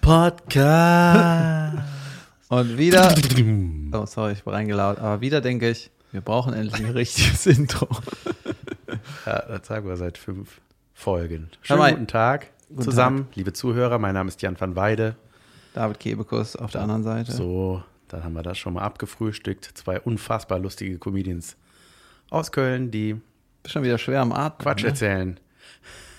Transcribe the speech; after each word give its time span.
Podcast. 0.00 1.78
Und 2.48 2.78
wieder. 2.78 3.14
Oh, 3.96 4.06
sorry, 4.06 4.32
ich 4.32 4.44
war 4.44 4.54
reingelaut. 4.54 4.98
Aber 4.98 5.20
wieder 5.20 5.40
denke 5.40 5.70
ich, 5.70 5.92
wir 6.10 6.20
brauchen 6.20 6.52
endlich 6.52 6.84
ein 6.84 6.90
richtiges 6.90 7.46
Intro. 7.58 7.86
Ja, 9.24 9.42
das 9.46 9.68
sagen 9.68 9.86
wir 9.88 9.96
seit 9.96 10.18
fünf 10.18 10.60
Folgen. 10.94 11.48
Schönen 11.62 11.78
mal. 11.78 11.92
guten 11.92 12.08
Tag 12.08 12.48
zusammen, 12.80 13.28
liebe 13.36 13.52
Zuhörer. 13.52 14.00
Mein 14.00 14.14
Name 14.14 14.28
ist 14.28 14.42
Jan 14.42 14.58
van 14.60 14.74
Weide. 14.74 15.14
David 15.74 16.00
Kebekus 16.00 16.56
auf 16.56 16.72
der 16.72 16.80
anderen 16.80 17.04
Seite. 17.04 17.30
So, 17.30 17.84
dann 18.08 18.24
haben 18.24 18.32
wir 18.32 18.42
das 18.42 18.58
schon 18.58 18.72
mal 18.74 18.82
abgefrühstückt. 18.82 19.70
Zwei 19.74 20.00
unfassbar 20.00 20.58
lustige 20.58 20.98
Comedians 20.98 21.56
aus 22.30 22.50
Köln, 22.50 22.90
die 22.90 23.20
schon 23.64 23.84
wieder 23.84 23.98
schwer 23.98 24.22
am 24.22 24.32
Atmen. 24.32 24.58
Quatsch 24.64 24.82
ne? 24.82 24.88
erzählen. 24.88 25.40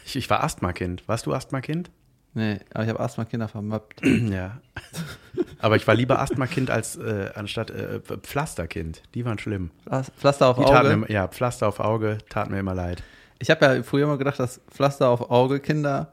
Ich, 0.06 0.16
ich 0.16 0.30
war 0.30 0.44
Asthma-Kind. 0.44 1.06
Warst 1.08 1.26
du 1.26 1.34
Asthma-Kind? 1.34 1.90
Nee, 2.38 2.60
aber 2.74 2.84
ich 2.84 2.90
habe 2.90 3.00
Asthma-Kinder 3.00 3.48
vermöppt. 3.48 4.02
Ja. 4.06 4.58
Aber 5.60 5.76
ich 5.78 5.88
war 5.88 5.96
lieber 5.96 6.20
Asthma-Kind 6.20 6.70
als 6.70 6.96
äh, 6.98 7.30
anstatt 7.34 7.72
äh, 7.72 8.00
Pflasterkind. 8.22 9.02
Die 9.16 9.26
waren 9.26 9.40
schlimm. 9.40 9.72
Pflas- 9.88 10.12
Pflaster 10.20 10.48
auf 10.48 10.58
Die 10.58 10.66
Auge. 10.66 10.98
mir, 10.98 11.12
ja, 11.12 11.28
Pflaster 11.28 11.68
auf 11.68 11.80
Auge 11.80 12.18
tat 12.30 12.50
mir 12.50 12.60
immer 12.60 12.76
leid. 12.76 13.02
Ich 13.40 13.50
habe 13.50 13.66
ja 13.66 13.84
früher 13.84 14.06
immer 14.06 14.18
gedacht, 14.18 14.40
dass 14.40 14.62
Pflaster 14.72 15.10
auf 15.10 15.32
Auge 15.32 15.60
Kinder 15.60 16.12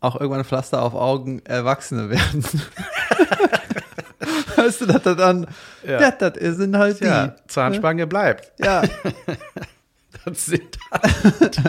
auch 0.00 0.20
irgendwann 0.20 0.44
Pflaster 0.44 0.82
auf 0.82 0.94
Augen 0.94 1.40
Erwachsene 1.44 2.10
werden. 2.10 2.44
weißt 4.56 4.80
du, 4.82 4.86
dass 4.86 5.02
das 5.02 5.16
dann, 5.16 5.46
Ja. 5.86 6.00
ja, 6.00 6.10
das 6.10 6.56
sind 6.56 6.76
halt 6.76 7.00
die. 7.00 7.04
Ja, 7.04 7.34
Zahnspange 7.48 8.06
bleibt. 8.06 8.52
Ja, 8.62 8.82
Das 10.24 10.46
sind 10.46 10.78
halt 10.92 11.56
die. 11.56 11.62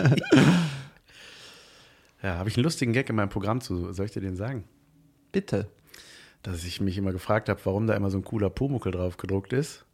Ja, 2.22 2.36
habe 2.36 2.48
ich 2.48 2.56
einen 2.56 2.64
lustigen 2.64 2.92
Gag 2.92 3.08
in 3.10 3.16
meinem 3.16 3.28
Programm 3.28 3.60
zu. 3.60 3.92
Soll 3.92 4.06
ich 4.06 4.12
dir 4.12 4.20
den 4.20 4.36
sagen? 4.36 4.64
bitte. 5.32 5.66
Dass 6.42 6.64
ich 6.64 6.80
mich 6.80 6.98
immer 6.98 7.12
gefragt 7.12 7.48
habe, 7.48 7.60
warum 7.64 7.86
da 7.86 7.94
immer 7.94 8.10
so 8.10 8.18
ein 8.18 8.24
cooler 8.24 8.50
Pumuckel 8.50 8.92
drauf 8.92 9.16
gedruckt 9.16 9.52
ist 9.52 9.84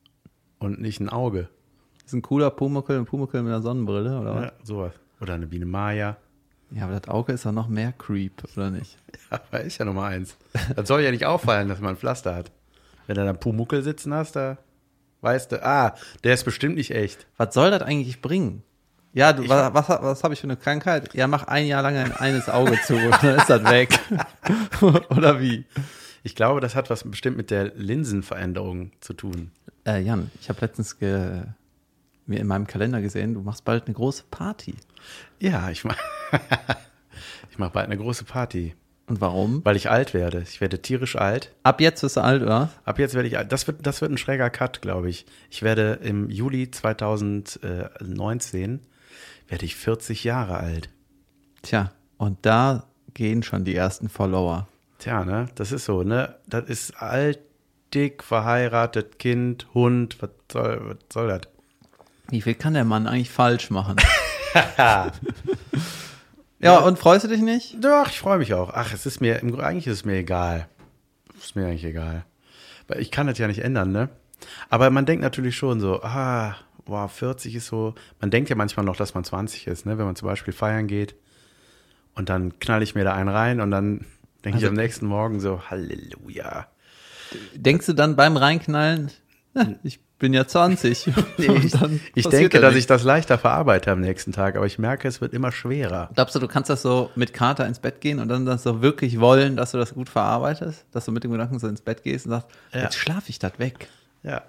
und 0.58 0.80
nicht 0.80 1.00
ein 1.00 1.08
Auge. 1.08 1.48
Das 1.98 2.08
ist 2.08 2.14
ein 2.14 2.22
cooler 2.22 2.50
Pumuckel, 2.50 2.98
ein 2.98 3.04
Pumuckel 3.04 3.42
mit 3.42 3.52
einer 3.52 3.62
Sonnenbrille, 3.62 4.18
oder 4.18 4.34
was? 4.34 4.44
Ja, 4.44 4.52
sowas. 4.62 4.92
Oder 5.20 5.34
eine 5.34 5.46
Biene 5.46 5.66
Maya. 5.66 6.16
Ja, 6.70 6.84
aber 6.84 6.98
das 7.00 7.08
Auge 7.08 7.32
ist 7.32 7.46
doch 7.46 7.52
noch 7.52 7.68
mehr 7.68 7.92
Creep, 7.92 8.42
oder 8.54 8.70
nicht? 8.70 8.98
Aber 9.30 9.62
ist 9.62 9.78
ja 9.78 9.86
Nummer 9.86 10.04
eins. 10.04 10.36
Das 10.76 10.86
soll 10.86 11.00
ja 11.00 11.10
nicht 11.10 11.24
auffallen, 11.24 11.66
dass 11.66 11.80
man 11.80 11.94
ein 11.94 11.96
Pflaster 11.96 12.34
hat. 12.34 12.52
Wenn 13.06 13.16
du 13.16 13.22
da 13.22 13.30
einen 13.30 13.40
Pumuckel 13.40 13.82
sitzen 13.82 14.12
hast, 14.12 14.36
da 14.36 14.58
weißt 15.22 15.52
du, 15.52 15.64
ah, 15.64 15.94
der 16.24 16.34
ist 16.34 16.44
bestimmt 16.44 16.74
nicht 16.74 16.90
echt. 16.90 17.26
Was 17.38 17.54
soll 17.54 17.70
das 17.70 17.80
eigentlich 17.80 18.20
bringen? 18.20 18.62
Ja, 19.18 19.32
du, 19.32 19.48
was, 19.48 19.74
was, 19.74 19.88
was 19.88 20.22
habe 20.22 20.34
ich 20.34 20.40
für 20.40 20.46
eine 20.46 20.56
Krankheit? 20.56 21.12
Ja, 21.12 21.26
mach 21.26 21.48
ein 21.48 21.66
Jahr 21.66 21.82
lang 21.82 21.96
ein 21.96 22.12
eines 22.12 22.48
Auge 22.48 22.78
zu, 22.86 22.94
dann 23.20 23.38
ist 23.38 23.50
das 23.50 23.64
weg. 23.64 23.98
oder 25.10 25.40
wie? 25.40 25.64
Ich 26.22 26.36
glaube, 26.36 26.60
das 26.60 26.76
hat 26.76 26.88
was 26.88 27.02
bestimmt 27.02 27.36
mit 27.36 27.50
der 27.50 27.74
Linsenveränderung 27.74 28.92
zu 29.00 29.14
tun. 29.14 29.50
Äh, 29.84 30.02
Jan, 30.02 30.30
ich 30.40 30.48
habe 30.48 30.60
letztens 30.60 31.00
ge 31.00 31.42
mir 32.26 32.38
in 32.38 32.46
meinem 32.46 32.68
Kalender 32.68 33.00
gesehen, 33.00 33.34
du 33.34 33.40
machst 33.40 33.64
bald 33.64 33.86
eine 33.86 33.94
große 33.94 34.22
Party. 34.30 34.76
Ja, 35.40 35.68
ich 35.68 35.82
mach, 35.82 35.98
ich 37.50 37.58
mach 37.58 37.70
bald 37.70 37.86
eine 37.86 37.96
große 37.96 38.22
Party, 38.22 38.76
Und 39.08 39.20
warum? 39.20 39.64
weil 39.64 39.74
ich 39.74 39.90
alt 39.90 40.14
werde. 40.14 40.42
Ich 40.42 40.60
werde 40.60 40.80
tierisch 40.80 41.16
alt. 41.16 41.52
Ab 41.64 41.80
jetzt 41.80 42.02
bist 42.02 42.16
du 42.16 42.20
alt, 42.20 42.40
oder? 42.40 42.70
Ab 42.84 43.00
jetzt 43.00 43.16
werde 43.16 43.26
ich 43.26 43.36
alt. 43.36 43.50
Das 43.50 43.66
wird, 43.66 43.84
das 43.84 44.00
wird 44.00 44.12
ein 44.12 44.18
schräger 44.18 44.48
Cut, 44.48 44.80
glaube 44.80 45.10
ich. 45.10 45.26
Ich 45.50 45.64
werde 45.64 45.98
im 46.04 46.30
Juli 46.30 46.70
2019 46.70 48.78
werde 49.48 49.64
ich 49.64 49.76
40 49.76 50.24
Jahre 50.24 50.58
alt. 50.58 50.90
Tja, 51.62 51.92
und 52.16 52.38
da 52.42 52.84
gehen 53.14 53.42
schon 53.42 53.64
die 53.64 53.74
ersten 53.74 54.08
Follower. 54.08 54.68
Tja, 54.98 55.24
ne? 55.24 55.48
Das 55.54 55.72
ist 55.72 55.84
so, 55.84 56.02
ne? 56.02 56.36
Das 56.46 56.68
ist 56.68 57.00
alt, 57.00 57.40
dick, 57.94 58.22
verheiratet, 58.22 59.18
Kind, 59.18 59.66
Hund. 59.74 60.20
Was 60.20 60.30
soll, 60.52 60.90
was 60.90 60.98
soll 61.12 61.28
das? 61.28 61.42
Wie 62.30 62.42
viel 62.42 62.54
kann 62.54 62.74
der 62.74 62.84
Mann 62.84 63.06
eigentlich 63.06 63.30
falsch 63.30 63.70
machen? 63.70 63.96
ja, 66.58 66.78
und 66.78 66.98
freust 66.98 67.24
du 67.24 67.28
dich 67.28 67.40
nicht? 67.40 67.82
Doch, 67.82 68.08
ich 68.08 68.18
freue 68.18 68.38
mich 68.38 68.52
auch. 68.54 68.70
Ach, 68.74 68.92
es 68.92 69.06
ist 69.06 69.20
mir, 69.20 69.40
eigentlich 69.42 69.86
ist 69.86 69.98
es 69.98 70.04
mir 70.04 70.16
egal. 70.16 70.68
Ist 71.38 71.56
mir 71.56 71.66
eigentlich 71.66 71.84
egal. 71.84 72.24
Weil 72.86 73.00
ich 73.00 73.10
kann 73.10 73.26
das 73.26 73.38
ja 73.38 73.46
nicht 73.46 73.60
ändern, 73.60 73.92
ne? 73.92 74.08
Aber 74.68 74.90
man 74.90 75.06
denkt 75.06 75.22
natürlich 75.22 75.56
schon 75.56 75.80
so, 75.80 76.02
ah, 76.02 76.56
wow, 76.88 77.10
40 77.10 77.54
ist 77.54 77.66
so. 77.66 77.94
Man 78.20 78.30
denkt 78.30 78.50
ja 78.50 78.56
manchmal 78.56 78.84
noch, 78.86 78.96
dass 78.96 79.14
man 79.14 79.24
20 79.24 79.66
ist, 79.66 79.86
ne? 79.86 79.98
Wenn 79.98 80.06
man 80.06 80.16
zum 80.16 80.26
Beispiel 80.28 80.52
feiern 80.54 80.86
geht 80.86 81.14
und 82.14 82.28
dann 82.28 82.58
knall 82.58 82.82
ich 82.82 82.94
mir 82.94 83.04
da 83.04 83.14
einen 83.14 83.28
rein 83.28 83.60
und 83.60 83.70
dann 83.70 84.06
denke 84.44 84.58
ich 84.58 84.64
Also- 84.64 84.68
am 84.68 84.74
nächsten 84.74 85.06
Morgen 85.06 85.40
so, 85.40 85.62
Halleluja. 85.70 86.66
Denkst 87.54 87.86
du 87.86 87.92
dann 87.92 88.16
beim 88.16 88.36
Reinknallen, 88.36 89.10
"Ja, 89.54 89.66
ich 89.82 90.00
bin 90.18 90.32
ja 90.32 90.46
20? 90.46 91.06
Nee, 91.38 91.48
Und 91.48 91.64
ich, 91.64 91.74
ich 92.14 92.26
denke, 92.28 92.56
ja 92.56 92.60
dass 92.62 92.74
ich 92.74 92.86
das 92.86 93.04
leichter 93.04 93.38
verarbeite 93.38 93.92
am 93.92 94.00
nächsten 94.00 94.32
Tag, 94.32 94.56
aber 94.56 94.66
ich 94.66 94.78
merke, 94.78 95.06
es 95.06 95.20
wird 95.20 95.32
immer 95.34 95.52
schwerer. 95.52 96.10
Glaubst 96.14 96.34
du, 96.34 96.38
du 96.40 96.48
kannst 96.48 96.70
das 96.70 96.82
so 96.82 97.10
mit 97.14 97.32
Kater 97.32 97.66
ins 97.66 97.78
Bett 97.78 98.00
gehen 98.00 98.18
und 98.18 98.28
dann 98.28 98.44
das 98.46 98.62
so 98.64 98.82
wirklich 98.82 99.20
wollen, 99.20 99.56
dass 99.56 99.72
du 99.72 99.78
das 99.78 99.94
gut 99.94 100.08
verarbeitest? 100.08 100.86
Dass 100.90 101.04
du 101.04 101.12
mit 101.12 101.22
dem 101.22 101.30
Gedanken 101.32 101.58
so 101.60 101.68
ins 101.68 101.82
Bett 101.82 102.02
gehst 102.02 102.26
und 102.26 102.32
sagst, 102.32 102.48
Ja. 102.72 102.80
jetzt 102.82 102.96
schlafe 102.96 103.28
ich 103.30 103.38
das 103.38 103.58
weg. 103.58 103.88
Ja, 104.22 104.42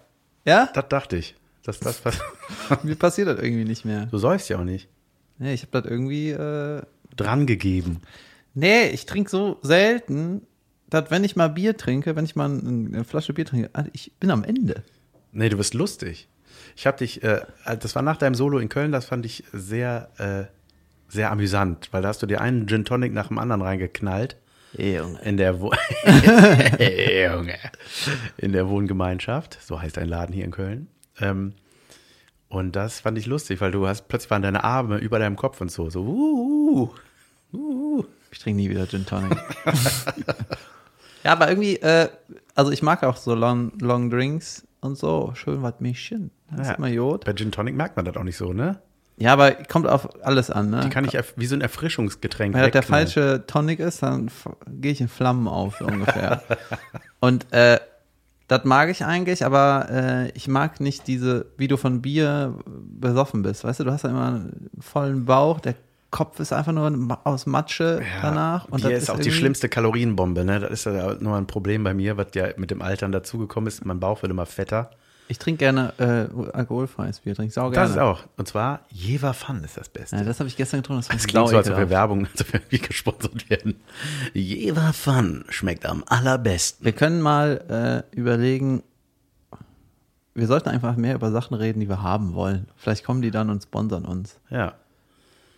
Ja? 0.46 0.70
das 0.74 0.88
dachte 0.90 1.18
ich. 1.18 1.36
Dass 1.70 1.80
das 1.80 1.98
pass- 2.02 2.20
Mir 2.84 2.96
passiert 2.96 3.28
das 3.28 3.40
irgendwie 3.40 3.66
nicht 3.66 3.86
mehr. 3.86 4.08
du 4.08 4.18
säufst 4.18 4.50
ja 4.50 4.58
auch 4.58 4.64
nicht. 4.64 4.88
Nee, 5.38 5.54
ich 5.54 5.62
habe 5.64 5.82
das 5.82 5.90
irgendwie. 5.90 6.32
Äh, 6.32 6.82
Dran 7.16 7.46
gegeben. 7.48 8.02
nee, 8.54 8.88
ich 8.90 9.06
trinke 9.06 9.30
so 9.30 9.58
selten, 9.62 10.42
dass 10.90 11.12
wenn 11.12 11.24
ich 11.24 11.36
mal 11.36 11.50
Bier 11.50 11.76
trinke, 11.78 12.16
wenn 12.16 12.26
ich 12.26 12.36
mal 12.36 12.50
ein- 12.50 12.92
eine 12.94 13.04
Flasche 13.04 13.34
Bier 13.34 13.46
trinke, 13.46 13.70
Alter, 13.74 13.90
ich 13.94 14.12
bin 14.20 14.32
am 14.32 14.44
Ende. 14.44 14.84
Nee, 15.32 15.50
du 15.50 15.58
bist 15.58 15.74
lustig. 15.74 16.28
Ich 16.76 16.88
habe 16.88 16.98
dich, 16.98 17.24
äh, 17.24 17.42
das 17.80 17.94
war 17.96 18.02
nach 18.02 18.18
deinem 18.18 18.36
Solo 18.36 18.58
in 18.60 18.70
Köln, 18.70 18.92
das 18.92 19.06
fand 19.06 19.26
ich 19.26 19.44
sehr, 19.54 20.10
äh, 20.18 20.46
sehr 21.12 21.32
amüsant, 21.32 21.90
weil 21.92 22.02
da 22.02 22.08
hast 22.10 22.22
du 22.22 22.26
dir 22.26 22.42
einen 22.42 22.68
Gin 22.68 22.86
Tonic 22.86 23.14
nach 23.14 23.28
dem 23.28 23.38
anderen 23.38 23.62
reingeknallt. 23.62 24.38
Junge. 24.78 25.20
In 25.24 25.38
der, 25.38 25.60
Wo 25.62 25.72
Junge. 26.80 27.56
in 28.38 28.54
der 28.54 28.70
Wohngemeinschaft, 28.70 29.58
so 29.62 29.82
heißt 29.82 29.98
ein 29.98 30.08
Laden 30.08 30.34
hier 30.34 30.46
in 30.46 30.52
Köln. 30.52 30.88
Ähm, 31.22 31.54
und 32.50 32.76
das 32.76 33.02
fand 33.02 33.18
ich 33.18 33.26
lustig, 33.28 33.62
weil 33.62 33.72
du 33.72 33.88
hast 33.88 34.08
plötzlich 34.08 34.32
waren 34.32 34.42
deine 34.42 34.64
Arme 34.64 34.98
über 34.98 35.20
deinem 35.20 35.36
Kopf 35.36 35.62
und 35.62 35.72
so, 35.72 35.90
so, 35.90 36.02
uh, 36.02 36.90
uh, 37.54 37.58
uh. 37.58 38.06
Ich 38.32 38.40
trinke 38.40 38.58
nie 38.62 38.70
wieder 38.70 38.88
Gin 38.88 39.06
Tonic. 39.06 39.38
ja, 41.24 41.32
aber 41.32 41.50
irgendwie, 41.50 41.78
äh, 41.78 42.10
also 42.56 42.72
ich 42.72 42.82
mag 42.82 43.04
auch 43.04 43.18
so 43.18 43.34
Long, 43.36 43.72
Long 43.80 44.10
Drinks 44.10 44.68
und 44.82 44.98
so. 44.98 45.32
Schön 45.36 45.62
was 45.62 45.80
mischen. 45.80 46.32
Das 46.52 46.68
Ja. 46.68 46.74
ist 46.74 46.78
immer 46.80 46.88
Jod. 46.90 47.26
Bei 47.26 47.34
Gin 47.34 47.52
Tonic 47.52 47.76
merkt 47.76 47.96
man 47.96 48.06
das 48.06 48.16
auch 48.18 48.24
nicht 48.24 48.38
so, 48.38 48.54
ne? 48.54 48.80
Ja, 49.18 49.34
aber 49.34 49.52
kommt 49.52 49.86
auf 49.86 50.24
alles 50.24 50.50
an, 50.50 50.70
ne? 50.70 50.80
Die 50.82 50.90
kann 50.90 51.04
ich 51.04 51.18
wie 51.36 51.46
so 51.46 51.54
ein 51.56 51.62
Erfrischungsgetränk 51.62 52.54
Wenn 52.56 52.62
das 52.62 52.72
der 52.72 52.84
falsche 52.84 53.44
Tonic 53.46 53.80
ist, 53.80 54.02
dann 54.02 54.32
gehe 54.68 54.94
ich 54.94 55.02
in 55.02 55.10
Flammen 55.10 55.48
auf, 55.48 55.78
so 55.78 55.86
ungefähr. 55.86 56.42
und 57.20 57.52
äh, 57.52 57.80
das 58.50 58.66
mag 58.66 58.90
ich 58.90 59.06
eigentlich, 59.06 59.46
aber 59.46 59.88
äh, 59.92 60.32
ich 60.32 60.48
mag 60.48 60.80
nicht 60.82 61.08
diese, 61.08 61.46
wie 61.58 61.68
du 61.68 61.78
von 61.78 62.02
Bier 62.02 62.56
besoffen 62.66 63.44
bist. 63.44 63.64
Weißt 63.64 63.80
du, 63.80 63.84
du 63.84 63.92
hast 63.92 64.04
ja 64.04 64.10
immer 64.10 64.28
einen 64.28 64.70
vollen 64.80 65.26
Bauch, 65.26 65.60
der 65.60 65.76
Kopf 66.10 66.40
ist 66.40 66.52
einfach 66.52 66.72
nur 66.72 67.20
aus 67.24 67.46
Matsche 67.46 68.02
Ja, 68.02 68.22
danach. 68.24 68.66
Und 68.66 68.82
Bier 68.82 68.90
das 68.90 69.04
ist 69.04 69.10
auch 69.12 69.20
die 69.20 69.32
schlimmste 69.32 69.70
Kalorienbombe, 69.70 70.44
ne? 70.44 70.60
Das 70.60 70.72
ist 70.72 70.86
ja 70.86 71.14
nur 71.20 71.38
ein 71.38 71.46
Problem 71.46 71.84
bei 71.84 71.94
mir, 71.94 72.18
was 72.18 72.30
ja 72.34 72.48
mit 72.58 72.72
dem 72.72 72.82
Altern 72.82 73.12
dazugekommen 73.12 73.68
ist. 73.68 73.86
Mein 73.86 74.00
Bauch 74.00 74.24
wird 74.24 74.32
immer 74.32 74.48
fetter. 74.48 74.90
Ich 75.32 75.38
trinke 75.38 75.60
gerne 75.60 75.94
äh, 76.00 76.54
alkoholfreies 76.54 77.20
Bier, 77.20 77.36
trinke 77.36 77.54
sau 77.54 77.70
gerne. 77.70 77.86
Das 77.86 77.92
ist 77.92 78.02
auch. 78.02 78.24
Und 78.38 78.48
zwar 78.48 78.82
Jever 78.90 79.36
Fun 79.36 79.64
ist 79.64 79.78
das 79.78 79.88
Beste. 79.88 80.16
Ja, 80.16 80.24
das 80.24 80.40
habe 80.40 80.50
ich 80.50 80.58
gestern 80.58 80.82
getrunken. 80.82 81.02
Das, 81.02 81.08
Das 81.10 81.22
war 81.22 81.28
klingt 81.28 81.50
so, 81.50 81.58
als 81.58 81.70
ob 81.70 81.78
wir. 81.78 81.90
Werbung, 81.92 82.26
als 82.32 82.42
ob 82.42 82.52
wir 82.52 82.62
irgendwie 82.62 82.80
gesponsert 82.80 83.48
werden. 83.48 83.80
Jever 84.34 84.92
Fun 84.92 85.46
schmeckt 85.50 85.86
am 85.86 86.04
allerbesten. 86.08 86.84
Wir 86.84 86.94
können 86.94 87.22
mal 87.22 88.04
äh, 88.12 88.18
überlegen, 88.18 88.82
wir 90.34 90.48
sollten 90.48 90.70
einfach 90.70 90.96
mehr 90.96 91.14
über 91.14 91.32
Sachen 91.32 91.54
reden, 91.54 91.80
die 91.80 91.88
wir 91.90 92.02
haben 92.02 92.34
wollen. 92.34 92.68
Vielleicht 92.76 93.04
kommen 93.06 93.22
die 93.22 93.30
dann 93.30 93.52
und 93.52 93.62
sponsern 93.62 94.06
uns. 94.06 94.40
Ja. 94.50 94.74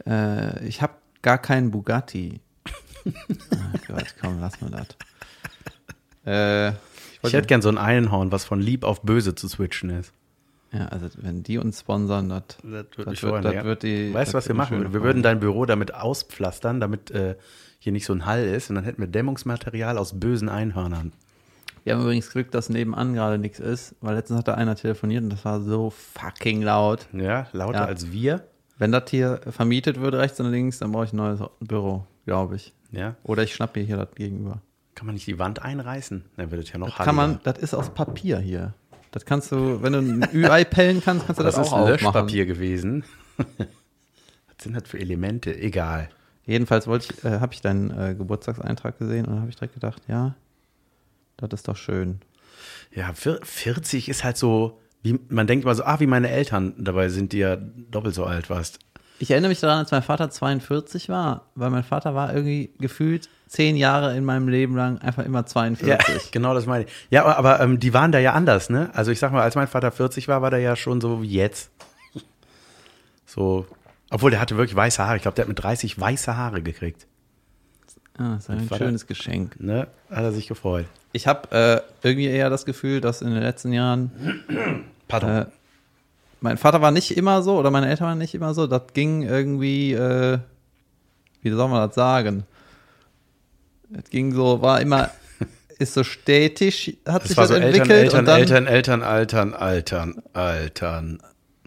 Äh, 0.06 0.68
ich 0.68 0.82
habe 0.82 0.96
gar 1.22 1.38
keinen 1.38 1.72
Bugatti. 1.72 2.42
oh 3.06 3.12
Gott, 3.88 4.16
komm, 4.20 4.42
lass 4.42 4.60
mal 4.60 4.70
das. 4.70 4.88
Äh, 6.26 6.74
ich 7.24 7.34
hätte 7.34 7.48
gern 7.48 7.62
so 7.62 7.70
ein 7.70 7.78
Einhorn, 7.78 8.32
was 8.32 8.46
von 8.46 8.60
lieb 8.60 8.84
auf 8.84 9.02
böse 9.02 9.36
zu 9.36 9.48
switchen 9.48 9.90
ist. 9.90 10.14
ja, 10.72 10.88
also 10.88 11.08
wenn 11.18 11.44
die 11.44 11.58
uns 11.58 11.82
sponsern, 11.82 12.30
das, 12.30 12.44
Das 12.58 12.64
würde 12.64 12.88
das, 12.96 13.06
wird, 13.06 13.18
freuen, 13.20 13.44
das 13.44 13.54
ja. 13.54 13.64
wird 13.64 13.84
die. 13.84 14.14
Weißt 14.14 14.34
du, 14.34 14.38
was 14.38 14.48
wir 14.48 14.56
machen? 14.56 14.78
schöne 14.78 14.94
Wir 14.94 15.04
würden 15.04 15.22
dein 15.24 15.40
Büro 15.40 15.66
damit 15.66 15.94
auspflastern, 15.94 16.80
damit 16.80 17.12
äh, 17.12 17.36
hier 17.80 17.92
nicht 17.92 18.06
so 18.06 18.14
ein 18.14 18.26
Hall 18.26 18.44
ist. 18.46 18.70
Und 18.70 18.76
dann 18.76 18.84
hätten 18.86 19.02
wir 19.02 19.08
Dämmungsmaterial 19.08 19.98
aus 19.98 20.20
bösen 20.20 20.50
Einhörnern. 20.50 21.12
Wir 21.84 21.96
haben 21.96 22.02
übrigens 22.04 22.30
Glück, 22.30 22.52
dass 22.52 22.70
nebenan 22.70 23.14
gerade 23.16 23.40
nichts 23.40 23.60
ist, 23.60 23.96
weil 24.02 24.16
letztens 24.16 24.38
hat 24.40 24.48
da 24.48 24.54
einer 24.54 24.76
telefoniert 24.76 25.24
und 25.24 25.32
das 25.32 25.44
war 25.46 25.62
so 25.62 25.90
fucking 25.90 26.62
laut. 26.62 27.08
Ja, 27.12 27.48
lauter 27.54 27.80
Ja. 27.80 27.86
als 27.86 28.12
wir. 28.12 28.44
Wenn 28.78 28.92
das 28.92 29.10
hier 29.10 29.42
vermietet 29.50 30.00
wird, 30.00 30.14
rechts 30.16 30.40
und 30.40 30.52
links, 30.52 30.78
dann 30.80 30.92
brauche 30.92 31.06
ich 31.06 31.14
ein 31.14 31.18
neues 31.18 31.40
Büro. 31.60 32.06
glaube 32.26 32.56
ich. 32.56 32.74
Ja? 32.92 33.16
Oder 33.24 33.44
ich 33.44 33.56
schnapp 33.56 33.76
mir 33.76 33.82
hier 33.84 33.98
das 33.98 34.14
gegenüber. 34.16 34.62
Kann 34.96 35.06
man 35.06 35.16
nicht 35.16 35.28
die 35.28 35.40
Wand 35.40 35.62
einreißen? 35.62 36.26
Dann 36.38 36.52
wird 36.52 36.64
es 36.64 36.72
ja 36.72 36.78
noch 36.78 36.96
Das 36.96 37.06
kann 37.06 37.16
man, 37.16 37.40
das 37.44 37.58
ist 37.60 37.74
aus 37.74 37.94
Papier 37.94 38.40
hier. 38.40 38.74
Das 39.12 39.26
kannst 39.26 39.52
du, 39.52 39.82
wenn 39.82 39.94
du 39.94 40.00
ein 40.00 40.30
Ü-Ei 40.34 40.64
pellen 40.64 41.02
kannst, 41.04 41.26
kannst 41.26 41.40
du 41.40 41.44
das, 41.44 41.56
Das 41.56 41.68
ist 41.68 41.74
auch 41.74 41.80
aufmachen. 41.80 41.92
Löschpapier 41.94 42.46
gewesen. 42.46 43.04
Was 43.38 44.64
sind 44.64 44.74
das 44.76 44.84
für 44.88 45.00
Elemente? 45.00 45.56
Egal. 45.58 46.10
Jedenfalls 46.46 46.88
wollte 46.88 47.14
ich, 47.14 47.24
äh, 47.26 47.40
habe 47.40 47.54
ich 47.54 47.62
deinen 47.62 47.92
äh, 47.98 48.16
Geburtstagseintrag 48.16 48.98
gesehen 49.00 49.26
und 49.26 49.40
habe 49.40 49.50
ich 49.50 49.56
direkt 49.56 49.74
gedacht, 49.74 50.02
ja, 50.08 50.36
das 51.38 51.50
ist 51.54 51.68
doch 51.68 51.78
schön. 51.78 52.20
Ja, 52.94 53.14
vier- 53.14 53.40
40 53.44 54.10
ist 54.10 54.24
halt 54.24 54.38
so, 54.38 54.80
wie, 55.04 55.20
man 55.30 55.48
denkt 55.48 55.64
immer 55.66 55.76
so, 55.76 55.84
ah, 55.84 56.00
wie 56.00 56.08
meine 56.08 56.30
Eltern. 56.30 56.74
Dabei 56.78 57.10
sind 57.10 57.32
die 57.34 57.40
ja 57.40 57.56
doppelt 57.56 58.14
so 58.16 58.26
alt 58.26 58.48
fast. 58.48 58.80
Ich 59.22 59.30
erinnere 59.30 59.50
mich 59.50 59.60
daran, 59.60 59.78
als 59.78 59.92
mein 59.92 60.02
Vater 60.02 60.32
42 60.32 61.08
war, 61.08 61.46
weil 61.54 61.70
mein 61.70 61.84
Vater 61.84 62.16
war 62.16 62.34
irgendwie 62.34 62.72
gefühlt 62.80 63.30
zehn 63.48 63.76
Jahre 63.78 64.18
in 64.18 64.26
meinem 64.26 64.48
Leben 64.48 64.76
lang 64.76 64.98
einfach 64.98 65.24
immer 65.24 65.46
42. 65.46 66.32
genau 66.32 66.56
das 66.56 66.66
meine 66.66 66.86
ich. 66.86 66.92
Ja, 67.12 67.26
aber, 67.26 67.60
ähm, 67.60 67.80
die 67.80 67.94
waren 67.94 68.12
da 68.12 68.18
ja 68.18 68.34
anders, 68.34 68.72
ne? 68.72 68.90
Also 68.94 69.12
ich 69.12 69.20
sag 69.20 69.32
mal, 69.32 69.44
als 69.44 69.54
mein 69.54 69.68
Vater 69.68 69.92
40 69.92 70.28
war, 70.28 70.42
war 70.42 70.50
der 70.50 70.60
ja 70.62 70.76
schon 70.76 71.02
so 71.02 71.22
wie 71.22 71.30
jetzt. 71.30 71.70
So, 73.28 73.66
obwohl 74.10 74.32
der 74.32 74.42
hatte 74.42 74.58
wirklich 74.58 74.76
weiße 74.76 75.06
Haare. 75.06 75.16
Ich 75.18 75.22
glaube, 75.22 75.36
der 75.36 75.44
hat 75.44 75.50
mit 75.50 75.64
30 75.64 75.98
weiße 75.98 76.36
Haare 76.36 76.62
gekriegt. 76.62 77.08
Ah, 78.18 78.34
das 78.34 78.44
ist 78.46 78.50
ein 78.50 78.68
Vater- 78.68 78.86
schönes 78.86 79.08
Geschenk. 79.08 79.58
Ne? 79.62 79.88
Hat 80.10 80.24
er 80.24 80.32
sich 80.34 80.48
gefreut. 80.48 80.86
Ich 81.14 81.28
habe 81.28 81.84
äh, 82.04 82.06
irgendwie 82.08 82.28
eher 82.28 82.50
das 82.50 82.66
Gefühl, 82.66 83.00
dass 83.00 83.22
in 83.22 83.30
den 83.30 83.42
letzten 83.42 83.72
Jahren 83.72 84.12
Pardon. 85.08 85.30
Äh, 85.30 85.46
mein 86.42 86.58
Vater 86.58 86.82
war 86.82 86.92
nicht 86.92 87.16
immer 87.16 87.42
so 87.44 87.58
oder 87.58 87.72
meine 87.72 87.88
Eltern 87.90 88.08
waren 88.08 88.18
nicht 88.18 88.36
immer 88.36 88.54
so. 88.54 88.68
Das 88.68 88.82
ging 88.94 89.22
irgendwie, 89.24 89.94
äh, 89.94 90.40
wie 91.42 91.50
soll 91.52 91.70
man 91.70 91.88
das 91.88 91.96
sagen? 91.96 92.44
Das 93.90 94.10
ging 94.10 94.34
so, 94.34 94.62
war 94.62 94.82
immer, 94.82 95.10
ist 95.80 95.94
so 95.94 96.04
stetig, 96.04 96.98
hat 97.08 97.22
das 97.24 97.30
sich 97.30 97.38
war 97.38 97.44
das 97.48 97.50
so 97.50 97.56
entwickelt 97.56 97.90
Eltern, 97.92 98.00
Eltern, 98.06 98.20
und 98.20 98.26
dann, 98.28 98.40
Eltern, 98.40 98.68
Eltern, 98.68 99.04
Altern, 99.04 99.54
Altern, 99.54 100.24
Altern. 100.34 101.22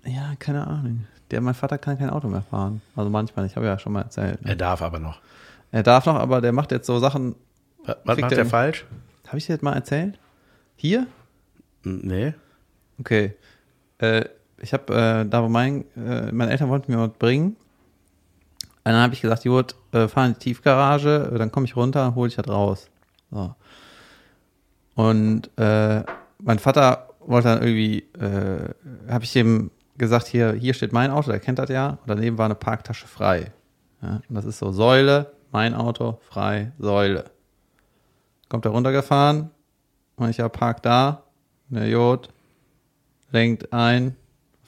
ja, 0.04 0.34
keine 0.38 0.66
Ahnung. 0.66 1.06
Der, 1.30 1.40
mein 1.40 1.54
Vater 1.54 1.78
kann 1.78 1.98
kein 1.98 2.10
Auto 2.10 2.28
mehr 2.28 2.42
fahren. 2.42 2.82
Also 2.96 3.10
manchmal, 3.10 3.46
ich 3.46 3.56
habe 3.56 3.66
ja 3.66 3.78
schon 3.78 3.92
mal 3.92 4.02
erzählt. 4.02 4.38
Er 4.42 4.50
Ne? 4.50 4.56
darf 4.56 4.82
aber 4.82 4.98
noch. 4.98 5.20
Er 5.72 5.82
darf 5.82 6.06
noch, 6.06 6.14
aber 6.16 6.40
der 6.40 6.52
macht 6.52 6.70
jetzt 6.70 6.86
so 6.86 6.98
Sachen. 6.98 7.34
Was, 7.84 7.96
macht 8.04 8.18
er 8.18 8.24
er 8.30 8.36
denn- 8.36 8.46
falsch? 8.46 8.84
Habe 9.26 9.38
ich 9.38 9.46
dir 9.46 9.54
das 9.54 9.62
mal 9.62 9.72
erzählt? 9.72 10.18
Hier? 10.76 11.06
Nee. 11.82 12.34
Okay. 13.00 13.34
Äh, 13.98 14.26
ich 14.58 14.72
habe, 14.72 14.94
äh, 14.94 15.28
da 15.28 15.42
wo 15.42 15.48
mein, 15.48 15.84
äh, 15.96 16.32
meine 16.32 16.50
Eltern 16.50 16.68
wollten 16.68 16.92
mir 16.92 16.98
was 16.98 17.18
bringen. 17.18 17.56
Und 18.84 18.92
dann 18.92 19.02
habe 19.02 19.14
ich 19.14 19.22
gesagt, 19.22 19.44
gut, 19.44 19.74
äh, 19.92 20.08
fahr 20.08 20.26
in 20.26 20.34
die 20.34 20.38
Tiefgarage, 20.38 21.30
äh, 21.34 21.38
dann 21.38 21.50
komme 21.50 21.66
ich 21.66 21.76
runter, 21.76 22.14
hole 22.14 22.28
ich 22.28 22.36
das 22.36 22.48
raus. 22.48 22.90
So. 23.30 23.54
Und 24.94 25.50
äh, 25.58 26.02
mein 26.38 26.58
Vater 26.58 27.08
wollte 27.20 27.48
dann 27.48 27.62
irgendwie, 27.62 28.00
äh, 28.20 28.74
habe 29.10 29.24
ich 29.24 29.32
dem 29.32 29.70
gesagt, 29.96 30.26
hier, 30.26 30.52
hier 30.52 30.74
steht 30.74 30.92
mein 30.92 31.10
Auto, 31.10 31.30
der 31.30 31.40
kennt 31.40 31.58
das 31.58 31.70
ja. 31.70 31.90
Und 31.90 32.08
daneben 32.08 32.38
war 32.38 32.46
eine 32.46 32.54
Parktasche 32.54 33.06
frei. 33.06 33.52
Ja, 34.02 34.20
und 34.28 34.34
das 34.34 34.44
ist 34.44 34.58
so 34.58 34.70
Säule, 34.70 35.32
mein 35.50 35.74
Auto, 35.74 36.18
frei, 36.28 36.72
Säule. 36.78 37.24
Kommt 38.48 38.64
er 38.66 38.72
runtergefahren 38.72 39.50
und 40.16 40.28
ich 40.28 40.36
ja 40.36 40.48
park 40.48 40.82
da, 40.82 41.22
der 41.68 41.88
Jod, 41.88 42.28
lenkt 43.30 43.72
ein, 43.72 44.16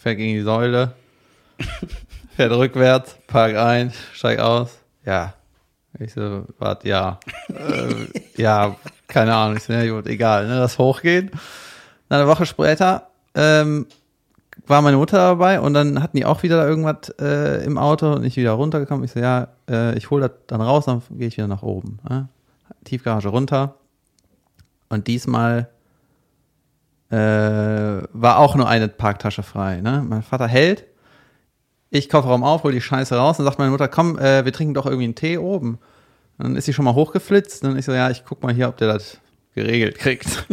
fährt 0.07 0.19
gegen 0.19 0.35
die 0.35 0.43
Säule, 0.43 0.93
fährt 2.37 2.53
rückwärts, 2.53 3.17
parkt 3.27 3.57
ein, 3.57 3.93
steigt 4.13 4.41
aus. 4.41 4.79
Ja. 5.05 5.35
Ich 5.99 6.13
so, 6.13 6.45
warte, 6.59 6.87
ja. 6.87 7.19
äh, 7.49 8.07
ja, 8.41 8.77
keine 9.09 9.35
Ahnung. 9.35 9.57
Ich 9.57 9.65
so, 9.65 9.73
ja, 9.73 9.85
gut, 9.93 10.07
egal, 10.07 10.47
ne, 10.47 10.59
das 10.59 10.79
hochgehen. 10.79 11.33
Dann 12.09 12.21
eine 12.21 12.29
Woche 12.29 12.47
später 12.47 13.09
ähm, 13.35 13.89
war 14.69 14.81
meine 14.81 14.97
Mutter 14.97 15.17
dabei 15.17 15.59
und 15.59 15.75
dann 15.75 16.01
hatten 16.01 16.17
die 16.17 16.25
auch 16.25 16.45
wieder 16.45 16.59
da 16.59 16.69
irgendwas 16.69 17.09
äh, 17.21 17.65
im 17.65 17.77
Auto 17.77 18.13
und 18.13 18.23
ich 18.23 18.37
wieder 18.37 18.53
runtergekommen. 18.53 19.05
Ich 19.05 19.11
so, 19.11 19.19
ja, 19.19 19.49
äh, 19.69 19.99
ich 19.99 20.09
hole 20.11 20.29
das 20.29 20.39
dann 20.47 20.61
raus, 20.61 20.85
dann 20.85 21.03
gehe 21.11 21.27
ich 21.27 21.37
wieder 21.37 21.49
nach 21.49 21.65
oben. 21.65 21.99
Ne? 22.09 22.29
Tiefgarage 22.85 23.29
runter. 23.29 23.75
Und 24.89 25.09
diesmal 25.09 25.69
äh, 27.11 27.17
war 27.17 28.39
auch 28.39 28.55
nur 28.57 28.69
eine 28.69 28.89
Parktasche 28.89 29.43
frei. 29.43 29.81
Ne? 29.81 30.05
Mein 30.07 30.23
Vater 30.23 30.49
hält, 30.49 30.85
ich 31.91 32.09
Kofferraum 32.09 32.45
auf, 32.45 32.65
hol 32.65 32.73
die 32.73 32.81
Scheiße 32.81 33.17
raus 33.17 33.39
und 33.39 33.45
sagt 33.45 33.59
meine 33.59 33.71
Mutter, 33.71 33.89
komm, 33.89 34.19
äh, 34.19 34.45
wir 34.45 34.53
trinken 34.53 34.75
doch 34.75 34.87
irgendwie 34.87 35.05
einen 35.05 35.15
Tee 35.15 35.39
oben. 35.39 35.79
Dann 36.39 36.57
ist 36.57 36.67
sie 36.67 36.73
schon 36.73 36.85
mal 36.85 36.95
hochgeflitzt 36.95 37.65
und 37.65 37.79
ich 37.79 37.85
so, 37.85 37.93
ja, 37.93 38.11
ich 38.11 38.25
guck 38.25 38.43
mal 38.43 38.53
hier, 38.53 38.69
ob 38.69 38.77
der 38.77 38.89
das 38.89 39.19
geregelt 39.55 39.99
kriegt. 39.99 40.47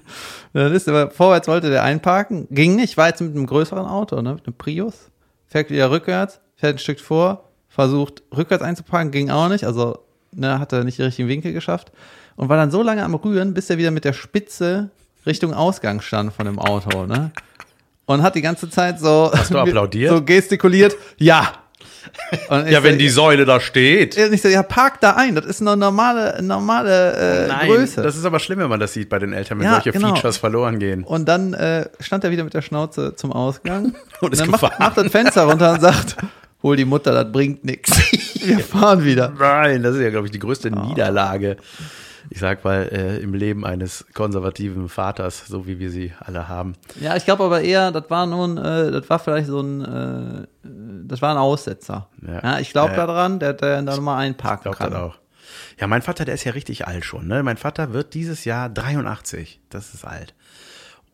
dann 0.52 0.72
ist 0.72 0.88
aber 0.88 1.10
vorwärts 1.10 1.48
wollte 1.48 1.70
der 1.70 1.82
einparken, 1.82 2.46
ging 2.50 2.76
nicht, 2.76 2.96
war 2.96 3.08
jetzt 3.08 3.20
mit 3.20 3.34
einem 3.34 3.46
größeren 3.46 3.86
Auto, 3.86 4.20
ne, 4.22 4.34
mit 4.34 4.46
einem 4.46 4.56
Prius, 4.56 5.10
fährt 5.46 5.70
wieder 5.70 5.90
rückwärts, 5.90 6.40
fährt 6.54 6.76
ein 6.76 6.78
Stück 6.78 7.00
vor, 7.00 7.50
versucht 7.68 8.22
rückwärts 8.34 8.64
einzuparken, 8.64 9.10
ging 9.10 9.30
auch 9.30 9.48
nicht, 9.48 9.64
also 9.64 9.98
ne, 10.32 10.58
hat 10.58 10.72
er 10.72 10.84
nicht 10.84 10.98
den 10.98 11.06
richtigen 11.06 11.28
Winkel 11.28 11.52
geschafft 11.52 11.92
und 12.36 12.48
war 12.48 12.56
dann 12.56 12.70
so 12.70 12.82
lange 12.82 13.04
am 13.04 13.14
Rühren, 13.14 13.52
bis 13.52 13.68
er 13.68 13.76
wieder 13.76 13.90
mit 13.90 14.06
der 14.06 14.14
Spitze 14.14 14.90
Richtung 15.26 15.52
Ausgang 15.54 16.00
stand 16.00 16.32
von 16.32 16.46
dem 16.46 16.58
Auto, 16.58 17.06
ne? 17.06 17.32
Und 18.06 18.22
hat 18.22 18.36
die 18.36 18.42
ganze 18.42 18.70
Zeit 18.70 19.00
so 19.00 19.30
Hast 19.34 19.52
du 19.52 19.58
applaudiert? 19.58 20.12
so 20.14 20.22
gestikuliert, 20.22 20.94
ja. 21.18 21.52
Und 22.48 22.66
ich 22.66 22.72
Ja, 22.72 22.84
wenn 22.84 22.92
so, 22.92 22.98
die 22.98 23.08
Säule 23.08 23.44
da 23.44 23.58
steht. 23.58 24.16
und 24.16 24.32
ich 24.32 24.40
so, 24.40 24.48
ja, 24.48 24.62
park 24.62 25.00
da 25.00 25.12
ein, 25.16 25.34
das 25.34 25.44
ist 25.44 25.60
eine 25.60 25.76
normale, 25.76 26.40
normale 26.40 27.48
äh, 27.48 27.66
Größe. 27.66 28.00
das 28.02 28.16
ist 28.16 28.24
aber 28.24 28.38
schlimm, 28.38 28.60
wenn 28.60 28.68
man 28.68 28.78
das 28.78 28.92
sieht 28.92 29.08
bei 29.08 29.18
den 29.18 29.32
Eltern, 29.32 29.58
wenn 29.58 29.66
Ja, 29.66 29.72
solche 29.74 29.90
genau. 29.90 30.14
Features 30.14 30.36
verloren 30.36 30.78
gehen. 30.78 31.02
Und 31.02 31.26
dann 31.28 31.52
äh, 31.54 31.88
stand 31.98 32.22
er 32.22 32.30
wieder 32.30 32.44
mit 32.44 32.54
der 32.54 32.62
Schnauze 32.62 33.16
zum 33.16 33.32
Ausgang. 33.32 33.94
Und 34.20 34.32
ist 34.32 34.40
dann 34.40 34.50
macht, 34.50 34.78
macht 34.78 34.96
das 34.96 35.08
Fenster 35.10 35.42
runter 35.44 35.72
und 35.72 35.80
sagt, 35.80 36.16
hol 36.62 36.76
die 36.76 36.84
Mutter, 36.84 37.12
das 37.12 37.30
bringt 37.32 37.64
nichts. 37.64 37.98
Wir 38.46 38.60
fahren 38.60 39.04
wieder. 39.04 39.32
Nein, 39.36 39.82
das 39.82 39.96
ist 39.96 40.02
ja, 40.02 40.10
glaube 40.10 40.26
ich, 40.26 40.30
die 40.32 40.38
größte 40.38 40.70
Niederlage. 40.70 41.56
Ich 42.30 42.40
sag 42.40 42.64
mal, 42.64 42.88
äh, 42.92 43.18
im 43.18 43.34
Leben 43.34 43.64
eines 43.64 44.06
konservativen 44.14 44.88
Vaters, 44.88 45.46
so 45.46 45.66
wie 45.66 45.78
wir 45.78 45.90
sie 45.90 46.12
alle 46.20 46.48
haben. 46.48 46.74
Ja, 47.00 47.16
ich 47.16 47.24
glaube 47.24 47.44
aber 47.44 47.60
eher, 47.60 47.92
das 47.92 48.10
war 48.10 48.26
nun, 48.26 48.58
äh, 48.58 48.90
das 48.90 49.08
war 49.08 49.18
vielleicht 49.18 49.46
so 49.46 49.60
ein, 49.60 49.80
äh, 49.82 50.46
das 51.06 51.22
war 51.22 51.32
ein 51.32 51.38
Aussetzer. 51.38 52.08
Ja. 52.26 52.42
Ja, 52.42 52.58
ich 52.58 52.72
glaube 52.72 52.94
daran, 52.94 53.38
der, 53.38 53.52
der 53.52 53.82
da 53.82 54.00
mal 54.00 54.18
einparken 54.18 54.62
Glaubt 54.64 54.78
kann. 54.78 54.90
das 54.90 55.00
auch. 55.00 55.18
Ja, 55.78 55.86
mein 55.86 56.02
Vater, 56.02 56.24
der 56.24 56.34
ist 56.34 56.44
ja 56.44 56.52
richtig 56.52 56.86
alt 56.86 57.04
schon. 57.04 57.26
Ne? 57.26 57.42
Mein 57.42 57.56
Vater 57.56 57.92
wird 57.92 58.14
dieses 58.14 58.44
Jahr 58.44 58.68
83. 58.68 59.60
Das 59.70 59.94
ist 59.94 60.04
alt. 60.04 60.34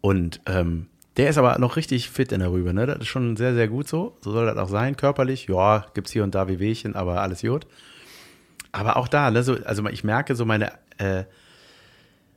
Und 0.01 0.41
ähm, 0.47 0.89
der 1.17 1.29
ist 1.29 1.39
aber 1.39 1.59
noch 1.59 1.77
richtig 1.77 2.11
fit 2.11 2.33
in 2.33 2.41
der 2.41 2.51
Rübe. 2.51 2.73
Ne? 2.73 2.87
Das 2.87 2.99
ist 2.99 3.09
schon 3.09 3.37
sehr, 3.37 3.55
sehr 3.55 3.69
gut 3.69 3.89
so. 3.89 4.17
So 4.21 4.33
soll 4.33 4.47
das 4.47 4.57
auch 4.57 4.69
sein. 4.69 4.97
Körperlich, 4.97 5.47
ja, 5.49 5.87
gibt's 5.95 6.13
hier 6.13 6.25
und 6.25 6.35
da 6.35 6.49
Wehwehchen, 6.49 6.97
aber 6.97 7.21
alles 7.21 7.43
gut. 7.43 7.67
Aber 8.73 8.97
auch 8.97 9.09
da, 9.09 9.31
ne, 9.31 9.43
so, 9.43 9.57
also 9.65 9.87
ich 9.89 10.03
merke 10.03 10.35
so 10.35 10.47
meine, 10.47 10.73
äh, 10.99 11.25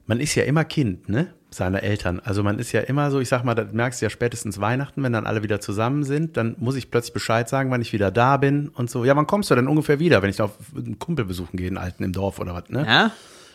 man 0.08 0.20
ist 0.20 0.36
ja 0.36 0.44
immer 0.44 0.64
Kind, 0.66 1.10
ne, 1.10 1.34
seiner 1.50 1.82
Eltern. 1.84 2.20
Also 2.24 2.44
man 2.44 2.60
ist 2.60 2.72
ja 2.74 2.82
immer 2.82 3.10
so, 3.12 3.20
ich 3.20 3.30
sag 3.30 3.44
mal, 3.44 3.56
das 3.56 3.72
merkst 3.74 4.02
du 4.02 4.06
ja 4.06 4.10
spätestens 4.10 4.60
Weihnachten, 4.62 5.02
wenn 5.04 5.14
dann 5.14 5.26
alle 5.26 5.42
wieder 5.42 5.60
zusammen 5.62 6.04
sind, 6.04 6.38
dann 6.38 6.56
muss 6.60 6.76
ich 6.76 6.92
plötzlich 6.92 7.14
Bescheid 7.14 7.50
sagen, 7.50 7.72
wann 7.72 7.82
ich 7.82 7.92
wieder 7.94 8.12
da 8.12 8.38
bin 8.38 8.70
und 8.70 8.90
so. 8.90 9.04
Ja, 9.06 9.16
wann 9.16 9.26
kommst 9.26 9.50
du 9.50 9.56
denn 9.56 9.68
ungefähr 9.68 10.00
wieder, 10.00 10.22
wenn 10.22 10.30
ich 10.30 10.36
da 10.36 10.46
auf 10.46 10.52
einen 10.76 11.00
Kumpel 11.00 11.26
besuchen 11.26 11.58
gehe, 11.58 11.68
einen 11.68 11.78
Alten 11.78 12.04
im 12.04 12.12
Dorf 12.12 12.40
oder 12.40 12.54
was, 12.54 12.70
ne? 12.70 12.86
Ja? 12.86 13.12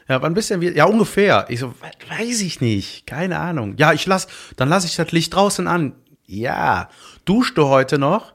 Ja, 0.09 0.21
wann 0.23 0.35
bist 0.35 0.51
du 0.51 0.55
denn 0.55 0.61
wieder? 0.63 0.75
Ja, 0.75 0.87
ungefähr. 0.87 1.45
Ich 1.51 1.61
so, 1.61 1.69
we- 1.69 2.17
weiß 2.19 2.41
ich 2.41 2.61
nicht, 2.61 3.07
keine 3.07 3.39
Ahnung. 3.39 3.75
Ja, 3.77 3.93
ich 3.93 4.05
lass, 4.07 4.27
dann 4.57 4.69
lasse 4.69 4.89
ich 4.89 4.97
das 4.97 5.13
Licht 5.13 5.33
draußen 5.35 5.69
an. 5.69 5.93
Ja, 6.27 6.89
duschst 7.27 7.57
du 7.57 7.67
heute 7.69 7.97
noch? 7.99 8.33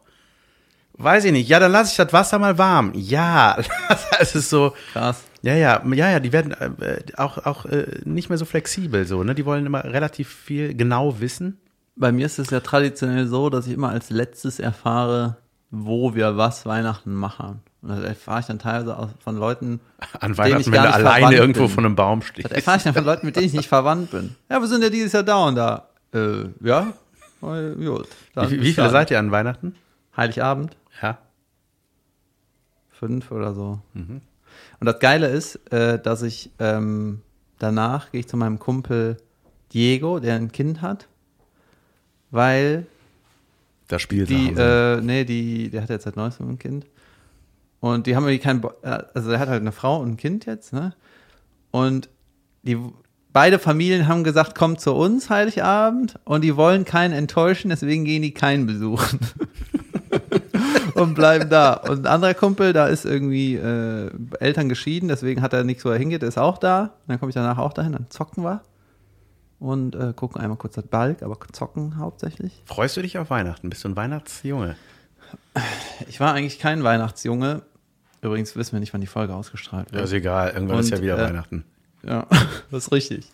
Weiß 0.93 1.25
ich 1.25 1.33
nicht. 1.33 1.49
Ja, 1.49 1.59
dann 1.59 1.73
lasse 1.73 1.91
ich 1.91 1.97
das 1.97 2.13
Wasser 2.13 2.39
mal 2.39 2.57
warm. 2.57 2.93
Ja, 2.95 3.57
es 4.19 4.35
ist 4.35 4.49
so. 4.49 4.73
Krass. 4.93 5.23
Ja, 5.45 5.53
ja, 5.53 5.83
ja, 5.85 6.09
ja, 6.09 6.19
die 6.19 6.33
werden 6.33 6.53
äh, 6.53 7.03
auch, 7.17 7.37
auch 7.45 7.67
äh, 7.67 8.01
nicht 8.03 8.29
mehr 8.29 8.37
so 8.39 8.45
flexibel 8.45 9.05
so, 9.05 9.23
ne? 9.23 9.35
Die 9.35 9.45
wollen 9.45 9.67
immer 9.67 9.83
relativ 9.83 10.27
viel 10.27 10.73
genau 10.73 11.19
wissen. 11.19 11.59
Bei 11.95 12.11
mir 12.11 12.25
ist 12.25 12.39
es 12.39 12.49
ja 12.49 12.61
traditionell 12.61 13.27
so, 13.27 13.51
dass 13.51 13.67
ich 13.67 13.73
immer 13.73 13.89
als 13.89 14.09
letztes 14.09 14.57
erfahre, 14.57 15.37
wo 15.69 16.15
wir 16.15 16.35
was 16.35 16.65
Weihnachten 16.65 17.13
machen. 17.13 17.61
Und 17.83 17.89
das 17.89 17.99
erfahre 18.03 18.39
ich 18.39 18.47
dann 18.47 18.57
teilweise 18.57 18.97
auch 18.97 19.09
von 19.23 19.37
Leuten, 19.37 19.81
An 19.99 20.31
denen 20.31 20.37
Weihnachten, 20.39 20.61
ich 20.61 20.71
wenn 20.71 20.81
du 20.81 20.93
alleine 20.93 21.35
irgendwo 21.35 21.65
bin. 21.65 21.69
von 21.69 21.85
einem 21.85 21.95
Baum 21.95 22.23
stehst. 22.23 22.45
Das 22.45 22.51
erfahre 22.51 22.77
ich 22.77 22.83
dann 22.83 22.95
von 22.95 23.05
Leuten, 23.05 23.27
mit 23.27 23.35
denen 23.35 23.45
ich 23.45 23.53
nicht 23.53 23.69
verwandt 23.69 24.09
bin. 24.09 24.35
Ja, 24.49 24.59
wir 24.59 24.67
sind 24.67 24.81
ja 24.81 24.89
dieses 24.89 25.13
Jahr 25.13 25.21
da 25.21 25.45
und 25.45 25.53
da. 25.53 25.89
Äh, 26.11 26.45
ja? 26.61 26.91
Äh, 27.43 27.75
gut. 27.75 28.07
Wie, 28.33 28.61
wie 28.61 28.73
viele 28.73 28.89
seid 28.89 29.11
ihr 29.11 29.19
an 29.19 29.29
Weihnachten? 29.29 29.75
Heiligabend? 30.17 30.75
Ja. 31.03 31.19
Fünf 32.89 33.29
oder 33.29 33.53
so. 33.53 33.79
Mhm. 33.93 34.21
Und 34.85 34.91
das 34.93 34.99
Geile 34.99 35.29
ist, 35.29 35.55
äh, 35.73 35.97
dass 35.97 36.21
ich 36.21 36.51
ähm, 36.59 37.21
danach 37.57 38.11
gehe 38.11 38.19
ich 38.19 38.27
zu 38.27 38.37
meinem 38.37 38.59
Kumpel 38.59 39.17
Diego, 39.73 40.19
der 40.19 40.35
ein 40.35 40.51
Kind 40.51 40.83
hat, 40.83 41.07
weil 42.29 42.85
Das 43.87 44.03
Spiel 44.03 44.27
die, 44.27 44.53
äh, 44.55 45.01
nee, 45.01 45.25
die, 45.25 45.71
der 45.71 45.81
hat 45.81 45.89
jetzt 45.89 46.03
seit 46.03 46.17
neuestem 46.17 46.49
ein 46.49 46.59
Kind. 46.59 46.85
Und 47.79 48.05
die 48.05 48.15
haben 48.15 48.25
irgendwie 48.25 48.43
keinen, 48.43 48.61
Bo 48.61 48.73
äh, 48.83 49.01
also 49.15 49.31
er 49.31 49.39
hat 49.39 49.49
halt 49.49 49.61
eine 49.61 49.71
Frau 49.71 49.99
und 50.01 50.09
ein 50.09 50.17
Kind 50.17 50.45
jetzt, 50.45 50.71
ne? 50.71 50.93
Und 51.71 52.07
die 52.61 52.77
beide 53.33 53.57
Familien 53.57 54.07
haben 54.07 54.23
gesagt, 54.23 54.53
kommt 54.53 54.81
zu 54.81 54.93
uns 54.93 55.31
Heiligabend 55.31 56.19
und 56.25 56.43
die 56.43 56.57
wollen 56.57 56.85
keinen 56.85 57.15
enttäuschen, 57.15 57.69
deswegen 57.69 58.05
gehen 58.05 58.21
die 58.21 58.35
keinen 58.35 58.67
besuchen. 58.67 59.19
und 61.01 61.13
bleiben 61.13 61.49
da. 61.49 61.73
Und 61.73 62.05
ein 62.05 62.07
anderer 62.07 62.33
Kumpel, 62.33 62.73
da 62.73 62.87
ist 62.87 63.05
irgendwie 63.05 63.55
äh, 63.55 64.09
Eltern 64.39 64.69
geschieden, 64.69 65.09
deswegen 65.09 65.41
hat 65.41 65.53
er 65.53 65.63
nichts, 65.63 65.85
wo 65.85 65.89
er 65.89 65.97
hingeht, 65.97 66.23
ist 66.23 66.37
auch 66.37 66.57
da. 66.57 66.81
Und 66.81 66.89
dann 67.07 67.19
komme 67.19 67.29
ich 67.29 67.35
danach 67.35 67.57
auch 67.57 67.73
dahin, 67.73 67.93
dann 67.93 68.09
zocken 68.09 68.43
wir 68.43 68.61
und 69.59 69.95
äh, 69.95 70.13
gucken 70.15 70.41
einmal 70.41 70.57
kurz 70.57 70.75
das 70.75 70.87
Balk, 70.87 71.23
aber 71.23 71.37
zocken 71.51 71.97
hauptsächlich. 71.97 72.61
Freust 72.65 72.97
du 72.97 73.01
dich 73.01 73.17
auf 73.17 73.29
Weihnachten? 73.29 73.69
Bist 73.69 73.83
du 73.83 73.89
ein 73.89 73.95
Weihnachtsjunge? 73.95 74.75
Ich 76.07 76.19
war 76.19 76.33
eigentlich 76.33 76.59
kein 76.59 76.83
Weihnachtsjunge. 76.83 77.61
Übrigens 78.21 78.55
wissen 78.55 78.73
wir 78.73 78.79
nicht, 78.79 78.93
wann 78.93 79.01
die 79.01 79.07
Folge 79.07 79.35
ausgestrahlt 79.35 79.91
wird. 79.91 79.99
Ja, 79.99 80.05
ist 80.05 80.13
egal, 80.13 80.51
irgendwann 80.53 80.77
Und, 80.77 80.83
ist 80.83 80.91
ja 80.91 81.01
wieder 81.01 81.17
äh, 81.17 81.23
Weihnachten. 81.23 81.65
Ja, 82.03 82.27
das 82.71 82.85
ist 82.85 82.91
richtig. 82.91 83.31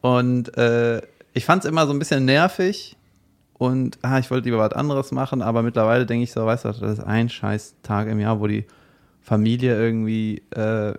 Und 0.00 0.56
äh, 0.56 1.02
ich 1.32 1.44
fand 1.44 1.64
es 1.64 1.68
immer 1.68 1.86
so 1.86 1.92
ein 1.92 1.98
bisschen 1.98 2.24
nervig 2.24 2.96
und 3.64 3.98
ah, 4.02 4.18
ich 4.18 4.30
wollte 4.30 4.48
lieber 4.48 4.58
was 4.58 4.72
anderes 4.72 5.12
machen, 5.12 5.42
aber 5.42 5.62
mittlerweile 5.62 6.06
denke 6.06 6.24
ich 6.24 6.32
so, 6.32 6.44
weißt 6.44 6.64
du, 6.64 6.68
das 6.68 6.98
ist 6.98 7.00
ein 7.00 7.28
scheiß 7.28 7.76
Tag 7.82 8.08
im 8.08 8.20
Jahr, 8.20 8.40
wo 8.40 8.46
die 8.46 8.66
Familie 9.20 9.76
irgendwie 9.76 10.42
äh, 10.50 10.94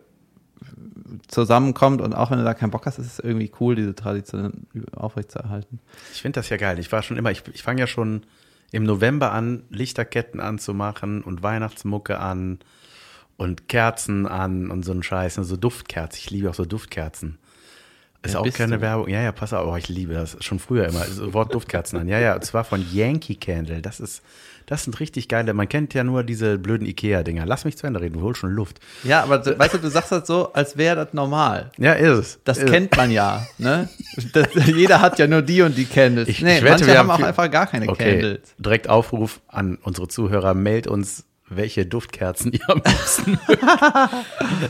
zusammenkommt 1.27 2.01
und 2.01 2.13
auch 2.13 2.31
wenn 2.31 2.39
du 2.39 2.43
da 2.43 2.53
keinen 2.53 2.71
Bock 2.71 2.85
hast, 2.85 2.97
ist 2.97 3.07
es 3.07 3.19
irgendwie 3.19 3.51
cool, 3.59 3.75
diese 3.75 3.93
Tradition 3.93 4.65
aufrechtzuerhalten. 4.95 5.79
Ich 6.13 6.21
finde 6.21 6.39
das 6.39 6.49
ja 6.49 6.57
geil. 6.57 6.79
Ich 6.79 6.91
war 6.91 7.03
schon 7.03 7.17
immer, 7.17 7.31
ich, 7.31 7.43
ich 7.53 7.63
fange 7.63 7.81
ja 7.81 7.87
schon 7.87 8.23
im 8.71 8.83
November 8.83 9.31
an, 9.31 9.63
Lichterketten 9.69 10.39
anzumachen 10.39 11.21
und 11.21 11.43
Weihnachtsmucke 11.43 12.19
an 12.19 12.59
und 13.37 13.67
Kerzen 13.67 14.25
an 14.25 14.71
und 14.71 14.83
so 14.83 14.91
ein 14.91 15.03
Scheiß, 15.03 15.37
und 15.37 15.43
so 15.43 15.57
Duftkerzen. 15.57 16.19
Ich 16.19 16.31
liebe 16.31 16.49
auch 16.49 16.55
so 16.55 16.65
Duftkerzen. 16.65 17.37
Ist 18.25 18.35
auch 18.35 18.49
keine 18.51 18.75
du? 18.77 18.81
Werbung. 18.81 19.07
Ja, 19.09 19.21
ja, 19.21 19.31
pass 19.31 19.53
auf, 19.53 19.71
oh, 19.71 19.75
ich 19.75 19.89
liebe 19.89 20.13
das. 20.13 20.37
Schon 20.41 20.59
früher 20.59 20.87
immer. 20.87 20.99
Das 20.99 21.33
Wort 21.33 21.53
Duftkerzen 21.53 21.99
an. 21.99 22.07
Ja, 22.07 22.19
ja, 22.19 22.35
und 22.35 22.43
zwar 22.45 22.63
von 22.63 22.85
Yankee 22.93 23.35
Candle. 23.35 23.81
Das 23.81 23.99
ist, 23.99 24.21
das 24.65 24.83
sind 24.83 24.99
richtig 24.99 25.27
geile. 25.27 25.53
Man 25.53 25.69
kennt 25.69 25.93
ja 25.93 26.03
nur 26.03 26.23
diese 26.23 26.57
blöden 26.57 26.87
Ikea-Dinger. 26.87 27.45
Lass 27.45 27.65
mich 27.65 27.77
zu 27.77 27.85
Ende 27.85 28.01
reden, 28.01 28.13
du 28.15 28.21
holst 28.21 28.39
schon 28.39 28.51
Luft. 28.51 28.79
Ja, 29.03 29.21
aber 29.23 29.37
du- 29.37 29.57
weißt 29.57 29.75
du, 29.75 29.77
du 29.77 29.89
sagst 29.89 30.11
das 30.11 30.25
so, 30.27 30.51
als 30.53 30.75
wäre 30.77 30.95
das 30.95 31.13
normal. 31.13 31.71
Ja, 31.77 31.93
ist 31.93 32.17
es. 32.17 32.39
Das 32.45 32.57
ist 32.57 32.69
kennt 32.71 32.95
man 32.97 33.11
ja, 33.11 33.45
ne? 33.59 33.89
Das, 34.33 34.47
jeder 34.65 35.01
hat 35.01 35.19
ja 35.19 35.27
nur 35.27 35.41
die 35.43 35.61
und 35.61 35.77
die 35.77 35.85
Candles. 35.85 36.27
Ich- 36.27 36.41
nee, 36.41 36.55
wette, 36.57 36.69
manche 36.69 36.87
wir 36.87 36.97
haben 36.97 37.11
auch 37.11 37.17
viel- 37.17 37.25
einfach 37.25 37.51
gar 37.51 37.67
keine 37.67 37.87
Okay, 37.89 38.11
Candles. 38.21 38.39
direkt 38.57 38.89
Aufruf 38.89 39.41
an 39.47 39.77
unsere 39.83 40.07
Zuhörer, 40.07 40.53
meldet 40.55 40.87
uns, 40.87 41.25
welche 41.47 41.85
Duftkerzen 41.85 42.51
ihr 42.53 42.69
am 42.69 42.81
liebsten 42.85 43.39
mögt. 43.47 43.63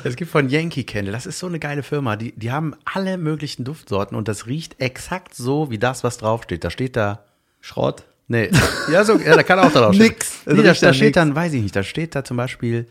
Es 0.03 0.15
gibt 0.15 0.31
von 0.31 0.49
Yankee 0.49 0.83
Candle, 0.83 1.11
das 1.11 1.25
ist 1.25 1.39
so 1.39 1.47
eine 1.47 1.59
geile 1.59 1.83
Firma, 1.83 2.15
die, 2.15 2.33
die 2.33 2.51
haben 2.51 2.75
alle 2.85 3.17
möglichen 3.17 3.63
Duftsorten 3.63 4.17
und 4.17 4.27
das 4.27 4.47
riecht 4.47 4.79
exakt 4.81 5.35
so 5.35 5.69
wie 5.69 5.77
das, 5.77 6.03
was 6.03 6.17
draufsteht. 6.17 6.63
Da 6.63 6.69
steht 6.69 6.95
da, 6.95 7.23
Schrott. 7.61 8.03
nee, 8.27 8.49
ja, 8.91 9.03
so, 9.03 9.17
ja 9.17 9.35
da 9.35 9.43
kann 9.43 9.59
auch 9.59 9.71
da 9.71 9.81
draufstehen. 9.81 10.09
Nix. 10.09 10.41
Nee, 10.45 10.55
da, 10.63 10.73
da 10.73 10.93
steht 10.93 11.01
nix. 11.01 11.15
dann, 11.15 11.35
weiß 11.35 11.53
ich 11.53 11.61
nicht, 11.61 11.75
da 11.75 11.83
steht 11.83 12.15
da 12.15 12.23
zum 12.23 12.37
Beispiel 12.37 12.87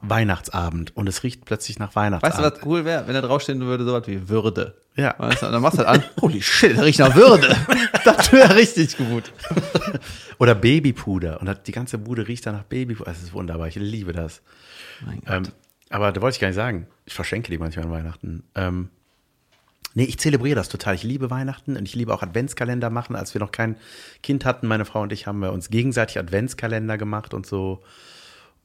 Weihnachtsabend 0.00 0.96
und 0.96 1.08
es 1.08 1.22
riecht 1.22 1.44
plötzlich 1.44 1.78
nach 1.78 1.94
Weihnachtsabend. 1.94 2.42
Weißt 2.42 2.56
du, 2.56 2.60
was 2.60 2.66
cool 2.66 2.84
wäre, 2.86 3.06
wenn 3.06 3.14
da 3.14 3.20
draufstehen 3.20 3.60
würde, 3.60 3.84
sowas 3.84 4.06
wie 4.06 4.28
Würde. 4.28 4.76
Ja. 4.96 5.14
Weißt 5.18 5.42
du, 5.42 5.46
und 5.46 5.52
dann 5.52 5.60
machst 5.60 5.78
du 5.78 5.82
das 5.82 5.92
an, 5.92 6.04
holy 6.20 6.40
shit, 6.40 6.76
der 6.76 6.84
riecht 6.84 6.98
nach 6.98 7.14
Würde. 7.14 7.54
das 8.04 8.32
wäre 8.32 8.56
richtig 8.56 8.96
gut. 8.96 9.32
Oder 10.38 10.54
Babypuder. 10.54 11.40
Und 11.40 11.66
die 11.66 11.72
ganze 11.72 11.98
Bude 11.98 12.26
riecht 12.26 12.46
dann 12.46 12.54
nach 12.54 12.62
Babypuder. 12.62 13.10
Das 13.10 13.22
ist 13.22 13.34
wunderbar. 13.34 13.68
Ich 13.68 13.74
liebe 13.74 14.12
das. 14.12 14.40
Ähm, 15.26 15.44
aber 15.90 16.12
da 16.12 16.22
wollte 16.22 16.36
ich 16.36 16.40
gar 16.40 16.48
nicht 16.48 16.56
sagen. 16.56 16.86
Ich 17.04 17.14
verschenke 17.14 17.50
die 17.50 17.58
manchmal 17.58 17.86
an 17.86 17.92
Weihnachten. 17.92 18.44
Ähm, 18.54 18.88
nee, 19.92 20.04
ich 20.04 20.18
zelebriere 20.18 20.56
das 20.56 20.70
total. 20.70 20.94
Ich 20.94 21.02
liebe 21.02 21.30
Weihnachten 21.30 21.76
und 21.76 21.86
ich 21.86 21.94
liebe 21.94 22.14
auch 22.14 22.22
Adventskalender 22.22 22.88
machen. 22.88 23.16
Als 23.16 23.34
wir 23.34 23.40
noch 23.40 23.52
kein 23.52 23.76
Kind 24.22 24.46
hatten, 24.46 24.66
meine 24.66 24.86
Frau 24.86 25.02
und 25.02 25.12
ich, 25.12 25.26
haben 25.26 25.40
wir 25.40 25.52
uns 25.52 25.68
gegenseitig 25.68 26.18
Adventskalender 26.18 26.96
gemacht 26.96 27.34
und 27.34 27.46
so. 27.46 27.82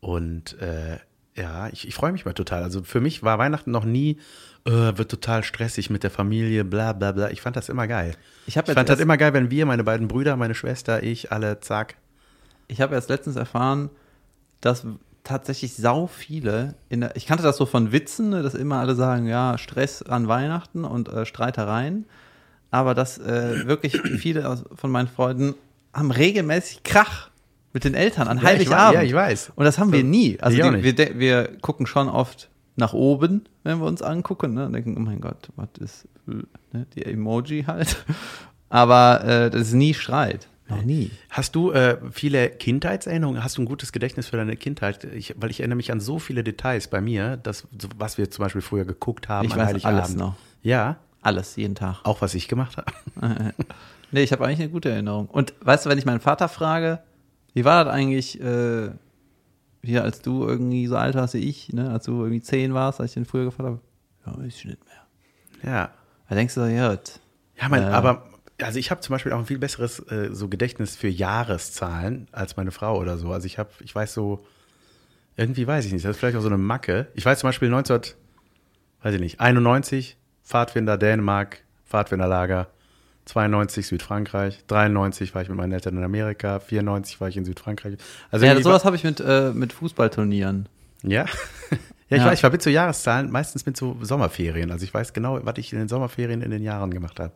Und 0.04 0.60
äh, 0.60 0.98
ja, 1.36 1.70
ich, 1.70 1.88
ich 1.88 1.96
freue 1.96 2.12
mich 2.12 2.26
mal 2.26 2.34
total. 2.34 2.62
Also 2.62 2.84
für 2.84 3.00
mich 3.00 3.24
war 3.24 3.40
Weihnachten 3.40 3.72
noch 3.72 3.86
nie, 3.86 4.20
äh, 4.66 4.70
wird 4.70 5.10
total 5.10 5.44
stressig 5.44 5.90
mit 5.90 6.04
der 6.04 6.12
Familie, 6.12 6.66
bla 6.66 6.92
bla 6.92 7.14
bla. 7.14 7.32
Ich 7.32 7.42
fand 7.42 7.56
das 7.56 7.70
immer 7.70 7.88
geil. 7.88 8.16
Ich 8.46 8.58
ich 8.58 8.64
fand 8.66 8.90
das 8.90 9.00
immer 9.00 9.16
geil, 9.16 9.34
wenn 9.34 9.50
wir, 9.50 9.66
meine 9.66 9.86
beiden 9.86 10.10
Brüder, 10.10 10.36
meine 10.36 10.56
Schwester, 10.56 11.02
ich, 11.02 11.32
alle, 11.32 11.62
zack, 11.62 11.96
Ich 12.68 12.82
habe 12.82 12.96
erst 12.96 13.10
letztens 13.10 13.38
erfahren, 13.38 13.90
dass 14.60 14.86
tatsächlich 15.24 15.74
sau 15.78 16.08
viele 16.08 16.76
in 16.90 17.00
der, 17.00 17.16
ich 17.16 17.26
kannte 17.26 17.44
das 17.44 17.56
so 17.56 17.66
von 17.66 17.94
Witzen, 17.94 18.30
ne, 18.30 18.44
dass 18.44 18.56
immer 18.56 18.80
alle 18.80 18.96
sagen, 18.96 19.26
ja, 19.26 19.58
Stress 19.58 20.02
an 20.02 20.28
Weihnachten 20.28 20.84
und 20.84 21.08
äh, 21.08 21.26
Streitereien, 21.26 22.06
aber 22.72 22.94
dass 22.94 23.20
äh, 23.20 23.66
wirklich 23.68 24.02
viele 24.02 24.50
aus, 24.50 24.66
von 24.76 24.92
meinen 24.92 25.08
Freunden 25.08 25.56
haben 25.94 26.12
regelmäßig 26.12 26.84
Krach 26.84 27.30
mit 27.74 27.84
den 27.84 27.94
Eltern 27.96 28.28
an 28.28 28.38
Ja, 28.38 28.44
Heiligabend. 28.44 28.98
weiß- 28.98 29.02
ja, 29.02 29.04
ich 29.04 29.14
weiß. 29.14 29.52
Und 29.56 29.66
das 29.66 29.78
haben 29.80 29.92
wir 29.92 30.04
nie. 30.04 30.38
Also 30.40 30.58
die, 30.58 30.84
wir, 30.84 31.20
wir 31.20 31.58
gucken 31.62 31.86
schon 31.88 32.08
oft 32.08 32.50
nach 32.76 32.94
oben, 32.94 33.46
wenn 33.64 33.80
wir 33.80 33.86
uns 33.86 34.02
angucken, 34.02 34.54
ne, 34.54 34.66
und 34.68 34.74
denken, 34.74 34.96
oh 34.98 35.00
mein 35.02 35.20
Gott, 35.22 35.50
was 35.56 35.68
ist 35.80 36.08
ne, 36.26 36.86
die 36.96 37.06
Emoji 37.06 37.64
halt. 37.66 38.06
Aber 38.70 39.24
äh, 39.24 39.50
das 39.50 39.62
ist 39.64 39.74
nie 39.74 39.94
Streit. 39.94 40.48
Noch 40.70 40.82
nie. 40.82 41.12
Hast 41.30 41.56
du 41.56 41.72
äh, 41.72 41.98
viele 42.12 42.50
Kindheitserinnerungen? 42.50 43.44
Hast 43.44 43.58
du 43.58 43.62
ein 43.62 43.66
gutes 43.66 43.92
Gedächtnis 43.92 44.28
für 44.28 44.38
deine 44.38 44.56
Kindheit? 44.56 45.04
Ich, 45.04 45.36
weil 45.38 45.52
ich 45.52 45.60
erinnere 45.60 45.76
mich 45.76 45.92
an 45.92 46.00
so 46.00 46.20
viele 46.20 46.44
Details 46.44 46.88
bei 46.88 47.02
mir, 47.02 47.38
das, 47.38 47.68
so, 47.80 47.90
was 47.98 48.18
wir 48.18 48.32
zum 48.32 48.44
Beispiel 48.46 48.62
früher 48.62 48.86
geguckt 48.86 49.28
haben. 49.30 49.46
Ich 49.46 49.54
an 49.54 49.60
weiß 49.60 49.68
Heiligabend. 49.68 50.00
alles 50.00 50.16
noch. 50.16 50.36
Ja, 50.64 50.96
Alles, 51.22 51.58
jeden 51.58 51.76
Tag. 51.76 51.98
auch 52.06 52.22
was 52.22 52.34
ich 52.34 52.48
gemacht 52.48 52.78
habe. 52.78 52.92
Nee, 54.16 54.22
ich 54.22 54.32
habe 54.32 54.46
eigentlich 54.46 54.60
eine 54.60 54.70
gute 54.70 54.90
Erinnerung. 54.92 55.26
Und 55.28 55.56
weißt 55.62 55.86
du, 55.86 55.90
wenn 55.90 55.98
ich 55.98 56.06
meinen 56.06 56.20
Vater 56.20 56.48
frage, 56.48 57.00
wie 57.54 57.66
war 57.66 57.86
das 57.86 57.94
eigentlich 57.94 58.42
äh, 58.42 58.90
hier, 59.84 60.04
als 60.04 60.22
du 60.22 60.48
irgendwie 60.48 60.88
so 60.88 60.96
alt 60.98 61.16
warst 61.16 61.34
wie 61.34 61.40
ich, 61.40 61.72
ne? 61.74 61.90
als 61.92 62.06
du 62.06 62.20
irgendwie 62.22 62.42
zehn 62.42 62.74
warst, 62.74 63.00
als 63.02 63.12
ich 63.12 63.16
den 63.16 63.26
früher 63.26 63.46
gefragt 63.46 63.68
habe? 63.70 63.80
Ja, 64.26 64.38
weiß 64.38 64.48
ich 64.56 64.66
nicht 64.66 64.80
mehr. 64.86 65.72
Ja. 65.74 65.90
Da 66.30 66.36
denkst 66.36 66.56
du 66.56 66.62
so, 66.62 66.68
ja, 66.68 66.96
das- 66.96 67.20
Ja, 67.62 67.70
mein, 67.70 67.84
Äh. 67.84 67.88
aber 67.88 68.28
also 68.62 68.80
ich 68.80 68.92
habe 68.92 69.02
zum 69.02 69.14
Beispiel 69.14 69.32
auch 69.34 69.40
ein 69.40 69.46
viel 69.46 69.60
besseres 69.60 70.00
äh, 70.12 70.30
so 70.32 70.48
Gedächtnis 70.48 70.96
für 70.96 71.08
Jahreszahlen 71.10 72.28
als 72.32 72.56
meine 72.56 72.72
Frau 72.72 72.98
oder 73.00 73.18
so. 73.18 73.32
Also 73.32 73.46
ich 73.46 73.58
habe, 73.60 73.70
ich 73.82 73.94
weiß 73.94 74.14
so, 74.14 74.46
irgendwie 75.36 75.68
weiß 75.68 75.86
ich 75.86 75.92
nicht, 75.94 76.06
das 76.06 76.12
ist 76.12 76.18
vielleicht 76.20 76.38
auch 76.38 76.42
so 76.42 76.48
eine 76.48 76.58
Macke. 76.58 77.08
Ich 77.16 77.26
weiß 77.26 77.40
zum 77.40 77.48
Beispiel 77.50 77.70
19, 77.70 78.00
weiß 79.02 79.16
ich 79.16 79.20
nicht, 79.20 79.40
91, 79.42 80.18
Pfadfinder 80.44 80.98
Dänemark, 80.98 81.64
Pfadfinderlager, 81.86 82.68
92 83.26 83.88
Südfrankreich, 83.88 84.64
93 84.68 85.34
war 85.34 85.42
ich 85.42 85.50
mit 85.50 85.58
meinen 85.58 85.72
Eltern 85.72 85.98
in 85.98 86.04
Amerika, 86.04 86.60
94 86.60 87.22
war 87.22 87.30
ich 87.30 87.38
in 87.38 87.46
Südfrankreich. 87.46 87.96
Also 88.32 88.46
ja, 88.46 88.62
sowas 88.62 88.84
habe 88.86 88.96
ich 88.96 89.04
mit, 89.04 89.20
äh, 89.22 89.52
mit 89.54 89.72
Fußballturnieren. 89.74 90.68
ja. 91.04 91.26
ja, 92.10 92.18
ich 92.18 92.18
Ja. 92.18 92.26
weiß, 92.26 92.34
ich 92.36 92.40
verbinde 92.42 92.64
so 92.64 92.70
Jahreszahlen 92.70 93.32
meistens 93.32 93.66
mit 93.66 93.78
so 93.78 93.98
Sommerferien. 94.02 94.72
Also 94.72 94.84
ich 94.84 94.94
weiß 94.94 95.14
genau, 95.14 95.40
was 95.44 95.58
ich 95.58 95.72
in 95.74 95.80
den 95.80 95.88
Sommerferien 95.88 96.42
in 96.42 96.52
den 96.52 96.62
Jahren 96.64 96.92
gemacht 96.92 97.20
habe. 97.20 97.32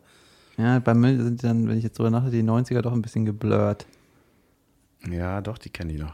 Ja, 0.58 0.79
bei 0.79 0.94
mir 0.94 1.15
sind 1.24 1.44
dann, 1.44 1.67
wenn 1.70 1.77
ich 1.77 1.84
jetzt 1.84 1.98
drüber 2.00 2.10
nachdenke, 2.10 2.38
die 2.38 2.44
90er 2.44 2.82
doch 2.82 2.91
ein 2.94 3.01
bisschen 3.01 3.25
geblurrt. 3.25 3.86
Ja, 5.10 5.41
doch, 5.41 5.58
die 5.58 5.70
kenne 5.70 5.94
ich 5.94 6.00
noch. 6.00 6.13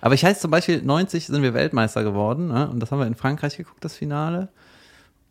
Aber 0.00 0.14
ich 0.14 0.24
heiße 0.24 0.40
zum 0.40 0.50
Beispiel, 0.50 0.82
90 0.82 1.26
sind 1.26 1.42
wir 1.42 1.54
Weltmeister 1.54 2.02
geworden, 2.04 2.48
ne? 2.48 2.68
und 2.68 2.80
das 2.80 2.90
haben 2.90 2.98
wir 2.98 3.06
in 3.06 3.14
Frankreich 3.14 3.56
geguckt, 3.56 3.84
das 3.84 3.96
Finale. 3.96 4.48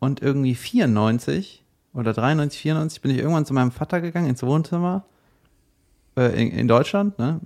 Und 0.00 0.20
irgendwie 0.22 0.54
94 0.54 1.63
oder 1.94 2.12
93, 2.12 2.60
94 2.60 3.00
bin 3.00 3.12
ich 3.12 3.18
irgendwann 3.18 3.46
zu 3.46 3.54
meinem 3.54 3.70
Vater 3.70 4.00
gegangen 4.00 4.28
ins 4.28 4.42
Wohnzimmer 4.42 5.04
äh, 6.16 6.40
in, 6.40 6.50
in 6.50 6.68
Deutschland, 6.68 7.18
ne? 7.18 7.40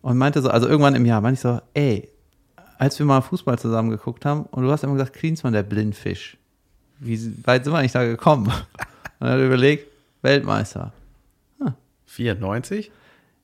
Und 0.00 0.16
meinte 0.16 0.42
so, 0.42 0.50
also 0.50 0.68
irgendwann 0.68 0.94
im 0.94 1.04
Jahr, 1.04 1.20
meinte 1.20 1.34
ich 1.34 1.40
so, 1.40 1.60
ey, 1.74 2.08
als 2.78 2.98
wir 2.98 3.06
mal 3.06 3.20
Fußball 3.20 3.58
zusammen 3.58 3.90
geguckt 3.90 4.24
haben, 4.24 4.42
und 4.44 4.62
du 4.62 4.70
hast 4.70 4.84
immer 4.84 4.92
gesagt, 4.92 5.14
Klinsmann, 5.14 5.52
der 5.52 5.64
Blindfisch. 5.64 6.36
Wie 7.00 7.18
weit 7.44 7.64
sind 7.64 7.72
wir 7.72 7.78
eigentlich 7.78 7.92
da 7.92 8.04
gekommen? 8.04 8.46
Und 9.20 9.26
dann 9.26 9.30
hat 9.30 9.38
er 9.38 9.46
überlegt, 9.46 9.88
Weltmeister. 10.22 10.92
94? 12.06 12.90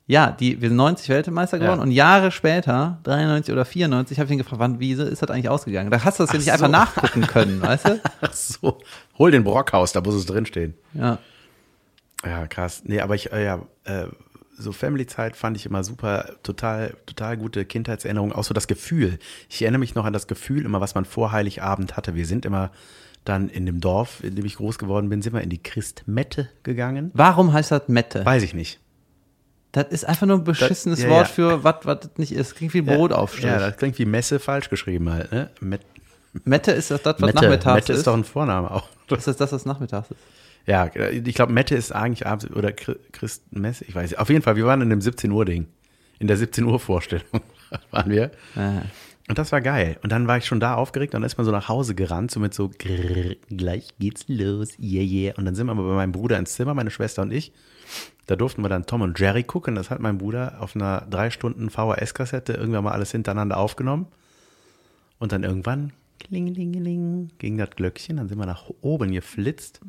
Ja, 0.07 0.31
die, 0.33 0.61
wir 0.61 0.69
sind 0.69 0.77
90 0.77 1.09
Weltmeister 1.09 1.59
geworden 1.59 1.79
Ja. 1.79 1.83
und 1.83 1.91
Jahre 1.91 2.31
später, 2.31 2.99
93 3.05 3.53
oder 3.53 3.65
94, 3.65 4.19
habe 4.19 4.27
ich 4.27 4.33
ihn 4.33 4.39
gefragt, 4.39 4.61
wann, 4.61 4.79
wie 4.79 4.93
ist 4.93 5.23
das 5.23 5.31
eigentlich 5.31 5.49
ausgegangen? 5.49 5.91
Da 5.91 6.05
hast 6.05 6.19
du 6.21 6.25
das 6.25 6.33
ja 6.33 6.39
nicht 6.39 6.53
einfach 6.53 6.67
so. 6.67 6.73
nachgucken 6.73 7.23
können, 7.27 7.63
weißt 7.63 7.89
du? 7.89 8.01
Ach 8.21 8.33
so. 8.35 8.79
Hol 9.19 9.31
den 9.31 9.45
Brockhaus, 9.45 9.93
da 9.93 10.03
muss 10.03 10.15
es 10.15 10.27
drinstehen. 10.27 10.75
Ja. 10.93 11.19
Ja, 12.25 12.47
krass. 12.47 12.83
Nee, 12.85 13.01
aber 13.01 13.15
ich, 13.15 13.33
äh, 13.33 13.45
ja, 13.45 13.63
äh, 13.85 14.07
so 14.57 14.73
Family-Zeit 14.73 15.37
fand 15.37 15.57
ich 15.57 15.65
immer 15.67 15.83
super, 15.85 16.35
total, 16.43 16.95
total 17.07 17.37
gute 17.39 17.65
Kindheitserinnerungen, 17.65 18.35
auch 18.35 18.45
so 18.45 18.53
das 18.55 18.67
Gefühl. 18.67 19.19
Ich 19.49 19.63
erinnere 19.63 19.81
mich 19.81 19.95
noch 19.95 20.05
an 20.05 20.13
das 20.13 20.27
Gefühl 20.27 20.65
immer, 20.67 20.81
was 20.83 20.95
man 20.95 21.07
vor 21.07 21.33
Heiligabend 21.33 21.97
hatte. 21.97 22.15
Wir 22.15 22.27
sind 22.27 22.45
immer 22.45 22.71
dann 23.25 23.49
in 23.49 23.65
dem 23.67 23.81
Dorf, 23.81 24.23
in 24.23 24.35
dem 24.37 24.45
ich 24.45 24.57
groß 24.57 24.79
geworden 24.79 25.09
bin, 25.09 25.23
sind 25.23 25.33
wir 25.33 25.41
in 25.41 25.49
die 25.49 25.63
Christmette 25.63 26.51
gegangen. 26.63 27.11
Warum 27.15 27.53
heißt 27.55 27.71
das 27.71 27.89
Mette? 27.89 28.25
Weiß 28.25 28.43
ich 28.43 28.53
nicht. 28.55 28.81
Das 29.75 29.89
ist 29.89 30.05
einfach 30.05 30.27
nur 30.27 30.39
ein 30.39 30.45
beschissenes 30.45 31.03
ja, 31.03 31.09
Wort 31.11 31.27
ja. 31.27 31.33
für 31.35 31.65
was, 31.65 31.75
was 31.83 32.01
das 32.01 32.11
nicht 32.17 32.31
ist. 32.33 32.55
Klingt 32.55 32.75
wie 32.75 32.81
Brotaufstrich. 32.83 33.45
Ja, 33.45 33.59
das 33.59 33.77
klingt 33.77 33.99
wie 33.99 34.05
Messe 34.05 34.39
falsch 34.39 34.71
geschrieben 34.71 35.11
halt, 35.11 35.33
ne? 35.33 35.51
Met 35.61 35.81
Mette 36.45 36.71
ist 36.71 36.91
das, 36.93 37.03
das 37.03 37.17
was 37.21 37.27
Mette. 37.27 37.45
nachmittags 37.45 37.75
Mette 37.75 37.93
ist 37.93 37.99
ist. 37.99 38.07
doch 38.07 38.15
ein 38.15 38.23
Vorname 38.25 38.71
auch. 38.71 38.89
ist 39.11 39.27
das 39.27 39.37
das, 39.37 39.53
was 39.53 39.65
nachmittags 39.67 40.11
ist? 40.13 40.21
Ja, 40.67 40.91
ich 41.11 41.35
glaube, 41.35 41.53
Mette 41.53 41.75
ist 41.75 41.93
eigentlich 41.93 42.25
abends 42.27 42.49
oder 42.51 42.71
Chri- 42.71 42.99
Christmesse, 43.13 43.85
ich 43.85 43.95
weiß 43.95 44.11
nicht. 44.11 44.19
Auf 44.21 44.29
jeden 44.31 44.43
Fall, 44.43 44.57
wir 44.57 44.65
waren 44.65 44.81
in 44.81 44.91
dem 44.91 45.01
17 45.01 45.31
Uhr 45.33 45.45
Ding. 45.45 45.67
In 46.21 46.29
der 46.29 46.37
17 46.37 46.65
Uhr 46.65 46.79
Vorstellung 46.79 47.27
waren 47.91 48.11
wir. 48.11 48.25
Äh. 48.57 48.81
Und 49.29 49.39
das 49.39 49.53
war 49.53 49.61
geil. 49.61 49.99
Und 50.03 50.13
dann 50.13 50.27
war 50.29 50.37
ich 50.39 50.47
schon 50.47 50.61
da 50.61 50.75
aufgeregt 50.75 51.15
und 51.15 51.21
dann 51.23 51.27
ist 51.27 51.37
man 51.37 51.45
so 51.45 51.51
nach 51.51 51.69
Hause 51.69 51.95
gerannt, 51.95 52.31
so 52.31 52.39
mit 52.41 52.55
so, 52.55 52.69
grrr, 52.71 53.37
gleich 53.49 53.89
geht's 53.99 54.25
los, 54.29 54.71
yeah, 54.79 55.03
yeah. 55.03 55.35
Und 55.37 55.45
dann 55.47 55.55
sind 55.55 55.67
wir 55.67 55.73
aber 55.73 55.83
bei 55.83 55.95
meinem 55.95 56.13
Bruder 56.13 56.39
ins 56.39 56.55
Zimmer, 56.55 56.75
meine 56.75 56.91
Schwester 56.91 57.23
und 57.23 57.33
ich. 57.33 57.53
Da 58.27 58.37
durften 58.37 58.63
wir 58.63 58.69
dann 58.69 58.87
Tom 58.87 59.03
und 59.03 59.19
Jerry 59.19 59.43
gucken. 59.45 59.75
Das 59.75 59.91
hat 59.91 60.01
mein 60.01 60.19
Bruder 60.19 60.57
auf 60.61 60.75
einer 60.75 61.03
drei 61.03 61.31
Stunden 61.31 61.69
VHS-Kassette 61.71 62.55
irgendwann 62.55 62.85
mal 62.85 62.93
alles 62.93 63.13
hintereinander 63.13 63.59
aufgenommen. 63.59 64.07
Und 65.19 65.33
dann 65.33 65.45
irgendwann, 65.45 65.93
klingelingeling, 66.21 67.31
ging 67.39 67.59
das 67.59 67.71
Glöckchen. 67.71 68.17
Dann 68.17 68.29
sind 68.29 68.39
wir 68.39 68.47
nach 68.47 68.71
oben 68.81 69.13
geflitzt. 69.13 69.81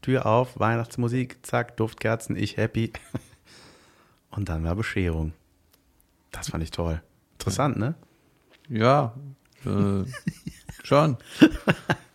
Tür 0.00 0.26
auf, 0.26 0.58
Weihnachtsmusik, 0.58 1.38
zack, 1.42 1.76
Duftkerzen, 1.76 2.36
ich 2.36 2.56
happy. 2.56 2.92
Und 4.30 4.48
dann 4.48 4.64
war 4.64 4.74
Bescherung. 4.74 5.32
Das 6.30 6.48
fand 6.48 6.64
ich 6.64 6.70
toll. 6.70 7.02
Interessant, 7.34 7.76
ne? 7.76 7.94
Ja, 8.68 9.14
äh, 9.66 10.04
schon. 10.82 11.18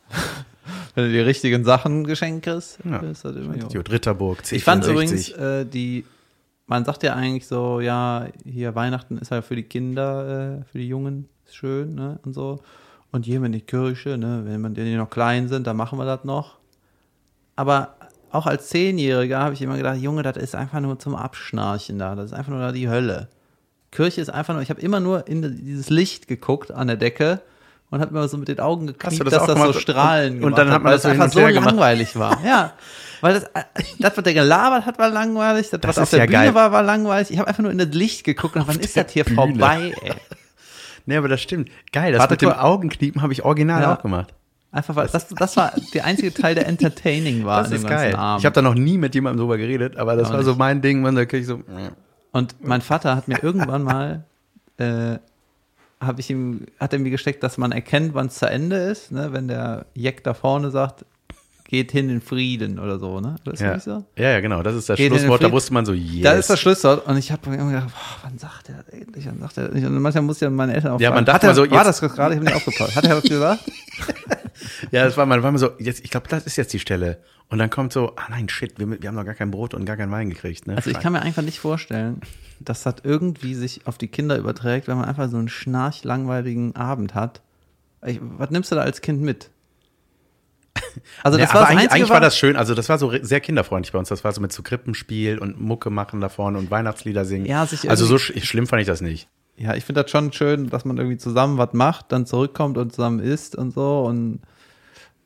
Wenn 0.97 1.05
du 1.05 1.11
die 1.11 1.19
richtigen 1.19 1.63
Sachen 1.63 2.05
geschenkt 2.05 2.45
kriegst, 2.45 2.79
Ja. 2.83 2.97
ist 2.97 3.23
das 3.23 3.35
immer. 3.35 3.55
Gut, 3.55 3.91
Ritterburg, 3.91 4.39
C64. 4.39 4.53
Ich 4.55 4.63
fand 4.63 4.87
übrigens 4.87 5.29
äh, 5.29 5.63
die, 5.63 6.05
man 6.65 6.85
sagt 6.85 7.03
ja 7.03 7.13
eigentlich 7.13 7.45
so, 7.45 7.79
ja, 7.81 8.25
hier 8.43 8.73
Weihnachten 8.73 9.19
ist 9.19 9.29
halt 9.29 9.45
für 9.45 9.55
die 9.55 9.61
Kinder, 9.61 10.57
äh, 10.57 10.63
für 10.71 10.79
die 10.79 10.87
Jungen 10.87 11.29
schön, 11.51 11.93
ne, 11.93 12.17
und 12.25 12.33
so. 12.33 12.61
Und 13.11 13.25
hier 13.25 13.43
in 13.43 13.51
die 13.51 13.61
Kirche, 13.61 14.17
ne, 14.17 14.41
wenn 14.45 14.59
man 14.59 14.73
die 14.73 14.95
noch 14.95 15.11
klein 15.11 15.47
sind, 15.47 15.67
dann 15.67 15.77
machen 15.77 15.99
wir 15.99 16.05
das 16.05 16.23
noch. 16.23 16.57
Aber 17.55 17.93
auch 18.31 18.47
als 18.47 18.67
Zehnjähriger 18.69 19.37
habe 19.37 19.53
ich 19.53 19.61
immer 19.61 19.77
gedacht, 19.77 19.97
Junge, 19.97 20.23
das 20.23 20.37
ist 20.37 20.55
einfach 20.55 20.79
nur 20.79 20.97
zum 20.97 21.13
Abschnarchen 21.13 21.99
da, 21.99 22.15
das 22.15 22.31
ist 22.31 22.33
einfach 22.33 22.51
nur 22.51 22.61
da 22.61 22.71
die 22.71 22.89
Hölle. 22.89 23.27
Kirche 23.91 24.19
ist 24.19 24.29
einfach 24.29 24.55
nur, 24.55 24.63
ich 24.63 24.71
habe 24.71 24.81
immer 24.81 24.99
nur 24.99 25.27
in 25.27 25.43
dieses 25.63 25.91
Licht 25.91 26.27
geguckt 26.27 26.71
an 26.71 26.87
der 26.87 26.97
Decke 26.97 27.41
und 27.89 27.99
habe 28.01 28.11
immer 28.11 28.27
so 28.27 28.37
mit 28.37 28.47
den 28.47 28.59
Augen 28.59 28.87
gekriegt, 28.87 29.21
das 29.21 29.29
dass 29.31 29.45
das 29.47 29.57
so 29.57 29.63
gemacht? 29.63 29.81
Strahlen 29.81 30.37
Und- 30.39 30.43
und 30.45 30.57
dann 30.57 30.71
hat 30.71 30.83
man 30.83 30.91
das 30.93 31.03
so 31.03 31.09
einfach 31.09 31.29
so 31.31 31.39
langweilig 31.39 32.15
war. 32.17 32.37
Ja, 32.45 32.73
weil 33.21 33.33
das, 33.35 33.43
äh, 33.45 33.63
das, 33.99 34.15
was 34.17 34.23
der 34.23 34.33
gelabert 34.33 34.85
hat, 34.85 34.99
war 34.99 35.09
langweilig, 35.09 35.69
das, 35.69 35.79
Das 35.81 35.97
was 35.97 36.03
auf 36.03 36.09
der 36.11 36.19
ja 36.19 36.25
Bühne 36.25 36.37
geil. 36.37 36.53
war, 36.55 36.71
war 36.71 36.83
langweilig. 36.83 37.31
Ich 37.31 37.39
habe 37.39 37.47
einfach 37.47 37.63
nur 37.63 37.71
in 37.71 37.77
das 37.79 37.89
Licht 37.89 38.23
geguckt 38.23 38.55
und 38.55 38.67
wann 38.67 38.79
ist 38.79 38.95
das 38.95 39.11
hier 39.11 39.23
Bühne. 39.23 39.35
vorbei, 39.35 39.93
ey? 40.01 40.13
Nee, 41.09 41.15
aber 41.15 41.29
das 41.29 41.41
stimmt. 41.41 41.69
Geil, 41.93 42.11
das 42.11 42.19
Warte 42.19 42.33
mit 42.33 42.41
dem. 42.41 42.51
Augenkniepen 42.51 43.21
habe 43.21 43.31
ich 43.31 43.45
original 43.45 43.81
Ja. 43.81 43.95
auch 43.95 44.01
gemacht. 44.01 44.33
Einfach 44.73 44.93
weil 44.97 45.07
das, 45.07 45.29
das 45.29 45.55
war 45.55 45.71
der 45.93 46.03
einzige 46.03 46.33
Teil, 46.33 46.53
der 46.53 46.67
entertaining 46.67 47.45
war 47.45 47.63
Das 47.63 47.71
ist 47.71 47.87
geil. 47.87 48.13
Abend. 48.13 48.41
Ich 48.41 48.45
habe 48.45 48.53
da 48.53 48.61
noch 48.61 48.73
nie 48.75 48.97
mit 48.97 49.15
jemandem 49.15 49.39
drüber 49.39 49.57
geredet, 49.57 49.95
aber 49.95 50.17
das 50.17 50.27
Auch 50.27 50.33
war 50.33 50.43
so 50.43 50.49
nicht. 50.51 50.59
mein 50.59 50.81
Ding, 50.81 51.01
man, 51.01 51.15
da 51.15 51.25
krieg 51.25 51.39
ich 51.41 51.47
so. 51.47 51.61
Und 52.33 52.55
mein 52.61 52.81
Vater 52.81 53.15
hat 53.15 53.29
mir 53.29 53.41
irgendwann 53.41 53.83
mal, 53.83 54.25
äh, 54.77 55.17
habe 55.99 56.19
ich 56.19 56.29
ihm, 56.29 56.65
hat 56.79 56.93
er 56.93 56.99
mir 56.99 57.09
gesteckt, 57.09 57.43
dass 57.43 57.57
man 57.57 57.71
erkennt, 57.71 58.13
wann 58.13 58.27
es 58.27 58.35
zu 58.35 58.49
Ende 58.49 58.77
ist, 58.77 59.11
ne? 59.11 59.33
wenn 59.33 59.47
der 59.47 59.85
Jack 59.93 60.23
da 60.23 60.33
vorne 60.33 60.69
sagt, 60.71 61.05
geht 61.67 61.91
hin 61.91 62.09
in 62.09 62.21
Frieden 62.21 62.79
oder 62.79 62.97
so, 62.99 63.19
ne? 63.19 63.35
Das 63.43 63.55
ist 63.55 63.59
Ja. 63.61 63.73
nicht 63.75 63.83
so? 63.83 64.05
ja, 64.15 64.29
ja, 64.31 64.39
genau. 64.39 64.63
Das 64.63 64.73
ist 64.75 64.87
das 64.89 64.97
Geht 64.97 65.11
Schlusswort. 65.11 65.43
Da 65.43 65.51
wusste 65.51 65.73
man 65.73 65.85
so, 65.85 65.93
yes. 65.93 66.23
Das 66.23 66.39
ist 66.39 66.49
das 66.49 66.59
Schlusswort. 66.59 67.05
Und 67.05 67.17
ich 67.17 67.31
habe 67.31 67.53
immer 67.53 67.71
gedacht, 67.71 67.89
boah, 67.89 68.17
wann 68.23 68.37
sagt 68.37 68.69
er 68.69 68.75
das 68.83 68.87
endlich? 68.89 69.25
Wann 69.27 69.39
sagt 69.39 69.57
er 69.57 69.67
das? 69.69 69.83
Und 69.83 70.01
manchmal 70.01 70.23
muss 70.23 70.39
ja 70.39 70.49
meine 70.49 70.73
Eltern 70.73 70.93
auch 70.93 70.99
Ja, 70.99 71.09
fragen, 71.09 71.17
man 71.17 71.25
dachte 71.25 71.45
er, 71.47 71.49
mal 71.49 71.55
so, 71.55 71.61
war 71.69 71.85
jetzt- 71.85 72.01
das 72.01 72.13
gerade? 72.13 72.33
Ich 72.35 72.39
habe 72.39 72.45
nicht 72.45 72.55
aufgepasst. 72.55 72.95
Hat 72.95 73.03
er 73.05 73.15
das 73.15 73.23
gesagt? 73.23 73.63
Ja, 74.91 75.05
das 75.05 75.17
war 75.17 75.25
man 75.25 75.43
war 75.43 75.51
mir 75.51 75.59
so, 75.59 75.69
jetzt, 75.79 76.03
ich 76.03 76.09
glaube, 76.09 76.27
das 76.29 76.45
ist 76.45 76.55
jetzt 76.55 76.73
die 76.73 76.79
Stelle. 76.79 77.19
Und 77.49 77.59
dann 77.59 77.69
kommt 77.69 77.93
so, 77.93 78.13
ah 78.15 78.23
nein, 78.29 78.49
shit, 78.49 78.77
wir, 78.79 78.89
wir 79.01 79.07
haben 79.07 79.15
noch 79.15 79.23
gar 79.25 79.33
kein 79.35 79.51
Brot 79.51 79.73
und 79.73 79.85
gar 79.85 79.97
keinen 79.97 80.11
Wein 80.11 80.29
gekriegt. 80.29 80.67
Ne? 80.67 80.75
Also 80.75 80.89
ich 80.89 80.99
kann 80.99 81.13
mir 81.13 81.21
einfach 81.21 81.41
nicht 81.43 81.59
vorstellen, 81.59 82.21
dass 82.59 82.83
das 82.83 82.95
irgendwie 83.03 83.53
sich 83.53 83.85
auf 83.85 83.97
die 83.97 84.07
Kinder 84.07 84.37
überträgt, 84.37 84.87
wenn 84.87 84.97
man 84.97 85.05
einfach 85.05 85.29
so 85.29 85.37
einen 85.37 85.47
schnarchlangweiligen 85.49 86.75
Abend 86.75 87.13
hat. 87.15 87.41
Ich, 88.05 88.19
was 88.21 88.49
nimmst 88.49 88.71
du 88.71 88.75
da 88.75 88.81
als 88.81 89.01
Kind 89.01 89.21
mit? 89.21 89.49
Also 91.23 91.37
das 91.37 91.49
ja, 91.49 91.53
war 91.55 91.61
aber 91.61 91.61
das 91.61 91.69
eigentlich, 91.69 91.83
Einzige, 91.83 91.93
eigentlich 91.95 92.09
war 92.09 92.19
das 92.21 92.37
schön. 92.37 92.55
Also 92.55 92.75
das 92.75 92.89
war 92.89 92.97
so 92.99 93.11
sehr 93.21 93.39
kinderfreundlich 93.39 93.91
bei 93.91 93.99
uns. 93.99 94.09
Das 94.09 94.23
war 94.23 94.31
so 94.31 94.41
mit 94.41 94.51
so 94.51 94.61
Krippenspiel 94.63 95.39
und 95.39 95.59
Mucke 95.59 95.89
machen 95.89 96.21
da 96.21 96.29
vorne 96.29 96.57
und 96.57 96.69
Weihnachtslieder 96.69 97.25
singen. 97.25 97.45
Ja, 97.45 97.65
sich 97.65 97.89
also 97.89 98.05
so 98.05 98.17
sch 98.17 98.33
schlimm 98.43 98.67
fand 98.67 98.81
ich 98.81 98.87
das 98.87 99.01
nicht. 99.01 99.27
Ja, 99.57 99.73
ich 99.75 99.83
finde 99.85 100.03
das 100.03 100.11
schon 100.11 100.31
schön, 100.33 100.69
dass 100.69 100.85
man 100.85 100.97
irgendwie 100.97 101.17
zusammen 101.17 101.57
was 101.57 101.73
macht, 101.73 102.11
dann 102.11 102.25
zurückkommt 102.25 102.77
und 102.77 102.93
zusammen 102.93 103.19
isst 103.19 103.55
und 103.55 103.73
so. 103.73 104.01
Und 104.01 104.41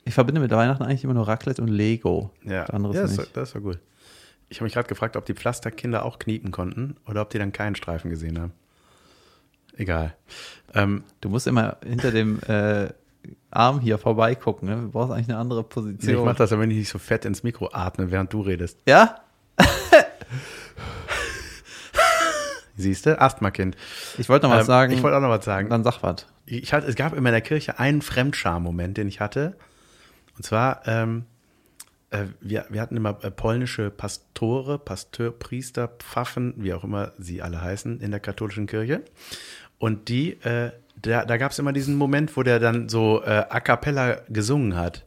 ich 0.06 0.14
verbinde 0.14 0.40
mit 0.40 0.52
Weihnachten 0.52 0.84
eigentlich 0.84 1.04
immer 1.04 1.14
nur 1.14 1.28
Raclette 1.28 1.62
und 1.62 1.68
Lego. 1.68 2.32
Ja, 2.44 2.62
Das 2.62 2.70
andere 2.70 2.96
ja 2.96 3.02
ist 3.04 3.12
das, 3.12 3.18
war, 3.18 3.24
nicht. 3.26 3.38
das 3.38 3.56
war 3.56 3.62
gut. 3.62 3.80
Ich 4.50 4.58
habe 4.58 4.66
mich 4.66 4.74
gerade 4.74 4.88
gefragt, 4.88 5.18
ob 5.18 5.26
die 5.26 5.34
Pflasterkinder 5.34 6.06
auch 6.06 6.20
kniepen 6.20 6.52
konnten 6.52 6.96
oder 7.08 7.22
ob 7.22 7.30
die 7.30 7.40
dann 7.40 7.52
keinen 7.52 7.76
Streifen 7.76 8.10
gesehen 8.10 8.40
haben. 8.40 8.54
Egal. 9.78 10.16
Ähm, 10.74 11.04
Du 11.22 11.30
musst 11.30 11.48
immer 11.48 11.78
hinter 11.86 12.12
dem 12.12 12.40
äh, 12.44 12.90
Arm 13.52 13.80
hier 13.80 13.98
vorbeigucken. 13.98 14.68
Ne? 14.70 14.76
Du 14.78 14.90
brauchst 14.92 15.12
eigentlich 15.12 15.30
eine 15.30 15.38
andere 15.38 15.62
nee, 15.62 15.66
ich 15.68 15.74
Position. 15.74 16.26
mache 16.26 16.38
das, 16.38 16.52
wenn 16.52 16.72
ich 16.72 16.78
nicht 16.78 16.90
so 16.90 17.00
fett 17.00 17.26
ins 17.26 17.44
Mikro 17.44 17.70
atme, 17.72 18.12
während 18.12 18.32
du 18.34 18.42
redest. 18.42 18.80
ja? 18.88 19.16
Siehst 22.78 23.06
du? 23.06 23.20
Asthma-Kind. 23.20 23.76
Ich 24.18 24.30
wollte 24.30 24.48
noch 24.48 24.54
was 24.56 24.62
Ähm, 24.62 24.68
sagen. 24.68 24.94
Ich 24.94 25.04
wollte 25.04 25.18
auch 25.18 25.22
noch 25.22 25.30
was 25.30 25.46
sagen. 25.46 25.70
Dann 25.70 25.84
sag 25.84 26.02
was. 26.02 26.26
Ich 26.46 26.74
hatte, 26.74 26.88
es 26.88 26.96
gab 26.96 27.14
in 27.16 27.22
meiner 27.22 27.42
Kirche 27.42 27.78
einen 27.80 28.02
Fremdscham-Moment, 28.02 28.98
den 28.98 29.08
ich 29.08 29.20
hatte. 29.20 29.56
Und 30.36 30.44
zwar, 30.46 30.82
ähm, 30.88 31.26
äh, 32.10 32.26
wir, 32.40 32.66
wir 32.70 32.82
hatten 32.82 32.98
immer 32.98 33.24
äh, 33.24 33.30
polnische 33.30 33.92
Pastore, 33.92 34.80
Pasteur, 34.80 35.32
Priester, 35.32 35.90
Pfaffen, 35.90 36.54
wie 36.58 36.74
auch 36.74 36.84
immer 36.84 37.12
sie 37.20 37.42
alle 37.42 37.62
heißen, 37.62 38.00
in 38.00 38.10
der 38.12 38.20
katholischen 38.20 38.66
Kirche. 38.68 39.04
Und 39.78 40.10
die, 40.10 40.42
äh, 40.42 40.72
da, 41.02 41.26
da 41.26 41.38
gab 41.38 41.52
es 41.52 41.60
immer 41.60 41.74
diesen 41.74 41.96
Moment, 41.96 42.36
wo 42.36 42.44
der 42.44 42.60
dann 42.60 42.90
so 42.90 43.22
äh, 43.24 43.46
a 43.50 43.60
cappella 43.60 44.22
gesungen 44.30 44.76
hat. 44.76 45.06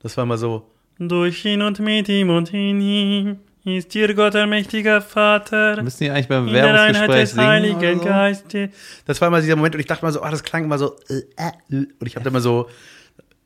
Das 0.00 0.16
war 0.16 0.24
immer 0.24 0.38
so, 0.38 0.70
durch 0.98 1.44
ihn 1.44 1.62
und 1.62 1.78
mit 1.80 2.08
ihm 2.08 2.30
und 2.30 2.52
in 2.54 2.80
ihm 2.80 3.38
ist 3.64 3.92
dir 3.92 4.14
Gott 4.14 4.34
allmächtiger 4.34 5.02
Vater. 5.02 5.82
Müssen 5.82 6.04
die 6.04 6.10
eigentlich 6.10 6.28
beim 6.28 6.50
Werbungsgespräch 6.50 7.30
singen? 7.30 7.46
Heiligen 7.46 8.00
so? 8.00 8.68
Das 9.04 9.20
war 9.20 9.28
immer 9.28 9.40
dieser 9.40 9.56
Moment 9.56 9.74
und 9.74 9.80
ich 9.80 9.86
dachte 9.86 10.04
mal 10.04 10.12
so, 10.12 10.22
ah, 10.22 10.30
das 10.30 10.42
klang 10.42 10.64
immer 10.64 10.78
so, 10.78 10.96
äh, 11.08 11.22
äh, 11.36 11.50
äh. 11.70 11.86
und 11.98 12.06
ich 12.06 12.14
habe 12.14 12.24
da 12.24 12.30
immer 12.30 12.40
so 12.40 12.68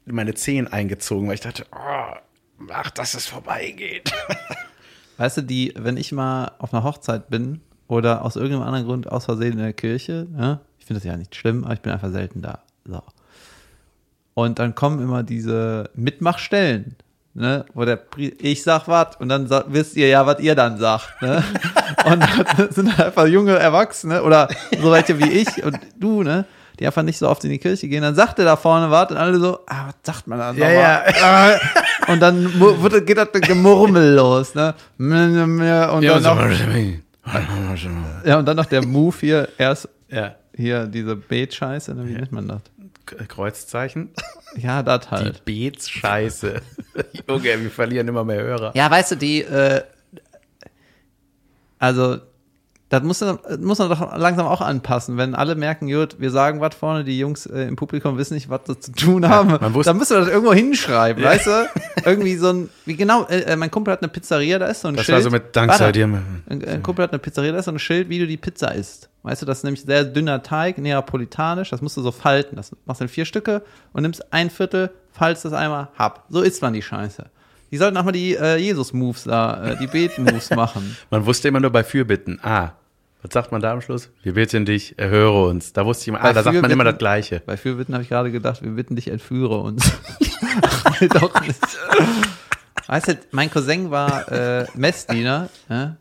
meine 0.05 0.35
Zehen 0.35 0.69
eingezogen, 0.69 1.27
weil 1.27 1.35
ich 1.35 1.41
dachte, 1.41 1.65
oh, 1.73 2.15
ach, 2.71 2.91
dass 2.91 3.15
es 3.15 3.27
vorbeigeht. 3.27 4.13
Weißt 5.17 5.39
du, 5.39 5.43
die, 5.43 5.75
wenn 5.77 5.97
ich 5.97 6.13
mal 6.13 6.53
auf 6.59 6.73
einer 6.73 6.85
Hochzeit 6.85 7.31
bin 7.31 7.61
oder 7.89 8.25
aus 8.25 8.37
irgendeinem 8.37 8.63
anderen 8.63 8.87
Grund 8.87 9.11
aus 9.11 9.25
Versehen 9.25 9.53
in 9.53 9.59
der 9.59 9.73
Kirche, 9.73 10.29
ja, 10.39 10.61
ich 10.70 10.70
finde 10.91 11.01
das 11.01 11.05
ja 11.09 11.17
nicht 11.17 11.37
schlimm, 11.37 11.63
aber 11.65 11.75
ich 11.75 11.81
bin 11.83 11.93
einfach 11.93 12.11
selten 12.11 12.43
da. 12.43 12.59
So. 12.85 13.01
Und 14.35 14.59
dann 14.59 14.75
kommen 14.75 15.01
immer 15.01 15.23
diese 15.23 15.89
Mitmachstellen, 15.95 16.97
ne, 17.35 17.65
wo 17.75 17.85
der 17.85 17.95
Pri 17.95 18.35
ich 18.41 18.65
sag 18.65 18.89
was 18.89 19.15
und 19.21 19.29
dann 19.29 19.47
sa- 19.47 19.65
wisst 19.69 19.95
ihr 19.97 20.09
ja, 20.09 20.27
was 20.27 20.41
ihr 20.41 20.57
dann 20.57 20.79
sagt, 20.79 21.23
ne? 21.23 21.45
Und 22.05 22.25
das 22.57 22.75
sind 22.77 22.99
einfach 22.99 23.27
junge 23.27 23.57
Erwachsene 23.57 24.23
oder 24.25 24.49
so 24.83 24.91
welche 24.91 25.19
wie 25.19 25.29
ich 25.31 25.63
und 25.63 25.79
du, 25.99 26.23
ne? 26.23 26.45
Die 26.79 26.87
einfach 26.87 27.03
nicht 27.03 27.19
so 27.19 27.29
oft 27.29 27.45
in 27.45 27.51
die 27.51 27.59
Kirche 27.59 27.89
gehen, 27.89 28.03
dann 28.03 28.15
sagt 28.15 28.39
er 28.39 28.47
da 28.47 28.57
vorne 28.57 28.91
was 28.91 29.11
und 29.11 29.17
alle 29.19 29.39
so, 29.39 29.59
ah, 29.67 29.87
was 29.89 29.95
sagt 30.03 30.27
man 30.27 30.39
da 30.39 30.53
nochmal? 30.53 30.73
ja. 31.21 31.61
Und 32.09 32.21
dann 32.21 32.59
wird, 32.59 33.07
geht 33.07 33.19
das 33.19 33.29
Gemurmel 33.33 34.15
los, 34.15 34.55
ne? 34.55 34.75
Und 35.93 36.03
dann 36.15 36.23
noch, 36.23 36.37
ja, 38.25 38.39
und 38.39 38.47
dann 38.47 38.57
noch 38.57 38.67
der 38.67 38.85
Move 38.87 39.15
hier, 39.21 39.49
erst 39.59 39.89
ja. 40.09 40.35
Hier 40.61 40.87
diese 40.87 41.17
Beet-Scheiße, 41.17 41.97
wie 42.07 42.13
nennt 42.13 42.33
man 42.33 42.47
das? 42.49 42.61
K- 43.07 43.25
Kreuzzeichen. 43.27 44.11
Ja, 44.57 44.83
das 44.83 45.05
Die 45.05 45.11
halt. 45.13 45.45
Beetsscheiße. 45.45 46.61
Junge, 47.29 47.45
wir 47.63 47.71
verlieren 47.71 48.09
immer 48.09 48.25
mehr 48.25 48.43
Hörer. 48.43 48.73
Ja, 48.75 48.91
weißt 48.91 49.13
du, 49.13 49.17
die, 49.17 49.43
äh, 49.43 49.83
also, 51.79 52.19
das 52.91 53.03
muss, 53.03 53.21
man- 53.23 53.39
muss 53.61 53.79
man 53.79 53.89
doch 53.89 54.17
langsam 54.19 54.47
auch 54.47 54.61
anpassen. 54.61 55.17
Wenn 55.17 55.35
alle 55.35 55.55
merken, 55.55 55.87
gut, 55.91 56.17
wir 56.19 56.31
sagen 56.31 56.61
was 56.61 56.75
vorne, 56.75 57.05
die 57.05 57.19
Jungs 57.19 57.47
äh, 57.47 57.63
im 57.63 57.77
Publikum 57.77 58.19
wissen 58.19 58.35
nicht, 58.35 58.51
was 58.51 58.61
sie 58.67 58.79
zu 58.79 58.93
tun 58.93 59.27
haben, 59.29 59.53
wusste- 59.75 59.85
dann 59.91 59.97
müssen 59.97 60.17
wir 60.17 60.21
das 60.21 60.29
irgendwo 60.29 60.53
hinschreiben, 60.53 61.23
weißt 61.25 61.47
du? 61.47 61.69
Irgendwie 62.05 62.37
so 62.37 62.49
ein, 62.51 62.69
wie 62.85 62.97
genau, 62.97 63.25
äh, 63.29 63.41
äh, 63.53 63.57
mein 63.57 63.71
Kumpel 63.71 63.93
hat 63.93 64.03
eine 64.03 64.09
Pizzeria, 64.11 64.59
da 64.59 64.67
ist 64.67 64.83
so 64.83 64.89
ein 64.89 64.97
Das 64.97 65.07
Schild. 65.07 65.17
war 65.17 65.23
so 65.23 65.31
mit 65.31 65.55
Dank 65.57 65.73
sei 65.75 65.93
dir. 65.93 66.05
Ein, 66.05 66.23
ein 66.67 66.83
Kumpel 66.83 67.05
hat 67.05 67.13
eine 67.13 67.19
Pizzeria, 67.21 67.53
da 67.53 67.59
ist 67.61 67.65
so 67.67 67.71
ein 67.71 67.79
Schild, 67.79 68.09
wie 68.09 68.19
du 68.19 68.27
die 68.27 68.37
Pizza 68.37 68.75
isst. 68.75 69.09
Weißt 69.23 69.41
du, 69.43 69.47
das 69.47 69.59
ist 69.59 69.65
nämlich 69.65 69.83
sehr 69.83 70.05
dünner 70.05 70.43
Teig, 70.43 70.79
neapolitanisch, 70.79 71.71
das 71.71 71.83
musst 71.83 71.97
du 71.97 72.03
so 72.03 72.11
falten. 72.11 72.57
Das 72.57 72.75
machst 72.87 73.01
du 73.01 73.05
in 73.05 73.09
vier 73.09 73.25
Stücke 73.25 73.63
und 73.93 74.03
nimmst 74.03 74.33
ein 74.33 74.51
Viertel, 74.51 74.91
faltest 75.13 75.45
das 75.45 75.53
einmal, 75.53 75.89
hab. 75.99 76.25
So 76.29 76.41
isst 76.41 76.63
man 76.63 76.73
die 76.73 76.83
Scheiße. 76.83 77.27
Die 77.71 77.77
sollten 77.77 77.97
auch 77.97 78.05
mal 78.05 78.13
die 78.13 78.35
äh, 78.35 78.57
Jesus-Moves 78.57 79.25
da, 79.25 79.73
äh, 79.73 79.77
die 79.77 79.87
Bet-Moves 79.87 80.51
machen. 80.57 80.97
Man 81.11 81.25
wusste 81.27 81.49
immer 81.49 81.61
nur 81.61 81.71
bei 81.71 81.85
Fürbitten. 81.85 82.41
Ah, 82.43 82.73
was 83.23 83.33
sagt 83.33 83.53
man 83.53 83.61
da 83.61 83.73
am 83.73 83.81
Schluss? 83.81 84.11
Wir 84.23 84.35
bitten 84.35 84.65
dich, 84.65 84.99
erhöre 84.99 85.47
uns. 85.47 85.73
Da 85.73 85.85
wusste 85.85 86.03
ich 86.03 86.09
immer, 86.09 86.21
ah, 86.21 86.23
Bei 86.23 86.33
da 86.33 86.43
sagt 86.43 86.61
man 86.61 86.71
immer 86.71 86.85
das 86.85 86.99
Gleiche. 86.99 87.43
Bei 87.45 87.57
Fürbitten 87.57 87.95
habe 87.95 88.03
ich 88.03 88.09
gerade 88.09 88.33
gedacht, 88.33 88.63
wir 88.63 88.71
bitten 88.71 88.97
dich, 88.97 89.09
entführe 89.09 89.59
uns. 89.59 89.93
Ach, 90.85 91.01
doch 91.01 91.41
nicht. 91.43 91.61
Weißt 92.87 93.09
du, 93.09 93.19
mein 93.31 93.51
Cousin 93.51 93.91
war 93.91 94.31
äh, 94.33 94.67
Messdiener, 94.75 95.49
ja? 95.69 95.97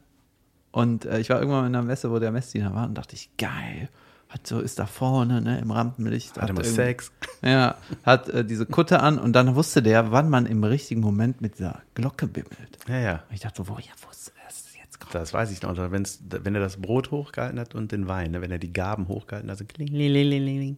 und 0.71 1.05
äh, 1.05 1.19
ich 1.19 1.29
war 1.29 1.39
irgendwann 1.39 1.67
in 1.67 1.75
einer 1.75 1.83
Messe, 1.83 2.09
wo 2.09 2.19
der 2.19 2.31
Messdiener 2.31 2.73
war, 2.73 2.87
und 2.87 2.97
dachte 2.97 3.15
ich, 3.15 3.29
geil, 3.37 3.89
hat 4.29 4.45
so 4.47 4.59
ist 4.59 4.79
da 4.79 4.85
vorne, 4.85 5.41
ne, 5.41 5.59
im 5.59 5.71
Rampenlicht. 5.71 6.37
Hatte 6.39 6.53
mal 6.53 6.61
irgendwie- 6.61 6.75
Sex. 6.75 7.11
Ja, 7.41 7.77
hat 8.03 8.27
äh, 8.29 8.43
diese 8.45 8.65
Kutte 8.65 8.99
an 9.01 9.17
und 9.17 9.33
dann 9.33 9.55
wusste 9.55 9.81
der, 9.81 10.11
wann 10.11 10.29
man 10.29 10.45
im 10.45 10.63
richtigen 10.63 10.99
Moment 11.01 11.39
mit 11.41 11.57
dieser 11.57 11.81
Glocke 11.95 12.27
bimmelt. 12.27 12.77
Ja, 12.87 12.97
ja. 12.99 13.13
Und 13.29 13.33
ich 13.35 13.39
dachte 13.39 13.63
so, 13.63 13.69
woher 13.69 13.93
wusste 14.07 14.31
er, 14.41 14.45
dass 14.47 14.59
es 14.59 14.75
jetzt 14.77 14.99
kommt? 14.99 15.15
Das 15.15 15.33
weiß 15.33 15.49
ich 15.51 15.61
noch. 15.61 15.71
Oder 15.71 15.91
wenn's, 15.91 16.21
wenn 16.29 16.53
er 16.53 16.59
das 16.61 16.77
Brot 16.81 17.11
hochgehalten 17.11 17.57
hat 17.59 17.75
und 17.75 17.91
den 17.93 18.07
Wein, 18.09 18.31
ne? 18.31 18.41
wenn 18.41 18.51
er 18.51 18.59
die 18.59 18.73
Gaben 18.73 19.07
hochgehalten 19.07 19.49
hat, 19.49 19.57
so 19.57 19.63
kling, 19.65 19.87
ling, 19.87 20.11
ling, 20.11 20.29
ling, 20.29 20.43
ling. 20.59 20.77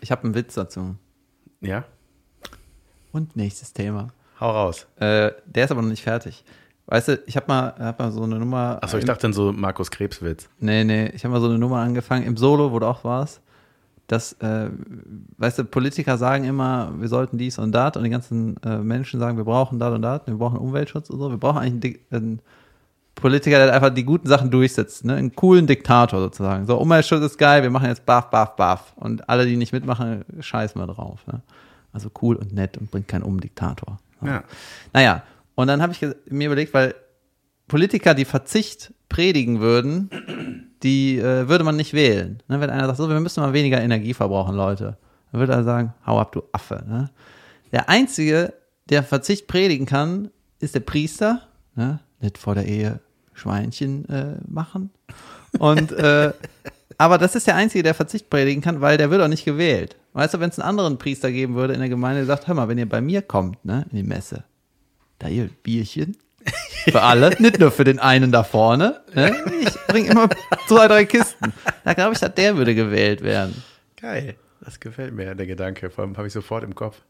Ich 0.00 0.10
habe 0.10 0.24
einen 0.24 0.34
Witz 0.34 0.54
dazu. 0.54 0.96
Ja, 1.60 1.84
Und 3.12 3.36
nächstes 3.36 3.72
Thema. 3.72 4.08
hau 4.40 4.50
raus. 4.50 4.86
Äh, 4.96 5.32
der 5.46 5.64
ist 5.64 5.70
aber 5.70 5.82
noch 5.82 5.88
nicht 5.90 6.02
fertig. 6.02 6.44
Weißt 6.86 7.08
du, 7.08 7.22
ich 7.26 7.36
habe 7.36 7.46
mal, 7.48 7.74
hab 7.78 7.98
mal 7.98 8.10
so 8.10 8.22
eine 8.22 8.38
Nummer. 8.38 8.78
Achso, 8.80 8.98
ich 8.98 9.04
dachte 9.04 9.22
dann 9.22 9.32
so 9.32 9.52
Markus 9.52 9.90
Krebswitz. 9.90 10.48
Nee, 10.58 10.84
nee, 10.84 11.06
ich 11.14 11.24
habe 11.24 11.32
mal 11.32 11.40
so 11.40 11.48
eine 11.48 11.58
Nummer 11.58 11.78
angefangen 11.78 12.24
im 12.26 12.36
Solo, 12.36 12.72
wo 12.72 12.78
du 12.78 12.86
auch 12.86 13.04
warst. 13.04 13.40
Dass, 14.08 14.32
äh, 14.40 14.68
weißt 15.38 15.60
du, 15.60 15.64
Politiker 15.64 16.18
sagen 16.18 16.44
immer, 16.44 16.92
wir 16.98 17.08
sollten 17.08 17.38
dies 17.38 17.58
und 17.58 17.72
das 17.72 17.96
und 17.96 18.04
die 18.04 18.10
ganzen 18.10 18.56
äh, 18.62 18.78
Menschen 18.78 19.20
sagen, 19.20 19.36
wir 19.36 19.44
brauchen 19.44 19.78
das 19.78 19.94
und 19.94 20.02
das, 20.02 20.22
wir 20.26 20.34
brauchen 20.34 20.58
Umweltschutz 20.58 21.08
und 21.08 21.18
so. 21.18 21.30
Wir 21.30 21.38
brauchen 21.38 21.58
eigentlich 21.58 22.00
einen, 22.10 22.22
einen 22.22 22.40
Politiker, 23.14 23.64
der 23.64 23.72
einfach 23.72 23.90
die 23.90 24.04
guten 24.04 24.26
Sachen 24.26 24.50
durchsetzt, 24.50 25.04
ne? 25.04 25.14
Einen 25.14 25.34
coolen 25.34 25.66
Diktator 25.66 26.20
sozusagen. 26.20 26.66
So, 26.66 26.76
Umweltschutz 26.78 27.22
ist 27.24 27.38
geil, 27.38 27.62
wir 27.62 27.70
machen 27.70 27.88
jetzt 27.88 28.04
baff, 28.04 28.28
baff, 28.28 28.56
baff. 28.56 28.92
Und 28.96 29.28
alle, 29.28 29.46
die 29.46 29.56
nicht 29.56 29.72
mitmachen, 29.72 30.24
scheißen 30.40 30.80
wir 30.80 30.86
drauf. 30.88 31.26
Ne? 31.26 31.40
Also 31.92 32.10
cool 32.20 32.36
und 32.36 32.52
nett 32.52 32.76
und 32.76 32.90
bringt 32.90 33.08
keinen 33.08 33.22
um, 33.22 33.40
Diktator. 33.40 33.98
Ja. 34.20 34.42
Naja, 34.92 35.22
und 35.54 35.66
dann 35.66 35.82
habe 35.82 35.92
ich 35.92 36.00
mir 36.30 36.46
überlegt, 36.46 36.74
weil 36.74 36.94
Politiker, 37.68 38.14
die 38.14 38.24
Verzicht 38.24 38.92
predigen 39.08 39.60
würden, 39.60 40.10
die 40.82 41.18
äh, 41.18 41.48
würde 41.48 41.64
man 41.64 41.76
nicht 41.76 41.92
wählen. 41.92 42.42
Ne? 42.48 42.60
Wenn 42.60 42.70
einer 42.70 42.86
sagt, 42.86 42.98
so, 42.98 43.08
wir 43.08 43.20
müssen 43.20 43.40
mal 43.40 43.52
weniger 43.52 43.80
Energie 43.80 44.14
verbrauchen, 44.14 44.56
Leute, 44.56 44.96
dann 45.30 45.40
würde 45.40 45.52
er 45.52 45.64
sagen, 45.64 45.94
hau 46.06 46.18
ab, 46.18 46.32
du 46.32 46.42
Affe. 46.52 46.84
Ne? 46.86 47.10
Der 47.70 47.88
Einzige, 47.88 48.54
der 48.90 49.02
Verzicht 49.02 49.46
predigen 49.46 49.86
kann, 49.86 50.30
ist 50.60 50.74
der 50.74 50.80
Priester. 50.80 51.42
Ne? 51.74 52.00
Nicht 52.20 52.38
vor 52.38 52.54
der 52.54 52.66
Ehe 52.66 53.00
Schweinchen 53.32 54.08
äh, 54.08 54.36
machen. 54.46 54.90
Und 55.58 55.92
äh, 55.92 56.32
aber 56.98 57.18
das 57.18 57.34
ist 57.34 57.46
der 57.46 57.56
Einzige, 57.56 57.82
der 57.82 57.94
Verzicht 57.94 58.30
predigen 58.30 58.62
kann, 58.62 58.80
weil 58.80 58.96
der 58.96 59.10
wird 59.10 59.22
auch 59.22 59.28
nicht 59.28 59.44
gewählt. 59.44 59.96
Weißt 60.12 60.34
du, 60.34 60.40
wenn 60.40 60.50
es 60.50 60.58
einen 60.58 60.68
anderen 60.68 60.98
Priester 60.98 61.32
geben 61.32 61.54
würde 61.54 61.74
in 61.74 61.80
der 61.80 61.88
Gemeinde, 61.88 62.20
der 62.20 62.26
sagt, 62.26 62.46
hör 62.46 62.54
mal, 62.54 62.68
wenn 62.68 62.78
ihr 62.78 62.88
bei 62.88 63.00
mir 63.00 63.22
kommt, 63.22 63.64
ne, 63.64 63.86
in 63.90 63.96
die 63.96 64.02
Messe, 64.02 64.44
da 65.22 65.28
hier 65.28 65.48
Bierchen. 65.62 66.16
Für 66.84 67.02
alle, 67.02 67.30
nicht 67.40 67.60
nur 67.60 67.70
für 67.70 67.84
den 67.84 68.00
einen 68.00 68.32
da 68.32 68.42
vorne. 68.42 69.00
Ne? 69.14 69.32
Ich 69.60 69.86
bringe 69.86 70.10
immer 70.10 70.28
zwei, 70.66 70.88
drei 70.88 71.04
Kisten. 71.04 71.52
Da 71.84 71.94
glaube 71.94 72.14
ich, 72.14 72.18
dass 72.18 72.34
der 72.34 72.56
würde 72.56 72.74
gewählt 72.74 73.22
werden. 73.22 73.62
Geil. 74.00 74.34
Das 74.60 74.80
gefällt 74.80 75.14
mir, 75.14 75.34
der 75.36 75.46
Gedanke. 75.46 75.90
Vor 75.90 76.04
allem 76.04 76.16
habe 76.16 76.26
ich 76.26 76.32
sofort 76.32 76.64
im 76.64 76.74
Kopf. 76.74 77.02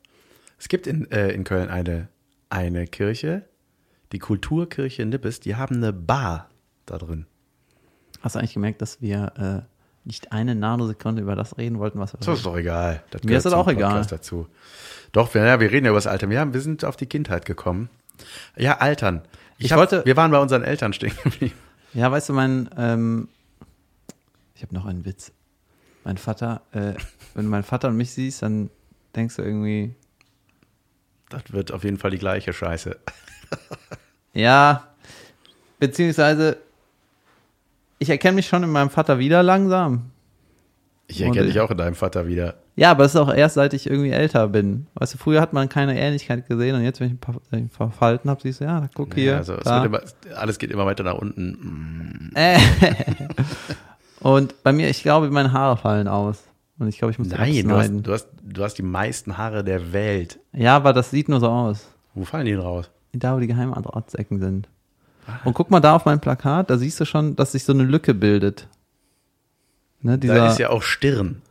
Es 0.58 0.68
gibt 0.68 0.86
in, 0.86 1.10
äh, 1.10 1.30
in 1.30 1.44
Köln 1.44 1.70
eine, 1.70 2.08
eine 2.50 2.86
Kirche, 2.86 3.46
die 4.12 4.18
Kulturkirche 4.18 5.06
Nippes, 5.06 5.40
die 5.40 5.56
haben 5.56 5.76
eine 5.76 5.92
Bar 5.92 6.50
da 6.84 6.98
drin. 6.98 7.26
Hast 8.20 8.34
du 8.34 8.38
eigentlich 8.38 8.54
gemerkt, 8.54 8.82
dass 8.82 9.00
wir 9.00 9.32
äh, 9.64 9.72
nicht 10.04 10.32
eine 10.32 10.54
Nanosekunde 10.54 11.22
über 11.22 11.34
das 11.34 11.56
reden 11.56 11.78
wollten, 11.78 11.98
was 11.98 12.12
wir 12.12 12.20
Das 12.20 12.38
ist 12.38 12.46
doch 12.46 12.56
egal. 12.56 13.02
Das 13.10 13.22
Mir 13.22 13.38
ist 13.38 13.44
das 13.44 13.54
auch 13.54 13.68
egal. 13.68 13.92
Podcast 13.92 14.12
dazu. 14.12 14.48
Doch, 15.12 15.32
wir, 15.34 15.44
ja, 15.44 15.60
wir 15.60 15.70
reden 15.70 15.86
ja 15.86 15.90
über 15.90 15.98
das 15.98 16.06
Alter. 16.06 16.28
Wir, 16.28 16.40
haben, 16.40 16.54
wir 16.54 16.60
sind 16.60 16.84
auf 16.84 16.96
die 16.96 17.06
Kindheit 17.06 17.44
gekommen. 17.44 17.88
Ja, 18.56 18.78
Altern. 18.78 19.22
Ich, 19.58 19.66
Ich 19.66 19.72
hab, 19.72 19.78
wollte- 19.78 20.04
Wir 20.04 20.16
waren 20.16 20.30
bei 20.30 20.38
unseren 20.38 20.62
Eltern 20.62 20.92
stehen 20.92 21.14
geblieben. 21.22 21.54
Ja, 21.94 22.10
weißt 22.10 22.30
du, 22.30 22.32
mein, 22.32 22.70
ähm, 22.76 23.28
ich 24.54 24.62
habe 24.62 24.74
noch 24.74 24.86
einen 24.86 25.04
Witz. 25.04 25.32
Mein 26.04 26.16
Vater, 26.18 26.62
äh, 26.72 26.94
wenn 27.34 27.44
du 27.44 27.50
meinen 27.50 27.62
Vater 27.62 27.88
und 27.88 27.96
mich 27.96 28.10
siehst, 28.12 28.42
dann 28.42 28.70
denkst 29.14 29.36
du 29.36 29.42
irgendwie, 29.42 29.94
Das 31.28 31.42
wird 31.52 31.70
auf 31.72 31.84
jeden 31.84 31.98
Fall 31.98 32.10
die 32.10 32.18
gleiche 32.18 32.52
Scheiße. 32.52 32.96
ja, 34.32 34.88
beziehungsweise, 35.78 36.58
ich 37.98 38.10
erkenne 38.10 38.36
mich 38.36 38.46
schon 38.48 38.62
in 38.62 38.70
meinem 38.70 38.90
Vater 38.90 39.18
wieder 39.18 39.42
langsam. 39.42 40.10
Ich 41.06 41.20
erkenne 41.20 41.46
dich 41.46 41.60
auch 41.60 41.70
in 41.70 41.76
deinem 41.76 41.94
Vater 41.94 42.26
wieder. 42.26 42.54
Ja, 42.74 42.90
aber 42.90 43.02
das 43.02 43.14
ist 43.14 43.20
auch 43.20 43.32
erst, 43.32 43.56
seit 43.56 43.74
ich 43.74 43.88
irgendwie 43.88 44.10
älter 44.10 44.48
bin. 44.48 44.86
Weißt 44.94 45.12
du, 45.14 45.18
früher 45.18 45.40
hat 45.40 45.52
man 45.52 45.68
keine 45.68 45.98
Ähnlichkeit 45.98 46.48
gesehen 46.48 46.74
und 46.74 46.82
jetzt, 46.82 47.00
wenn 47.00 47.08
ich 47.08 47.12
ein 47.14 47.18
paar 47.18 47.36
ein 47.50 47.68
paar 47.68 47.92
habe, 48.00 48.40
siehst 48.42 48.60
du, 48.60 48.64
ja, 48.64 48.88
guck 48.94 49.14
hier. 49.14 49.32
Ja, 49.32 49.36
also 49.38 49.54
es 49.54 49.66
wird 49.66 49.84
immer, 49.84 50.00
alles 50.34 50.58
geht 50.58 50.70
immer 50.70 50.86
weiter 50.86 51.04
nach 51.04 51.18
unten. 51.18 52.32
Und 54.20 54.62
bei 54.62 54.72
mir, 54.72 54.88
ich 54.88 55.02
glaube, 55.02 55.28
meine 55.30 55.52
Haare 55.52 55.76
fallen 55.76 56.06
aus. 56.06 56.44
Und 56.78 56.88
ich 56.88 56.98
glaube, 56.98 57.10
ich 57.10 57.18
muss 57.18 57.28
Nein, 57.28 57.68
du 57.68 57.76
hast, 57.76 57.90
du, 57.92 58.12
hast, 58.12 58.28
du 58.42 58.62
hast 58.64 58.74
die 58.74 58.82
meisten 58.82 59.36
Haare 59.36 59.64
der 59.64 59.92
Welt. 59.92 60.38
Ja, 60.52 60.76
aber 60.76 60.92
das 60.92 61.10
sieht 61.10 61.28
nur 61.28 61.40
so 61.40 61.48
aus. 61.48 61.88
Wo 62.14 62.24
fallen 62.24 62.46
die 62.46 62.52
denn 62.52 62.60
raus? 62.60 62.90
Da, 63.12 63.34
wo 63.34 63.40
die 63.40 63.46
Geheimarztecken 63.48 64.40
sind. 64.40 64.68
Und 65.44 65.54
guck 65.54 65.70
mal 65.70 65.80
da 65.80 65.96
auf 65.96 66.04
mein 66.04 66.20
Plakat, 66.20 66.70
da 66.70 66.78
siehst 66.78 67.00
du 67.00 67.04
schon, 67.04 67.36
dass 67.36 67.52
sich 67.52 67.64
so 67.64 67.72
eine 67.72 67.84
Lücke 67.84 68.14
bildet. 68.14 68.68
Ne, 70.00 70.18
dieser, 70.18 70.34
Da 70.34 70.50
ist 70.50 70.58
ja 70.58 70.70
auch 70.70 70.82
Stirn. 70.82 71.42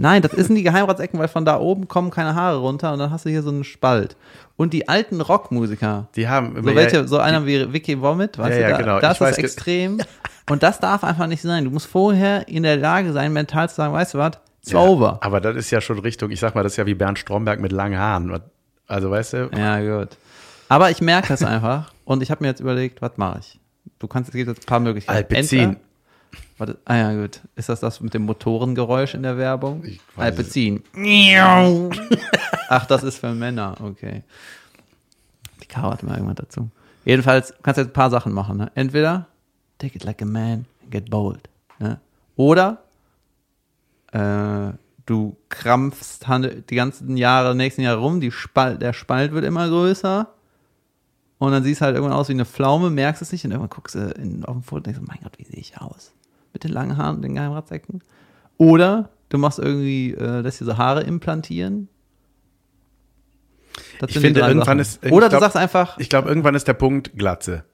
Nein, 0.00 0.22
das 0.22 0.32
sind 0.32 0.54
die 0.54 0.62
Geheimratsecken, 0.62 1.18
weil 1.20 1.28
von 1.28 1.44
da 1.44 1.58
oben 1.60 1.86
kommen 1.88 2.10
keine 2.10 2.34
Haare 2.34 2.56
runter 2.58 2.92
und 2.92 2.98
dann 2.98 3.10
hast 3.10 3.26
du 3.26 3.28
hier 3.30 3.42
so 3.42 3.50
einen 3.50 3.64
Spalt. 3.64 4.16
Und 4.56 4.72
die 4.72 4.88
alten 4.88 5.20
Rockmusiker, 5.20 6.08
Die 6.16 6.26
haben 6.28 6.54
so 6.62 6.74
welche, 6.74 7.06
so 7.06 7.18
einer 7.18 7.44
wie 7.46 7.72
Vicky 7.72 8.00
Vomit, 8.00 8.38
weißt 8.38 8.50
Ja, 8.50 8.56
du, 8.56 8.62
ja, 8.62 8.70
da, 8.70 8.76
genau. 8.78 9.00
das 9.00 9.16
Ich 9.16 9.20
weiß 9.20 9.30
ist 9.30 9.36
ge- 9.36 9.44
extrem. 9.46 10.00
Und 10.50 10.62
das 10.62 10.80
darf 10.80 11.04
einfach 11.04 11.26
nicht 11.26 11.42
sein. 11.42 11.64
Du 11.64 11.70
musst 11.70 11.86
vorher 11.86 12.48
in 12.48 12.62
der 12.64 12.76
Lage 12.76 13.12
sein, 13.12 13.32
mental 13.32 13.68
zu 13.68 13.76
sagen, 13.76 13.92
weißt 13.92 14.14
du 14.14 14.18
was, 14.18 14.32
it's 14.62 14.72
ja, 14.72 14.78
over. 14.80 15.18
Aber 15.22 15.40
das 15.40 15.54
ist 15.56 15.70
ja 15.70 15.80
schon 15.80 15.98
Richtung, 16.00 16.30
ich 16.30 16.40
sag 16.40 16.54
mal, 16.54 16.62
das 16.62 16.72
ist 16.72 16.76
ja 16.78 16.86
wie 16.86 16.94
Bernd 16.94 17.18
Stromberg 17.18 17.60
mit 17.60 17.70
langen 17.72 17.98
Haaren. 17.98 18.40
Also 18.88 19.10
weißt 19.10 19.32
du, 19.34 19.50
Ja, 19.56 19.80
gut. 19.98 20.16
Aber 20.68 20.90
ich 20.90 21.00
merke 21.00 21.28
das 21.28 21.42
einfach 21.44 21.92
und 22.04 22.22
ich 22.22 22.30
habe 22.30 22.42
mir 22.42 22.48
jetzt 22.48 22.60
überlegt, 22.60 23.00
was 23.02 23.12
mache 23.16 23.40
ich? 23.40 23.60
Du 23.98 24.08
kannst, 24.08 24.30
es 24.30 24.34
gibt 24.34 24.48
jetzt 24.48 24.62
ein 24.62 24.66
paar 24.66 24.80
Möglichkeiten. 24.80 25.16
Alpecin. 25.18 25.58
Entweder- 25.60 25.80
Warte, 26.60 26.76
ah 26.84 26.94
ja, 26.94 27.14
gut. 27.14 27.40
Ist 27.56 27.70
das 27.70 27.80
das 27.80 28.02
mit 28.02 28.12
dem 28.12 28.26
Motorengeräusch 28.26 29.14
in 29.14 29.22
der 29.22 29.38
Werbung? 29.38 29.82
Ich 29.82 29.98
weiß 30.14 30.26
Alpecin. 30.26 30.82
Ach, 32.68 32.84
das 32.84 33.02
ist 33.02 33.16
für 33.16 33.32
Männer, 33.32 33.76
okay. 33.80 34.24
Die 35.62 35.66
Caro 35.66 35.90
hat 35.90 36.02
mal 36.02 36.18
irgendwas 36.18 36.36
dazu. 36.36 36.70
Jedenfalls 37.06 37.54
kannst 37.62 37.78
du 37.78 37.80
jetzt 37.80 37.90
ein 37.90 37.94
paar 37.94 38.10
Sachen 38.10 38.34
machen. 38.34 38.58
Ne? 38.58 38.70
Entweder 38.74 39.26
take 39.78 39.96
it 39.96 40.04
like 40.04 40.20
a 40.20 40.26
man 40.26 40.66
and 40.82 40.90
get 40.90 41.08
bold. 41.08 41.48
Ne? 41.78 41.98
Oder 42.36 42.82
äh, 44.12 44.74
du 45.06 45.38
krampfst 45.48 46.26
die 46.68 46.74
ganzen 46.74 47.16
Jahre, 47.16 47.54
nächsten 47.54 47.80
Jahre 47.80 48.00
rum, 48.00 48.20
die 48.20 48.32
Spalt, 48.32 48.82
der 48.82 48.92
Spalt 48.92 49.32
wird 49.32 49.46
immer 49.46 49.66
größer. 49.66 50.28
Und 51.38 51.52
dann 51.52 51.64
siehst 51.64 51.80
du 51.80 51.86
halt 51.86 51.96
irgendwann 51.96 52.18
aus 52.18 52.28
wie 52.28 52.34
eine 52.34 52.44
Pflaume, 52.44 52.90
merkst 52.90 53.22
es 53.22 53.32
nicht 53.32 53.46
und 53.46 53.52
irgendwann 53.52 53.70
guckst 53.70 53.94
du 53.94 54.10
in, 54.10 54.44
auf 54.44 54.56
dem 54.56 54.62
Foto 54.62 54.76
und 54.76 54.86
denkst, 54.88 55.00
mein 55.06 55.20
Gott, 55.22 55.38
wie 55.38 55.44
sehe 55.44 55.58
ich 55.58 55.80
aus? 55.80 56.12
Mit 56.52 56.64
den 56.64 56.72
langen 56.72 56.96
Haaren 56.96 57.16
und 57.16 57.22
den 57.22 57.34
Geheimratsecken. 57.34 58.02
Oder 58.58 59.10
du 59.28 59.38
machst 59.38 59.58
irgendwie, 59.58 60.12
äh, 60.14 60.40
lässt 60.40 60.60
dir 60.60 60.64
so 60.64 60.76
Haare 60.76 61.02
implantieren. 61.02 61.88
Das 64.00 64.08
Ich 64.10 64.14
sind 64.14 64.22
die 64.22 64.26
finde, 64.28 64.40
irgendwann 64.40 64.64
Sachen. 64.66 64.78
ist- 64.80 65.04
ich 65.04 65.12
Oder 65.12 65.26
du 65.28 65.30
glaub- 65.30 65.42
sagst 65.42 65.56
einfach, 65.56 65.98
ich 65.98 66.08
glaube, 66.08 66.28
irgendwann 66.28 66.54
ist 66.54 66.66
der 66.66 66.74
Punkt 66.74 67.12
Glatze. 67.16 67.64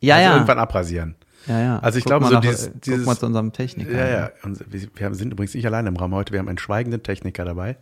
ja, 0.00 0.14
also 0.16 0.24
ja. 0.28 0.34
irgendwann 0.34 0.58
abrasieren. 0.58 1.16
ja, 1.46 1.60
ja. 1.60 1.78
also 1.80 1.98
ich 1.98 2.04
glaube, 2.04 2.26
so 2.26 2.32
nach, 2.34 2.40
dieses- 2.40 2.68
äh, 2.68 2.72
dieses- 2.84 2.98
Guck 3.00 3.06
mal 3.06 3.16
zu 3.18 3.26
unserem 3.26 3.52
Techniker. 3.52 3.92
Ja, 3.92 4.08
ja. 4.08 4.30
Und 4.42 4.64
wir, 4.72 4.88
wir 4.94 5.14
sind 5.14 5.32
übrigens 5.32 5.54
nicht 5.54 5.66
alleine 5.66 5.88
im 5.88 5.96
Raum 5.96 6.14
heute. 6.14 6.32
Wir 6.32 6.38
haben 6.40 6.48
einen 6.48 6.58
schweigenden 6.58 7.02
Techniker 7.02 7.44
dabei, 7.44 7.76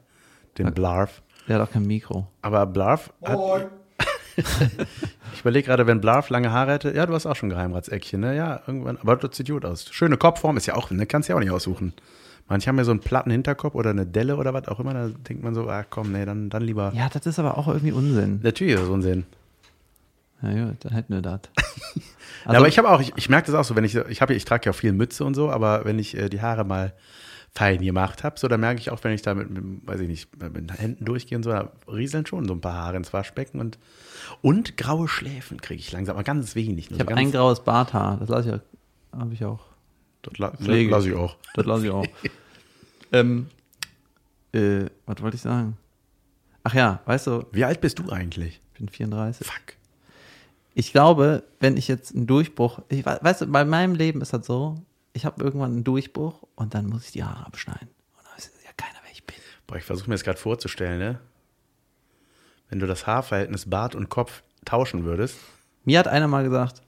den 0.58 0.72
Blarf. 0.74 1.22
Der 1.46 1.58
hat 1.60 1.68
auch 1.68 1.72
kein 1.72 1.86
Mikro. 1.86 2.26
Aber 2.42 2.66
Blarf 2.66 3.12
hat. 3.24 3.70
ich 5.34 5.40
überlege 5.40 5.66
gerade, 5.66 5.86
wenn 5.86 6.00
Blarf 6.00 6.30
lange 6.30 6.52
Haare 6.52 6.72
hätte. 6.72 6.94
Ja, 6.94 7.06
du 7.06 7.14
hast 7.14 7.26
auch 7.26 7.36
schon 7.36 7.48
Geheimratseckchen, 7.48 8.20
ne? 8.20 8.36
Ja, 8.36 8.60
irgendwann. 8.66 8.98
Aber 8.98 9.16
das 9.16 9.36
sieht 9.36 9.48
gut 9.48 9.64
aus. 9.64 9.88
Schöne 9.90 10.16
Kopfform 10.16 10.56
ist 10.56 10.66
ja 10.66 10.74
auch, 10.74 10.90
ne? 10.90 11.06
Kannst 11.06 11.28
du 11.28 11.32
ja 11.32 11.36
auch 11.36 11.40
nicht 11.40 11.50
aussuchen. 11.50 11.92
Manche 12.48 12.68
haben 12.68 12.78
ja 12.78 12.84
so 12.84 12.92
einen 12.92 13.00
platten 13.00 13.30
Hinterkopf 13.30 13.74
oder 13.74 13.90
eine 13.90 14.06
Delle 14.06 14.36
oder 14.36 14.54
was 14.54 14.68
auch 14.68 14.80
immer. 14.80 14.94
Da 14.94 15.08
denkt 15.08 15.42
man 15.42 15.54
so, 15.54 15.68
ah 15.68 15.84
komm, 15.88 16.12
nee, 16.12 16.24
dann, 16.24 16.48
dann 16.48 16.62
lieber. 16.62 16.92
Ja, 16.94 17.08
das 17.12 17.26
ist 17.26 17.38
aber 17.38 17.58
auch 17.58 17.68
irgendwie 17.68 17.92
Unsinn. 17.92 18.40
Natürlich 18.42 18.74
ist 18.74 18.82
das 18.82 18.88
Unsinn. 18.88 19.26
Ja, 20.42 20.66
gut, 20.66 20.76
dann 20.80 20.92
hätten 20.92 21.12
wir 21.12 21.20
das. 21.20 21.40
ja, 21.94 22.02
aber 22.44 22.68
ich 22.68 22.78
habe 22.78 22.88
auch, 22.88 23.00
ich, 23.00 23.12
ich 23.16 23.28
merke 23.28 23.50
das 23.50 23.54
auch 23.54 23.64
so, 23.64 23.76
wenn 23.76 23.84
ich, 23.84 23.96
ich 23.96 24.22
habe, 24.22 24.34
ich 24.34 24.44
trage 24.44 24.66
ja 24.66 24.72
auch 24.72 24.76
viel 24.76 24.92
Mütze 24.92 25.24
und 25.24 25.34
so, 25.34 25.50
aber 25.50 25.84
wenn 25.84 25.98
ich 25.98 26.16
äh, 26.16 26.28
die 26.28 26.40
Haare 26.40 26.64
mal 26.64 26.94
fein 27.54 27.80
gemacht 27.80 28.22
habe, 28.24 28.38
so, 28.38 28.46
da 28.48 28.56
merke 28.56 28.80
ich 28.80 28.90
auch, 28.90 29.02
wenn 29.04 29.12
ich 29.12 29.22
da 29.22 29.34
mit, 29.34 29.50
mit, 29.50 29.64
weiß 29.86 30.00
ich 30.00 30.08
nicht, 30.08 30.40
mit 30.42 30.54
den 30.56 30.68
Händen 30.70 31.04
durchgehe 31.04 31.36
und 31.36 31.42
so, 31.42 31.50
da 31.50 31.72
rieseln 31.90 32.24
schon 32.26 32.46
so 32.46 32.54
ein 32.54 32.60
paar 32.60 32.74
Haare 32.74 32.96
ins 32.96 33.12
Waschbecken 33.12 33.58
und, 33.60 33.78
und 34.42 34.76
graue 34.76 35.08
Schläfen 35.08 35.60
kriege 35.60 35.80
ich 35.80 35.90
langsam, 35.92 36.14
aber 36.16 36.24
ganz 36.24 36.54
wenig. 36.54 36.90
Ich 36.90 37.00
habe 37.00 37.14
ein 37.16 37.32
graues 37.32 37.64
Barthaar, 37.64 38.18
das 38.18 38.28
lasse 38.28 38.62
ich, 39.12 39.18
habe 39.18 39.34
ich 39.34 39.44
auch. 39.44 39.60
Das 40.22 40.38
la 40.38 40.50
Pflege. 40.50 40.90
lasse 40.90 41.08
ich 41.08 41.14
auch. 41.14 41.36
Das 41.54 41.64
lasse 41.66 41.86
ich 41.86 41.90
auch. 41.92 42.04
ähm, 43.12 43.46
äh, 44.52 44.86
was 45.06 45.20
wollte 45.22 45.36
ich 45.36 45.42
sagen? 45.42 45.76
Ach 46.64 46.74
ja, 46.74 47.00
weißt 47.06 47.26
du, 47.28 47.44
Wie 47.52 47.64
alt 47.64 47.80
bist 47.80 47.98
du 47.98 48.10
eigentlich? 48.10 48.60
ich 48.74 48.78
bin 48.78 48.88
34. 48.88 49.46
Fuck. 49.46 49.74
Ich 50.74 50.92
glaube, 50.92 51.42
wenn 51.60 51.76
ich 51.76 51.88
jetzt 51.88 52.14
einen 52.14 52.26
Durchbruch, 52.26 52.80
ich, 52.88 53.04
we- 53.06 53.18
weißt 53.20 53.40
du, 53.42 53.46
bei 53.46 53.64
meinem 53.64 53.94
Leben 53.94 54.20
ist 54.20 54.32
das 54.32 54.46
so, 54.46 54.76
ich 55.18 55.24
habe 55.24 55.42
irgendwann 55.42 55.72
einen 55.72 55.84
Durchbruch 55.84 56.44
und 56.54 56.74
dann 56.74 56.86
muss 56.86 57.06
ich 57.06 57.10
die 57.10 57.24
Haare 57.24 57.44
abschneiden. 57.44 57.88
Und 58.16 58.24
dann 58.24 58.36
weiß 58.36 58.52
ja 58.64 58.70
keiner, 58.76 58.98
wer 59.02 59.10
ich 59.10 59.24
bin. 59.24 59.34
Boah, 59.66 59.76
ich 59.76 59.82
versuche 59.82 60.08
mir 60.08 60.14
das 60.14 60.22
gerade 60.22 60.38
vorzustellen, 60.38 61.00
ne? 61.00 61.18
Wenn 62.70 62.78
du 62.78 62.86
das 62.86 63.08
Haarverhältnis 63.08 63.68
Bart 63.68 63.96
und 63.96 64.10
Kopf 64.10 64.44
tauschen 64.64 65.04
würdest. 65.04 65.36
Mir 65.84 65.98
hat 65.98 66.06
einer 66.06 66.28
mal 66.28 66.44
gesagt, 66.44 66.82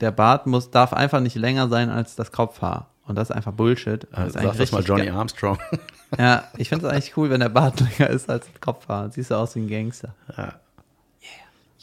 der 0.00 0.10
Bart 0.10 0.46
muss, 0.46 0.70
darf 0.70 0.92
einfach 0.92 1.20
nicht 1.20 1.36
länger 1.36 1.68
sein 1.68 1.88
als 1.88 2.16
das 2.16 2.32
Kopfhaar. 2.32 2.90
Und 3.06 3.16
das 3.16 3.30
ist 3.30 3.36
einfach 3.36 3.52
Bullshit. 3.52 4.06
Das 4.12 4.28
ist 4.28 4.32
Sag 4.34 4.58
das 4.58 4.72
mal 4.72 4.82
Johnny 4.82 5.08
Armstrong. 5.08 5.58
Ja, 6.16 6.44
ich 6.56 6.68
finde 6.68 6.86
es 6.86 6.92
eigentlich 6.92 7.16
cool, 7.16 7.28
wenn 7.30 7.40
der 7.40 7.48
Bart 7.48 7.80
länger 7.98 8.08
ist 8.10 8.30
als 8.30 8.46
das 8.46 8.60
Kopfhaar. 8.60 9.10
Siehst 9.10 9.32
du 9.32 9.34
aus 9.34 9.56
wie 9.56 9.60
ein 9.60 9.68
Gangster. 9.68 10.14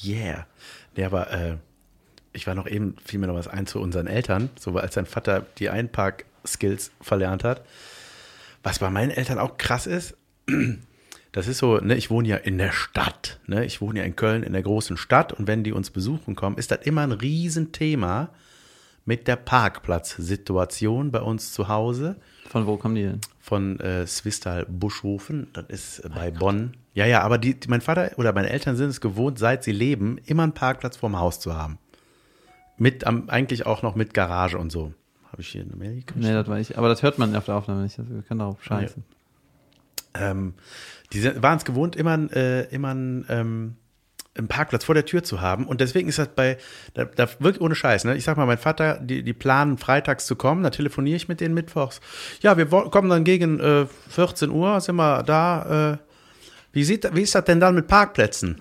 Yeah. 0.02 0.46
Nee, 0.96 1.04
aber 1.04 1.30
äh, 1.34 1.58
ich 2.34 2.48
war 2.48 2.56
noch 2.56 2.68
eben, 2.68 2.96
fiel 3.04 3.20
mir 3.20 3.28
noch 3.28 3.36
was 3.36 3.48
ein 3.48 3.68
zu 3.68 3.80
unseren 3.80 4.08
Eltern, 4.08 4.50
so 4.60 4.76
als 4.78 4.94
sein 4.94 5.06
Vater 5.06 5.46
die 5.58 5.70
Einpark-Skills 5.70 6.92
verlernt 7.02 7.44
hat. 7.44 7.64
Was 8.64 8.80
bei 8.80 8.90
meinen 8.90 9.12
Eltern 9.12 9.40
auch 9.40 9.58
krass 9.58 9.88
ist, 9.88 10.16
das 11.32 11.48
ist 11.48 11.58
so, 11.58 11.78
ne, 11.78 11.96
ich 11.96 12.10
wohne 12.10 12.28
ja 12.28 12.38
in 12.38 12.58
der 12.58 12.72
Stadt, 12.72 13.40
ne, 13.48 13.66
ich 13.66 13.82
wohne 13.82 14.00
ja 14.00 14.06
in 14.06 14.16
Köln 14.16 14.44
in 14.44 14.54
der 14.54 14.64
großen 14.64 14.98
Stadt 14.98 15.34
und 15.34 15.48
wenn 15.48 15.64
die 15.64 15.74
uns 15.74 15.90
besuchen 15.90 16.36
kommen, 16.36 16.58
ist 16.58 16.72
das 16.72 16.86
immer 16.86 17.02
ein 17.02 17.12
Riesenthema 17.12 18.30
mit 19.06 19.28
der 19.28 19.36
Parkplatzsituation 19.36 21.12
bei 21.12 21.22
uns 21.22 21.54
zu 21.54 21.68
Hause 21.68 22.18
Von 22.50 22.68
wo 22.68 22.78
kommen 22.78 22.96
die 22.96 23.04
denn? 23.04 23.22
von 23.40 23.80
äh, 23.80 24.06
Swistal 24.06 24.66
Buschhofen, 24.70 25.48
das 25.54 25.66
ist 25.68 26.00
äh, 26.00 26.10
bei 26.10 26.32
Bonn. 26.32 26.78
Ja, 26.94 27.06
ja, 27.06 27.22
aber 27.22 27.38
die, 27.38 27.60
die, 27.60 27.68
mein 27.68 27.82
Vater 27.82 28.12
oder 28.18 28.34
meine 28.34 28.50
Eltern 28.50 28.76
sind 28.76 28.90
es 28.90 29.02
gewohnt, 29.02 29.40
seit 29.40 29.64
sie 29.64 29.72
leben, 29.72 30.20
immer 30.26 30.44
einen 30.44 30.54
Parkplatz 30.54 30.98
vorm 30.98 31.18
Haus 31.18 31.40
zu 31.40 31.56
haben. 31.56 31.80
Mit, 32.82 33.06
am, 33.06 33.30
eigentlich 33.30 33.68
auch 33.68 33.84
noch 33.84 33.94
mit 33.94 34.16
Garage 34.16 34.58
und 34.58 34.72
so. 34.72 34.92
Habe 35.32 35.44
ich 35.44 35.50
hier 35.50 35.62
eine 35.62 35.76
Mail 35.76 35.98
gekriegt? 35.98 36.20
Nee, 36.20 36.34
das 36.34 36.48
war 36.48 36.60
ich. 36.60 36.80
Aber 36.80 36.90
das 36.90 37.04
hört 37.04 37.20
man 37.20 37.36
auf 37.36 37.46
der 37.46 37.54
Aufnahme 37.54 37.84
nicht. 37.84 38.00
Also 38.00 38.12
wir 38.12 38.24
können 38.24 38.40
darauf 38.40 38.64
scheißen. 38.64 39.04
Ähm, 40.16 40.56
die 41.14 41.24
waren 41.44 41.60
es 41.60 41.64
gewohnt, 41.64 41.96
immer, 41.96 42.18
äh, 42.36 42.64
immer 42.74 42.96
ein, 42.96 43.26
ähm, 43.30 43.76
einen 44.36 44.48
Parkplatz 44.48 44.84
vor 44.84 44.96
der 44.96 45.06
Tür 45.06 45.24
zu 45.24 45.42
haben. 45.42 45.68
Und 45.68 45.80
deswegen 45.80 46.10
ist 46.10 46.18
das 46.18 46.30
bei, 46.30 46.58
da, 46.96 47.06
da 47.06 47.30
wirklich 47.38 47.62
ohne 47.62 47.76
Scheiß, 47.76 48.04
ne? 48.06 48.18
Ich 48.18 48.24
sag 48.24 48.36
mal, 48.36 48.48
mein 48.48 48.58
Vater, 48.58 49.00
die, 49.00 49.22
die 49.22 49.34
planen 49.34 49.78
freitags 49.78 50.26
zu 50.26 50.36
kommen, 50.36 50.64
da 50.64 50.72
telefoniere 50.72 51.18
ich 51.18 51.28
mit 51.28 51.40
denen 51.40 51.54
mittwochs. 51.54 52.02
Ja, 52.42 52.58
wir 52.58 52.66
kommen 52.66 53.12
dann 53.12 53.24
gegen 53.24 53.60
äh, 53.60 53.86
14 54.10 54.50
Uhr, 54.50 54.82
sind 54.82 54.96
wir 54.96 55.22
da. 55.22 55.92
Äh, 55.92 55.98
wie, 56.74 56.84
sieht, 56.84 57.14
wie 57.14 57.22
ist 57.22 57.36
das 57.36 57.46
denn 57.46 57.60
dann 57.60 57.76
mit 57.76 57.86
Parkplätzen? 57.86 58.60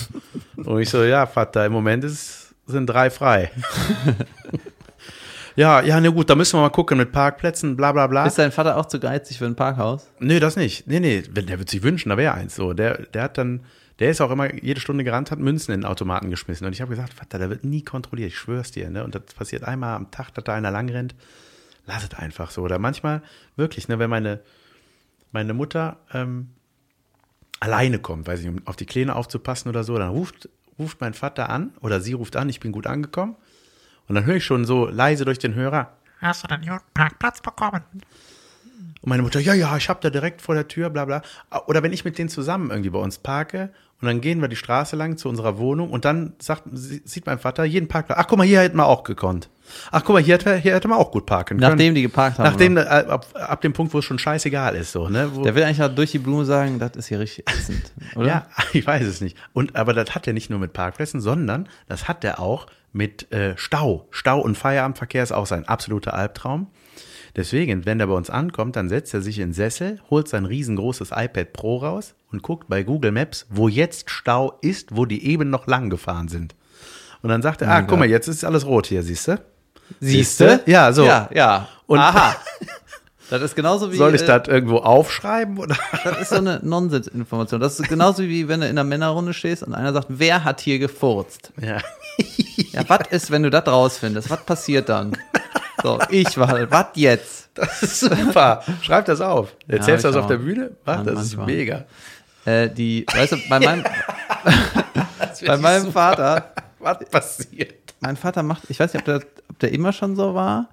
Und 0.56 0.80
ich 0.80 0.88
so, 0.88 1.04
ja, 1.04 1.26
Vater, 1.26 1.66
im 1.66 1.72
Moment 1.72 2.04
ist, 2.04 2.39
sind 2.70 2.86
drei 2.86 3.10
frei. 3.10 3.50
ja, 5.56 5.80
ja, 5.82 6.00
na 6.00 6.08
gut, 6.10 6.30
da 6.30 6.34
müssen 6.34 6.56
wir 6.56 6.62
mal 6.62 6.70
gucken 6.70 6.98
mit 6.98 7.12
Parkplätzen, 7.12 7.76
bla 7.76 7.92
bla 7.92 8.06
bla. 8.06 8.26
Ist 8.26 8.38
dein 8.38 8.52
Vater 8.52 8.76
auch 8.76 8.86
zu 8.86 9.00
geizig 9.00 9.38
für 9.38 9.46
ein 9.46 9.56
Parkhaus? 9.56 10.08
Nee, 10.18 10.40
das 10.40 10.56
nicht. 10.56 10.86
Nee, 10.86 11.00
nee, 11.00 11.22
der 11.22 11.58
wird 11.58 11.70
sich 11.70 11.82
wünschen, 11.82 12.08
da 12.08 12.16
wäre 12.16 12.34
eins 12.34 12.54
so. 12.54 12.72
Der, 12.72 13.02
der 13.02 13.22
hat 13.24 13.38
dann, 13.38 13.64
der 13.98 14.10
ist 14.10 14.20
auch 14.20 14.30
immer 14.30 14.54
jede 14.54 14.80
Stunde 14.80 15.04
gerannt, 15.04 15.30
hat 15.30 15.38
Münzen 15.38 15.72
in 15.72 15.82
den 15.82 15.86
Automaten 15.86 16.30
geschmissen. 16.30 16.66
Und 16.66 16.72
ich 16.72 16.80
habe 16.80 16.90
gesagt, 16.90 17.12
Vater, 17.12 17.38
der 17.38 17.50
wird 17.50 17.64
nie 17.64 17.82
kontrolliert, 17.82 18.28
ich 18.28 18.38
schwör's 18.38 18.70
dir. 18.70 18.90
Ne? 18.90 19.04
Und 19.04 19.14
das 19.14 19.22
passiert 19.36 19.64
einmal 19.64 19.96
am 19.96 20.10
Tag, 20.10 20.32
dass 20.34 20.44
da 20.44 20.54
einer 20.54 20.70
lang 20.70 20.88
rennt. 20.88 21.14
Lass 21.86 22.04
es 22.04 22.14
einfach 22.14 22.50
so. 22.50 22.62
Oder 22.62 22.78
manchmal 22.78 23.22
wirklich, 23.56 23.88
ne, 23.88 23.98
wenn 23.98 24.10
meine, 24.10 24.40
meine 25.32 25.54
Mutter 25.54 25.96
ähm, 26.12 26.50
alleine 27.60 27.98
kommt, 27.98 28.26
weiß 28.26 28.40
ich, 28.40 28.48
um 28.48 28.66
auf 28.66 28.76
die 28.76 28.86
Kleine 28.86 29.14
aufzupassen 29.14 29.68
oder 29.68 29.84
so, 29.84 29.96
dann 29.98 30.08
ruft, 30.08 30.48
ruft 30.80 31.00
mein 31.00 31.14
Vater 31.14 31.48
an 31.48 31.72
oder 31.80 32.00
sie 32.00 32.14
ruft 32.14 32.34
an, 32.36 32.48
ich 32.48 32.58
bin 32.58 32.72
gut 32.72 32.86
angekommen. 32.86 33.36
Und 34.08 34.16
dann 34.16 34.24
höre 34.24 34.36
ich 34.36 34.44
schon 34.44 34.64
so 34.64 34.88
leise 34.88 35.24
durch 35.24 35.38
den 35.38 35.54
Hörer, 35.54 35.92
Hast 36.20 36.44
du 36.44 36.48
den 36.48 36.68
Parkplatz 36.92 37.40
bekommen? 37.40 37.82
Und 39.02 39.08
meine 39.08 39.22
Mutter, 39.22 39.40
ja, 39.40 39.54
ja, 39.54 39.76
ich 39.76 39.88
hab 39.88 40.00
da 40.02 40.10
direkt 40.10 40.42
vor 40.42 40.54
der 40.54 40.68
Tür, 40.68 40.90
bla 40.90 41.04
bla. 41.06 41.22
Oder 41.66 41.82
wenn 41.82 41.92
ich 41.92 42.04
mit 42.04 42.18
denen 42.18 42.28
zusammen 42.28 42.70
irgendwie 42.70 42.90
bei 42.90 42.98
uns 42.98 43.18
parke 43.18 43.70
und 44.02 44.06
dann 44.06 44.20
gehen 44.20 44.40
wir 44.42 44.48
die 44.48 44.56
Straße 44.56 44.94
lang 44.96 45.16
zu 45.16 45.28
unserer 45.28 45.56
Wohnung 45.58 45.90
und 45.90 46.04
dann 46.04 46.34
sagt, 46.38 46.64
sie- 46.72 47.00
sieht 47.04 47.24
mein 47.26 47.38
Vater 47.38 47.64
jeden 47.64 47.88
Parkplatz. 47.88 48.18
Ach, 48.20 48.26
guck 48.28 48.36
mal, 48.38 48.46
hier 48.46 48.60
hätten 48.60 48.76
wir 48.76 48.86
auch 48.86 49.02
gekonnt. 49.04 49.48
Ach, 49.90 50.02
guck 50.04 50.14
mal, 50.14 50.22
hier 50.22 50.34
hätte, 50.34 50.56
hier 50.56 50.74
hätte 50.74 50.88
man 50.88 50.98
auch 50.98 51.12
gut 51.12 51.24
parken 51.26 51.58
können. 51.58 51.70
Nachdem 51.70 51.94
die 51.94 52.02
geparkt 52.02 52.38
haben. 52.38 52.44
Nachdem, 52.50 52.76
äh, 52.76 52.80
ab, 52.80 53.26
ab 53.34 53.60
dem 53.62 53.72
Punkt, 53.72 53.94
wo 53.94 53.98
es 54.00 54.04
schon 54.04 54.18
scheißegal 54.18 54.74
ist, 54.74 54.92
so, 54.92 55.08
ne? 55.08 55.30
Wo, 55.32 55.44
Der 55.44 55.54
will 55.54 55.62
eigentlich 55.62 55.78
mal 55.78 55.88
durch 55.88 56.10
die 56.10 56.18
Blume 56.18 56.44
sagen, 56.44 56.78
das 56.78 56.92
ist 56.96 57.06
hier 57.06 57.20
richtig 57.20 57.48
ätzend, 57.48 57.92
oder? 58.16 58.26
Ja, 58.28 58.46
ich 58.72 58.86
weiß 58.86 59.06
es 59.06 59.20
nicht. 59.20 59.36
Und 59.54 59.76
aber 59.76 59.92
das 59.94 60.14
hat 60.14 60.26
er 60.26 60.32
nicht 60.34 60.50
nur 60.50 60.58
mit 60.58 60.72
Parkplätzen, 60.74 61.20
sondern 61.20 61.68
das 61.88 62.08
hat 62.08 62.24
er 62.24 62.40
auch 62.40 62.66
mit 62.92 63.30
äh, 63.32 63.54
Stau. 63.56 64.08
Stau 64.10 64.40
und 64.40 64.58
Feierabendverkehr 64.58 65.22
ist 65.22 65.32
auch 65.32 65.46
sein 65.46 65.66
absoluter 65.68 66.12
Albtraum. 66.14 66.66
Deswegen, 67.36 67.86
wenn 67.86 68.00
er 68.00 68.06
bei 68.08 68.14
uns 68.14 68.30
ankommt, 68.30 68.76
dann 68.76 68.88
setzt 68.88 69.14
er 69.14 69.20
sich 69.22 69.38
in 69.38 69.48
den 69.48 69.52
Sessel, 69.54 70.00
holt 70.10 70.28
sein 70.28 70.44
riesengroßes 70.44 71.10
iPad 71.14 71.52
Pro 71.52 71.78
raus 71.78 72.14
und 72.32 72.42
guckt 72.42 72.68
bei 72.68 72.82
Google 72.82 73.12
Maps, 73.12 73.46
wo 73.50 73.68
jetzt 73.68 74.10
Stau 74.10 74.58
ist, 74.62 74.96
wo 74.96 75.06
die 75.06 75.24
eben 75.26 75.50
noch 75.50 75.66
lang 75.66 75.90
gefahren 75.90 76.28
sind. 76.28 76.54
Und 77.22 77.28
dann 77.28 77.42
sagt 77.42 77.62
er, 77.62 77.70
ah, 77.70 77.82
guck 77.82 77.98
mal, 77.98 78.08
jetzt 78.08 78.28
ist 78.28 78.44
alles 78.44 78.66
rot 78.66 78.86
hier, 78.86 79.02
siehst 79.02 79.28
du? 79.28 79.38
Siehste? 80.00 80.60
Ja, 80.66 80.92
so. 80.92 81.04
Ja, 81.04 81.28
ja. 81.34 81.68
Und- 81.86 81.98
Aha. 81.98 82.36
Das 83.30 83.42
ist 83.42 83.54
genauso 83.54 83.92
wie. 83.92 83.96
Soll 83.96 84.16
ich 84.16 84.22
äh, 84.22 84.26
das 84.26 84.48
irgendwo 84.48 84.78
aufschreiben? 84.78 85.58
Oder? 85.58 85.76
Das 86.02 86.20
ist 86.20 86.30
so 86.30 86.34
eine 86.38 86.58
Nonsensinformation. 86.64 87.60
Das 87.60 87.78
ist 87.78 87.88
genauso 87.88 88.24
wie 88.24 88.48
wenn 88.48 88.58
du 88.58 88.66
in 88.66 88.72
einer 88.72 88.82
Männerrunde 88.82 89.34
stehst 89.34 89.62
und 89.62 89.72
einer 89.72 89.92
sagt, 89.92 90.06
wer 90.08 90.42
hat 90.42 90.60
hier 90.60 90.80
gefurzt? 90.80 91.52
Ja. 91.62 91.78
Ja, 92.72 92.82
was 92.88 93.02
ist, 93.10 93.30
wenn 93.30 93.44
du 93.44 93.50
das 93.50 93.64
rausfindest? 93.68 94.30
Was 94.30 94.44
passiert 94.44 94.88
dann? 94.88 95.12
So, 95.82 95.98
ich 96.10 96.36
war, 96.38 96.70
was 96.70 96.86
jetzt? 96.94 97.48
Das 97.54 97.82
ist 97.82 98.00
super. 98.00 98.62
Schreib 98.80 99.06
das 99.06 99.20
auf. 99.20 99.54
Erzählst 99.66 100.04
du 100.04 100.08
ich 100.08 100.14
das 100.14 100.22
auf 100.22 100.28
der 100.28 100.36
Bühne? 100.38 100.70
Mach, 100.86 100.98
Ja, 100.98 101.02
das 101.02 101.24
ist 101.26 101.36
manchmal. 101.36 101.46
mega. 101.46 101.84
Äh, 102.44 102.70
die, 102.70 103.04
weißt 103.12 103.32
du, 103.32 103.36
bei 103.48 103.58
meinem, 103.60 103.84
bei 105.46 105.56
meinem 105.56 105.92
Vater, 105.92 106.52
Was 106.78 106.98
passiert? 107.10 107.74
mein 108.00 108.16
Vater 108.16 108.42
macht, 108.42 108.62
ich 108.70 108.80
weiß 108.80 108.94
nicht, 108.94 109.02
ob 109.02 109.04
der, 109.06 109.20
ob 109.50 109.58
der 109.58 109.72
immer 109.72 109.92
schon 109.92 110.16
so 110.16 110.34
war, 110.34 110.68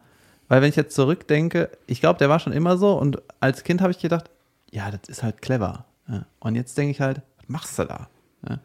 weil 0.48 0.62
wenn 0.62 0.70
ich 0.70 0.76
jetzt 0.78 0.96
zurückdenke, 0.96 1.70
ich 1.88 2.00
glaube, 2.00 2.20
der 2.20 2.30
war 2.30 2.40
schon 2.40 2.54
immer 2.54 2.78
so 2.78 2.94
und 2.94 3.22
als 3.42 3.64
Kind 3.64 3.82
habe 3.82 3.92
ich 3.92 4.00
gedacht, 4.00 4.30
ja, 4.72 4.90
das 4.92 5.02
ist 5.10 5.24
halt 5.24 5.42
clever. 5.42 5.86
Ja. 6.08 6.26
Und 6.40 6.56
jetzt 6.56 6.78
denke 6.78 6.92
ich 6.92 7.02
halt, 7.02 7.22
was 7.38 7.50
machst 7.50 7.78
du 7.80 7.84
da? 7.86 8.08
Ja. 8.48 8.60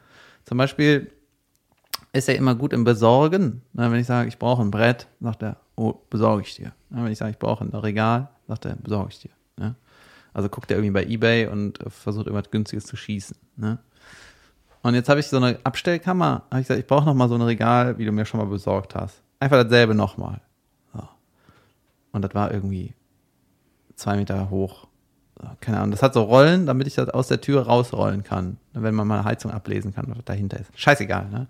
Zum 0.44 0.58
Beispiel 0.58 1.10
ist 2.12 2.28
er 2.28 2.36
immer 2.36 2.54
gut 2.54 2.72
im 2.72 2.84
Besorgen. 2.84 3.62
Na, 3.72 3.90
wenn 3.90 3.98
ich 3.98 4.06
sage, 4.06 4.28
ich 4.28 4.38
brauche 4.38 4.62
ein 4.62 4.70
Brett, 4.70 5.08
sagt 5.20 5.42
er, 5.42 5.56
oh, 5.76 5.94
besorge 6.10 6.42
ich 6.42 6.54
dir. 6.54 6.72
Na, 6.90 7.04
wenn 7.04 7.12
ich 7.12 7.18
sage, 7.18 7.32
ich 7.32 7.38
brauche 7.38 7.64
ein 7.64 7.70
Regal, 7.70 8.28
sagt 8.48 8.64
er, 8.64 8.76
besorge 8.76 9.10
ich 9.10 9.20
dir. 9.20 9.30
Ja. 9.58 9.74
Also 10.34 10.48
guckt 10.48 10.70
er 10.70 10.78
irgendwie 10.78 10.92
bei 10.92 11.04
Ebay 11.04 11.46
und 11.46 11.80
äh, 11.80 11.90
versucht 11.90 12.26
irgendwas 12.26 12.50
Günstiges 12.50 12.86
zu 12.86 12.96
schießen. 12.96 13.36
Ne? 13.56 13.78
Und 14.82 14.94
jetzt 14.94 15.08
habe 15.08 15.20
ich 15.20 15.28
so 15.28 15.36
eine 15.36 15.58
Abstellkammer, 15.64 16.42
habe 16.50 16.60
ich 16.60 16.66
gesagt, 16.66 16.80
ich 16.80 16.86
brauche 16.86 17.04
noch 17.04 17.14
mal 17.14 17.28
so 17.28 17.34
ein 17.34 17.42
Regal, 17.42 17.98
wie 17.98 18.04
du 18.04 18.12
mir 18.12 18.24
schon 18.24 18.40
mal 18.40 18.46
besorgt 18.46 18.94
hast. 18.94 19.22
Einfach 19.38 19.62
dasselbe 19.62 19.94
nochmal. 19.94 20.40
So. 20.92 21.08
Und 22.12 22.22
das 22.22 22.34
war 22.34 22.52
irgendwie 22.52 22.94
zwei 23.94 24.16
Meter 24.16 24.50
hoch. 24.50 24.88
So, 25.40 25.48
Keine 25.60 25.78
Ahnung. 25.78 25.92
Das 25.92 26.02
hat 26.02 26.14
so 26.14 26.22
Rollen, 26.22 26.66
damit 26.66 26.86
ich 26.86 26.94
das 26.94 27.08
aus 27.08 27.28
der 27.28 27.40
Tür 27.40 27.62
rausrollen 27.66 28.24
kann. 28.24 28.58
Wenn 28.72 28.94
man 28.94 29.06
mal 29.06 29.24
Heizung 29.24 29.52
ablesen 29.52 29.94
kann, 29.94 30.06
was 30.08 30.24
dahinter 30.24 30.58
ist. 30.58 30.70
Scheißegal, 30.74 31.28
ne? 31.28 31.46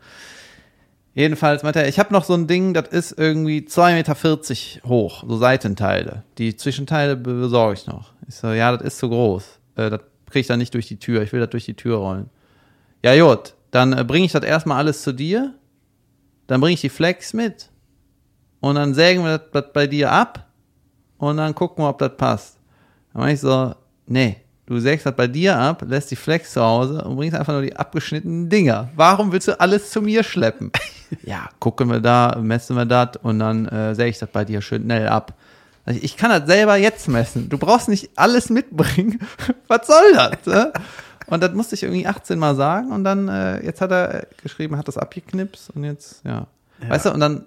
Jedenfalls 1.14 1.62
meinte 1.62 1.82
er, 1.82 1.88
ich 1.88 1.98
habe 1.98 2.12
noch 2.12 2.24
so 2.24 2.32
ein 2.32 2.46
Ding, 2.46 2.72
das 2.72 2.88
ist 2.88 3.18
irgendwie 3.18 3.60
2,40 3.60 3.94
Meter 3.94 4.88
hoch, 4.88 5.24
so 5.28 5.36
Seitenteile. 5.36 6.22
Die 6.38 6.56
Zwischenteile 6.56 7.16
besorge 7.16 7.74
ich 7.74 7.86
noch. 7.86 8.12
Ich 8.26 8.36
so, 8.36 8.48
ja, 8.48 8.74
das 8.74 8.86
ist 8.86 8.98
zu 8.98 9.10
groß. 9.10 9.44
Äh, 9.76 9.90
das 9.90 10.00
kriege 10.26 10.40
ich 10.40 10.46
dann 10.46 10.58
nicht 10.58 10.72
durch 10.72 10.88
die 10.88 10.98
Tür. 10.98 11.22
Ich 11.22 11.32
will 11.32 11.40
das 11.40 11.50
durch 11.50 11.66
die 11.66 11.74
Tür 11.74 11.98
rollen. 11.98 12.30
Ja, 13.04 13.14
gut, 13.22 13.54
dann 13.70 13.92
äh, 13.92 14.04
bringe 14.04 14.24
ich 14.24 14.32
das 14.32 14.42
erstmal 14.42 14.78
alles 14.78 15.02
zu 15.02 15.12
dir. 15.12 15.52
Dann 16.46 16.60
bringe 16.60 16.74
ich 16.74 16.80
die 16.80 16.88
Flex 16.88 17.34
mit. 17.34 17.68
Und 18.60 18.76
dann 18.76 18.94
sägen 18.94 19.22
wir 19.22 19.38
das, 19.38 19.50
das 19.52 19.72
bei 19.74 19.86
dir 19.86 20.10
ab. 20.10 20.48
Und 21.18 21.36
dann 21.36 21.54
gucken 21.54 21.84
wir, 21.84 21.90
ob 21.90 21.98
das 21.98 22.16
passt. 22.16 22.58
Dann 23.12 23.22
meine 23.22 23.34
ich 23.34 23.40
so, 23.40 23.74
nee, 24.06 24.38
du 24.64 24.78
sägst 24.78 25.04
das 25.04 25.14
bei 25.14 25.26
dir 25.26 25.58
ab, 25.58 25.84
lässt 25.86 26.10
die 26.10 26.16
Flex 26.16 26.52
zu 26.52 26.62
Hause 26.62 27.04
und 27.04 27.16
bringst 27.16 27.36
einfach 27.36 27.52
nur 27.52 27.62
die 27.62 27.76
abgeschnittenen 27.76 28.48
Dinger. 28.48 28.88
Warum 28.96 29.30
willst 29.30 29.48
du 29.48 29.60
alles 29.60 29.90
zu 29.90 30.00
mir 30.00 30.22
schleppen? 30.22 30.72
ja, 31.22 31.48
gucken 31.58 31.90
wir 31.90 32.00
da, 32.00 32.38
messen 32.40 32.76
wir 32.76 32.84
das 32.84 33.16
und 33.22 33.38
dann 33.38 33.66
äh, 33.66 33.94
säge 33.94 34.10
ich 34.10 34.18
das 34.18 34.30
bei 34.30 34.44
dir 34.44 34.60
schön 34.62 34.84
schnell 34.84 35.08
ab. 35.08 35.34
Sag 35.86 36.02
Ich 36.02 36.16
kann 36.16 36.30
das 36.30 36.46
selber 36.46 36.76
jetzt 36.76 37.08
messen. 37.08 37.48
Du 37.48 37.58
brauchst 37.58 37.88
nicht 37.88 38.10
alles 38.16 38.50
mitbringen. 38.50 39.18
Was 39.68 39.86
soll 39.86 40.12
das? 40.14 40.46
Ne? 40.46 40.72
Und 41.26 41.42
das 41.42 41.52
musste 41.52 41.74
ich 41.74 41.82
irgendwie 41.82 42.06
18 42.06 42.38
Mal 42.38 42.54
sagen 42.54 42.92
und 42.92 43.04
dann, 43.04 43.28
äh, 43.28 43.64
jetzt 43.64 43.80
hat 43.80 43.90
er 43.90 44.26
geschrieben, 44.42 44.76
hat 44.76 44.88
das 44.88 44.98
abgeknipst 44.98 45.70
und 45.70 45.84
jetzt, 45.84 46.24
ja. 46.24 46.46
Weißt 46.88 47.06
du, 47.06 47.12
und 47.12 47.20
dann, 47.20 47.46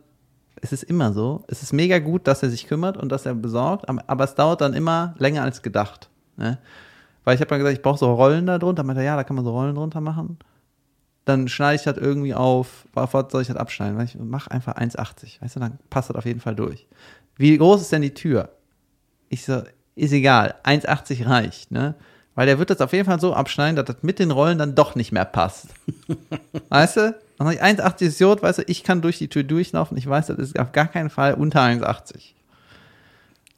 es 0.61 0.71
ist 0.71 0.83
immer 0.83 1.11
so, 1.11 1.43
es 1.47 1.61
ist 1.61 1.73
mega 1.73 1.99
gut, 1.99 2.25
dass 2.25 2.41
er 2.41 2.49
sich 2.49 2.67
kümmert 2.67 2.95
und 2.95 3.11
dass 3.11 3.25
er 3.25 3.35
besorgt, 3.35 3.89
aber 3.89 4.23
es 4.23 4.33
dauert 4.35 4.61
dann 4.61 4.73
immer 4.73 5.13
länger 5.17 5.43
als 5.43 5.61
gedacht. 5.61 6.09
Ne? 6.37 6.57
Weil 7.25 7.35
ich 7.35 7.41
habe 7.41 7.49
dann 7.49 7.59
gesagt, 7.59 7.75
ich 7.75 7.83
brauche 7.83 7.97
so 7.97 8.13
Rollen 8.13 8.45
da 8.45 8.57
drunter. 8.57 8.83
Meinte 8.83 9.01
er, 9.01 9.07
ja, 9.07 9.15
da 9.15 9.23
kann 9.23 9.35
man 9.35 9.43
so 9.43 9.51
Rollen 9.51 9.75
drunter 9.75 9.99
machen. 9.99 10.37
Dann 11.25 11.47
schneide 11.47 11.75
ich 11.75 11.83
das 11.83 11.97
irgendwie 11.97 12.35
auf, 12.35 12.85
was 12.93 13.11
soll 13.31 13.41
ich 13.41 13.47
das 13.47 13.57
abschneiden? 13.57 13.99
Ich 14.01 14.15
mach 14.19 14.47
einfach 14.47 14.75
1,80. 14.75 15.41
Weißt 15.41 15.55
du, 15.55 15.59
dann 15.59 15.79
passt 15.89 16.09
das 16.09 16.15
auf 16.15 16.25
jeden 16.25 16.39
Fall 16.39 16.55
durch. 16.55 16.87
Wie 17.35 17.57
groß 17.57 17.81
ist 17.81 17.91
denn 17.91 18.03
die 18.03 18.13
Tür? 18.13 18.49
Ich 19.29 19.43
so, 19.43 19.63
ist 19.95 20.13
egal, 20.13 20.55
1,80 20.63 21.27
reicht, 21.27 21.71
ne? 21.71 21.95
Weil 22.35 22.47
der 22.47 22.59
wird 22.59 22.69
das 22.69 22.81
auf 22.81 22.91
jeden 22.91 23.05
Fall 23.05 23.19
so 23.19 23.33
abschneiden, 23.33 23.77
dass 23.77 23.85
das 23.85 24.03
mit 24.03 24.19
den 24.19 24.29
Rollen 24.29 24.57
dann 24.57 24.75
doch 24.75 24.95
nicht 24.95 25.11
mehr 25.11 25.25
passt. 25.25 25.67
weißt 26.69 26.97
du? 26.97 27.15
Dann 27.37 27.47
sag 27.47 27.53
ich, 27.55 27.63
1,80 27.63 28.01
ist 28.05 28.19
Jod, 28.19 28.43
weißt 28.43 28.59
du, 28.59 28.63
ich 28.67 28.83
kann 28.83 29.01
durch 29.01 29.17
die 29.17 29.29
Tür 29.29 29.43
durchlaufen, 29.43 29.97
ich 29.97 30.07
weiß, 30.07 30.27
das 30.27 30.37
ist 30.37 30.59
auf 30.59 30.71
gar 30.73 30.87
keinen 30.87 31.09
Fall 31.09 31.33
unter 31.33 31.61
1,80. 31.61 32.33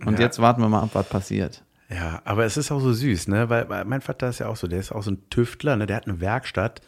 Und 0.05 0.13
Ja. 0.13 0.25
jetzt 0.25 0.39
warten 0.39 0.61
wir 0.61 0.69
mal 0.69 0.83
ab, 0.83 0.91
was 0.93 1.09
passiert. 1.09 1.63
Ja, 1.89 2.21
aber 2.25 2.45
es 2.45 2.57
ist 2.57 2.71
auch 2.71 2.79
so 2.79 2.93
süß, 2.93 3.29
ne? 3.29 3.49
Weil, 3.49 3.67
weil 3.69 3.85
mein 3.85 4.01
Vater 4.01 4.29
ist 4.29 4.39
ja 4.39 4.47
auch 4.47 4.57
so, 4.57 4.67
der 4.67 4.79
ist 4.79 4.91
auch 4.91 5.03
so 5.03 5.11
ein 5.11 5.29
Tüftler, 5.29 5.75
ne? 5.75 5.85
Der 5.87 5.95
hat 5.95 6.07
eine 6.07 6.19
Werkstatt. 6.21 6.81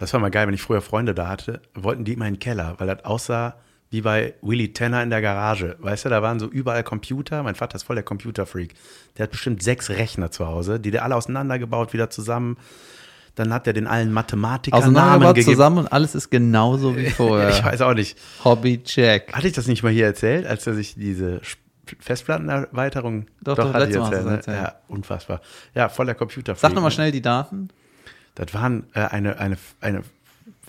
Das 0.00 0.12
war 0.14 0.20
mal 0.20 0.30
geil, 0.30 0.46
wenn 0.46 0.54
ich 0.54 0.62
früher 0.62 0.80
Freunde 0.80 1.14
da 1.14 1.28
hatte, 1.28 1.60
wollten 1.74 2.04
die 2.04 2.14
immer 2.14 2.26
in 2.26 2.34
den 2.34 2.40
Keller, 2.40 2.74
weil 2.78 2.86
das 2.86 3.04
aussah 3.04 3.56
wie 3.90 4.00
bei 4.00 4.34
Willy 4.40 4.72
Tanner 4.72 5.02
in 5.02 5.10
der 5.10 5.20
Garage. 5.20 5.76
Weißt 5.78 6.04
du, 6.06 6.08
da 6.08 6.22
waren 6.22 6.38
so 6.38 6.46
überall 6.46 6.82
Computer. 6.84 7.42
Mein 7.42 7.54
Vater 7.54 7.74
ist 7.76 7.82
voll 7.82 7.96
der 7.96 8.04
Computerfreak. 8.04 8.74
Der 9.18 9.24
hat 9.24 9.30
bestimmt 9.30 9.62
sechs 9.62 9.90
Rechner 9.90 10.30
zu 10.30 10.46
Hause, 10.46 10.80
die 10.80 10.90
der 10.90 11.04
alle 11.04 11.16
auseinandergebaut, 11.16 11.92
wieder 11.92 12.08
zusammen. 12.08 12.56
Dann 13.34 13.52
hat 13.52 13.66
er 13.66 13.72
den 13.72 13.86
allen 13.86 14.12
Mathematikern 14.12 14.80
Namen 14.80 14.96
Auseinandergebaut 14.96 15.34
gegeben. 15.34 15.52
zusammen 15.54 15.78
und 15.78 15.92
alles 15.92 16.14
ist 16.14 16.30
genauso 16.30 16.96
wie 16.96 17.10
vorher. 17.10 17.50
Ich 17.50 17.62
weiß 17.62 17.82
auch 17.82 17.94
nicht. 17.94 18.16
Hobby-Check. 18.44 19.34
Hatte 19.34 19.48
ich 19.48 19.52
das 19.54 19.66
nicht 19.66 19.82
mal 19.82 19.92
hier 19.92 20.06
erzählt, 20.06 20.46
als 20.46 20.66
er 20.66 20.74
sich 20.74 20.94
diese 20.94 21.40
Festplattenerweiterung 21.98 23.26
Doch, 23.42 23.56
doch, 23.56 23.74
hatte 23.74 23.90
ich 23.90 23.96
erzählt, 23.96 24.24
ne? 24.24 24.30
erzählt. 24.32 24.56
Ja, 24.56 24.74
unfassbar. 24.88 25.40
Ja, 25.74 25.88
voll 25.88 26.06
der 26.06 26.14
Computer. 26.14 26.54
Sag 26.54 26.72
nochmal 26.74 26.90
schnell 26.90 27.12
die 27.12 27.22
Daten. 27.22 27.68
Das 28.40 28.54
waren 28.54 28.86
äh, 28.94 29.00
eine, 29.00 29.38
eine, 29.38 29.58
eine 29.82 30.02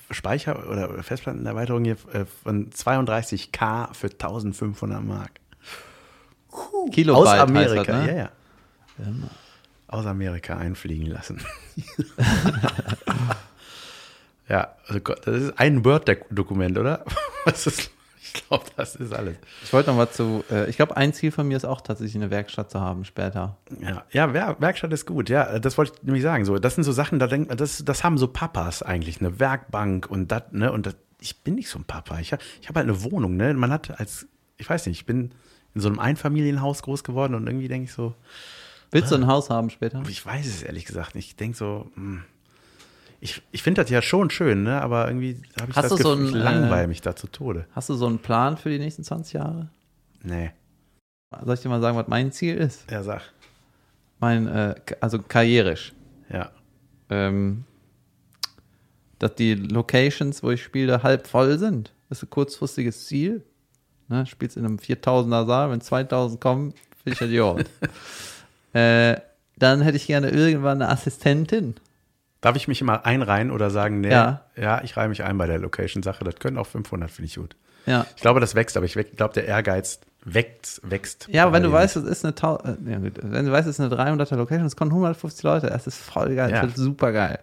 Speicher- 0.09 0.69
oder 0.69 1.01
Festplattenerweiterung 1.03 1.85
hier 1.85 1.95
äh, 2.11 2.25
von 2.25 2.69
32K 2.69 3.93
für 3.93 4.07
1500 4.07 5.01
Mark. 5.01 5.31
Kilobyte 6.91 7.21
Aus 7.21 7.29
heißt 7.29 7.43
Amerika, 7.43 7.83
das, 7.83 8.05
ne? 8.05 8.17
ja, 8.17 8.17
ja. 8.17 8.29
Aus 9.87 10.05
Amerika 10.05 10.57
einfliegen 10.57 11.05
lassen. 11.05 11.41
ja, 14.49 14.75
also 14.87 14.99
Gott, 14.99 15.25
das 15.25 15.41
ist 15.41 15.57
ein 15.57 15.85
Word-Dokument, 15.85 16.77
oder? 16.77 17.05
Was 17.45 17.67
ist, 17.67 17.89
ich 18.33 18.47
glaube, 18.47 18.65
das 18.75 18.95
ist 18.95 19.13
alles. 19.13 19.35
Ich 19.63 19.73
wollte 19.73 19.89
noch 19.89 19.97
mal 19.97 20.09
zu, 20.09 20.43
äh, 20.49 20.69
ich 20.69 20.77
glaube, 20.77 20.95
ein 20.97 21.13
Ziel 21.13 21.31
von 21.31 21.47
mir 21.47 21.57
ist 21.57 21.65
auch 21.65 21.81
tatsächlich 21.81 22.15
eine 22.15 22.31
Werkstatt 22.31 22.71
zu 22.71 22.79
haben 22.79 23.05
später. 23.05 23.57
Ja, 23.81 24.03
ja 24.11 24.33
Wer 24.33 24.55
Werkstatt 24.59 24.93
ist 24.93 25.05
gut. 25.05 25.29
Ja, 25.29 25.59
das 25.59 25.77
wollte 25.77 25.93
ich 25.95 26.03
nämlich 26.03 26.23
sagen. 26.23 26.45
So, 26.45 26.57
das 26.59 26.75
sind 26.75 26.83
so 26.83 26.91
Sachen, 26.91 27.19
da 27.19 27.27
denkt 27.27 27.49
man, 27.49 27.57
das, 27.57 27.83
das 27.83 28.03
haben 28.03 28.17
so 28.17 28.27
Papas 28.27 28.83
eigentlich, 28.83 29.19
eine 29.19 29.39
Werkbank 29.39 30.09
und 30.09 30.31
das, 30.31 30.43
ne? 30.51 30.71
Und 30.71 30.85
das, 30.85 30.95
ich 31.19 31.43
bin 31.43 31.55
nicht 31.55 31.69
so 31.69 31.79
ein 31.79 31.85
Papa. 31.85 32.19
Ich 32.19 32.31
habe 32.31 32.41
ich 32.61 32.69
hab 32.69 32.75
halt 32.75 32.87
eine 32.87 33.03
Wohnung, 33.03 33.35
ne? 33.35 33.53
Man 33.53 33.71
hat 33.71 33.99
als, 33.99 34.27
ich 34.57 34.69
weiß 34.69 34.85
nicht, 34.85 34.99
ich 34.99 35.05
bin 35.05 35.31
in 35.73 35.81
so 35.81 35.87
einem 35.87 35.99
Einfamilienhaus 35.99 36.83
groß 36.83 37.03
geworden 37.03 37.35
und 37.35 37.47
irgendwie 37.47 37.67
denke 37.67 37.85
ich 37.85 37.93
so, 37.93 38.15
Willst 38.91 39.11
du 39.11 39.15
ein 39.15 39.27
Haus 39.27 39.49
haben 39.49 39.69
später? 39.69 40.03
ich 40.09 40.25
weiß 40.25 40.45
es 40.45 40.63
ehrlich 40.63 40.85
gesagt 40.85 41.15
nicht. 41.15 41.27
Ich 41.27 41.35
denke 41.37 41.57
so, 41.57 41.89
hm, 41.95 42.23
ich, 43.21 43.41
ich 43.51 43.61
finde 43.61 43.83
das 43.83 43.91
ja 43.91 44.01
schon 44.01 44.31
schön, 44.31 44.63
ne? 44.63 44.81
Aber 44.81 45.07
irgendwie 45.07 45.39
habe 45.59 45.71
ich 45.71 45.77
Hast 45.77 45.91
das 45.91 45.99
so 45.99 46.15
Gefühl, 46.15 46.29
ich 46.29 46.35
ein, 46.35 46.41
langweile 46.41 46.83
äh, 46.83 46.87
mich 46.87 47.01
da 47.01 47.15
zu 47.15 47.27
Tode. 47.27 47.67
Hast 47.71 47.87
du 47.89 47.93
so 47.93 48.07
einen 48.07 48.19
Plan 48.19 48.57
für 48.57 48.69
die 48.69 48.79
nächsten 48.79 49.03
20 49.03 49.33
Jahre? 49.33 49.69
Nee, 50.23 50.51
Soll 51.43 51.53
ich 51.53 51.61
dir 51.61 51.69
mal 51.69 51.81
sagen, 51.81 51.97
was 51.97 52.07
mein 52.07 52.31
Ziel 52.31 52.57
ist? 52.57 52.89
ja, 52.91 53.03
sag. 53.03 53.21
Mein, 54.19 54.47
äh, 54.47 54.75
also 54.99 55.19
karrierisch. 55.19 55.93
Ja. 56.31 56.51
Ähm, 57.09 57.63
dass 59.17 59.35
die 59.35 59.53
Locations, 59.53 60.43
wo 60.43 60.51
ich 60.51 60.61
spiele, 60.61 61.03
halb 61.03 61.27
voll 61.27 61.57
sind. 61.57 61.93
Das 62.09 62.19
ist 62.19 62.23
ein 62.23 62.29
kurzfristiges 62.29 63.07
Ziel. 63.07 63.43
Ne, 64.09 64.25
spielst 64.25 64.57
in 64.57 64.65
einem 64.65 64.77
4000er 64.77 65.45
Saal, 65.45 65.71
wenn 65.71 65.79
2000 65.79 66.41
kommen, 66.41 66.73
finde 67.03 67.13
ich 67.13 67.21
Idiot. 67.21 67.65
äh, 68.73 69.15
dann 69.57 69.81
hätte 69.81 69.97
ich 69.97 70.07
gerne 70.07 70.29
irgendwann 70.29 70.81
eine 70.81 70.91
Assistentin. 70.91 71.75
Darf 72.41 72.55
ich 72.55 72.67
mich 72.67 72.81
immer 72.81 73.05
einreihen 73.05 73.51
oder 73.51 73.69
sagen, 73.69 74.01
nee, 74.01 74.09
Ja. 74.11 74.41
ja, 74.55 74.81
ich 74.83 74.97
reihe 74.97 75.07
mich 75.09 75.23
ein 75.23 75.37
bei 75.37 75.45
der 75.47 75.59
Location-Sache. 75.59 76.23
Das 76.23 76.35
können 76.35 76.57
auch 76.57 76.67
500, 76.67 77.09
finde 77.11 77.27
ich 77.27 77.35
gut. 77.35 77.55
Ja. 77.85 78.05
Ich 78.15 78.21
glaube, 78.21 78.39
das 78.39 78.55
wächst, 78.55 78.77
aber 78.77 78.85
ich 78.85 78.93
glaube, 78.93 79.33
der 79.33 79.45
Ehrgeiz 79.45 79.99
wächst. 80.23 80.81
wächst 80.89 81.27
Ja, 81.31 81.43
aber 81.43 81.53
wenn 81.53 81.63
du 81.63 81.71
weißt, 81.71 81.95
es 81.95 82.03
ist 82.03 82.25
eine, 82.25 82.35
Tau 82.35 82.57
äh, 82.57 82.75
ja, 82.91 82.97
gut. 82.99 83.13
wenn 83.21 83.45
du 83.45 83.51
weißt, 83.51 83.67
es 83.67 83.79
ist 83.79 83.91
eine 83.91 83.93
300er 83.95 84.35
Location, 84.35 84.65
es 84.65 84.75
kommen 84.75 84.91
150 84.91 85.41
Leute, 85.43 85.67
das 85.67 85.87
ist 85.87 85.97
voll 85.97 86.35
geil, 86.35 86.51
Ja. 86.51 86.61
das 86.61 86.69
wird 86.69 86.77
super 86.77 87.11
geil. 87.11 87.39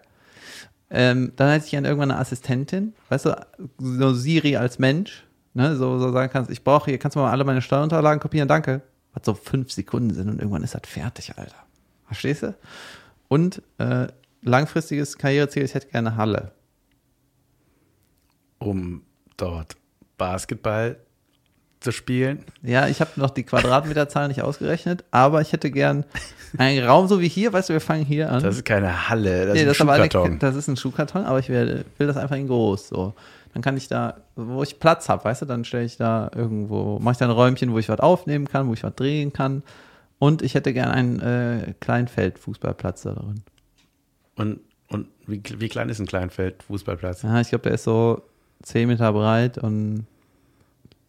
Ähm, 0.89 1.33
dann 1.35 1.49
hätte 1.51 1.65
ich 1.65 1.71
gerne 1.71 1.87
irgendwann 1.87 2.11
eine 2.11 2.19
Assistentin, 2.19 2.93
weißt 3.09 3.25
du, 3.25 3.35
so 3.77 4.13
Siri 4.13 4.55
als 4.57 4.79
Mensch, 4.79 5.23
ne, 5.53 5.75
so, 5.75 5.99
so 5.99 6.11
sagen 6.11 6.31
kannst, 6.31 6.49
ich 6.49 6.63
brauche 6.63 6.89
hier, 6.89 6.97
kannst 6.97 7.15
du 7.15 7.19
mal 7.19 7.31
alle 7.31 7.43
meine 7.43 7.61
Steuerunterlagen 7.61 8.19
kopieren, 8.19 8.47
danke. 8.47 8.81
Was 9.13 9.25
so 9.25 9.33
fünf 9.33 9.71
Sekunden 9.71 10.13
sind 10.13 10.29
und 10.29 10.39
irgendwann 10.39 10.63
ist 10.63 10.73
das 10.73 10.81
fertig, 10.85 11.33
Alter. 11.37 11.55
Verstehst 12.07 12.43
du? 12.43 12.55
Und 13.27 13.61
äh, 13.77 14.07
langfristiges 14.41 15.17
Karriereziel, 15.17 15.63
ich 15.63 15.73
hätte 15.73 15.87
gerne 15.87 16.15
Halle. 16.15 16.51
um 18.59 19.03
dort 19.37 19.75
Basketball 20.17 20.97
zu 21.79 21.91
spielen. 21.93 22.43
Ja, 22.61 22.87
ich 22.89 22.99
habe 22.99 23.11
noch 23.15 23.29
die 23.29 23.43
Quadratmeterzahl 23.43 24.27
nicht 24.27 24.41
ausgerechnet, 24.41 25.05
aber 25.11 25.39
ich 25.39 25.53
hätte 25.53 25.71
gern 25.71 26.03
einen 26.57 26.85
Raum 26.85 27.07
so 27.07 27.21
wie 27.21 27.29
hier, 27.29 27.53
weißt 27.53 27.69
du, 27.69 27.73
wir 27.73 27.79
fangen 27.81 28.03
hier 28.03 28.29
an. 28.29 28.43
Das 28.43 28.57
ist 28.57 28.65
keine 28.65 29.07
Halle, 29.07 29.45
das 29.45 29.55
Nee, 29.55 29.63
das, 29.63 29.77
ist 29.77 29.81
ein 29.81 29.87
aber 29.87 29.95
Schuhkarton. 30.03 30.31
eine, 30.31 30.39
das 30.39 30.55
ist 30.57 30.67
ein 30.67 30.75
Schuhkarton, 30.75 31.23
aber 31.23 31.39
ich 31.39 31.47
will, 31.47 31.85
will 31.97 32.07
das 32.07 32.17
einfach 32.17 32.35
in 32.35 32.47
groß. 32.47 32.89
So. 32.89 33.13
Dann 33.53 33.61
kann 33.61 33.77
ich 33.77 33.87
da, 33.87 34.17
wo 34.35 34.61
ich 34.61 34.77
Platz 34.79 35.07
habe, 35.07 35.23
weißt 35.23 35.43
du, 35.43 35.45
dann 35.45 35.63
stelle 35.63 35.85
ich 35.85 35.95
da 35.95 36.29
irgendwo, 36.35 36.99
mache 36.99 37.13
ich 37.13 37.17
da 37.17 37.25
ein 37.25 37.31
Räumchen, 37.31 37.71
wo 37.71 37.79
ich 37.79 37.87
was 37.87 38.01
aufnehmen 38.01 38.45
kann, 38.49 38.67
wo 38.67 38.73
ich 38.73 38.83
was 38.83 38.95
drehen 38.95 39.31
kann. 39.31 39.63
Und 40.19 40.41
ich 40.41 40.55
hätte 40.55 40.73
gern 40.73 40.89
einen 40.89 41.19
äh, 41.21 41.73
Kleinfeld-Fußballplatz 41.79 43.03
da 43.03 43.13
drin. 43.13 43.41
Und, 44.39 44.61
und 44.87 45.07
wie, 45.27 45.41
wie 45.57 45.67
klein 45.67 45.89
ist 45.89 45.99
ein 45.99 46.07
Kleinfeld-Fußballplatz? 46.07 47.23
Ja, 47.23 47.41
ich 47.41 47.49
glaube, 47.49 47.63
der 47.63 47.73
ist 47.73 47.83
so 47.83 48.23
10 48.63 48.87
Meter 48.87 49.11
breit 49.11 49.57
und 49.57 50.05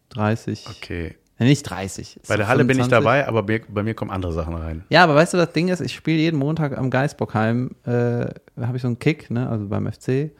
30. 0.09 0.67
Okay. 0.69 1.15
Ja, 1.39 1.45
nicht 1.45 1.63
30. 1.63 2.17
ist 2.17 2.27
Bei 2.27 2.35
der 2.35 2.49
Halle 2.49 2.65
bin 2.65 2.77
ich 2.77 2.83
25. 2.83 2.91
dabei, 2.91 3.27
aber 3.27 3.43
bei, 3.43 3.61
bei 3.67 3.83
mir 3.83 3.93
kommen 3.93 4.11
andere 4.11 4.33
Sachen 4.33 4.53
rein. 4.53 4.83
Ja, 4.89 5.03
aber 5.03 5.15
weißt 5.15 5.33
du, 5.33 5.37
das 5.37 5.53
Ding 5.53 5.69
ist, 5.69 5.79
ich 5.79 5.95
spiele 5.95 6.17
jeden 6.17 6.37
Montag 6.37 6.77
am 6.77 6.89
Geisbockheim, 6.89 7.71
äh, 7.85 7.89
da 7.89 8.33
habe 8.67 8.75
ich 8.75 8.81
so 8.81 8.89
einen 8.89 8.99
Kick, 8.99 9.31
ne, 9.31 9.49
also 9.49 9.65
beim 9.67 9.89
FC. 9.89 10.31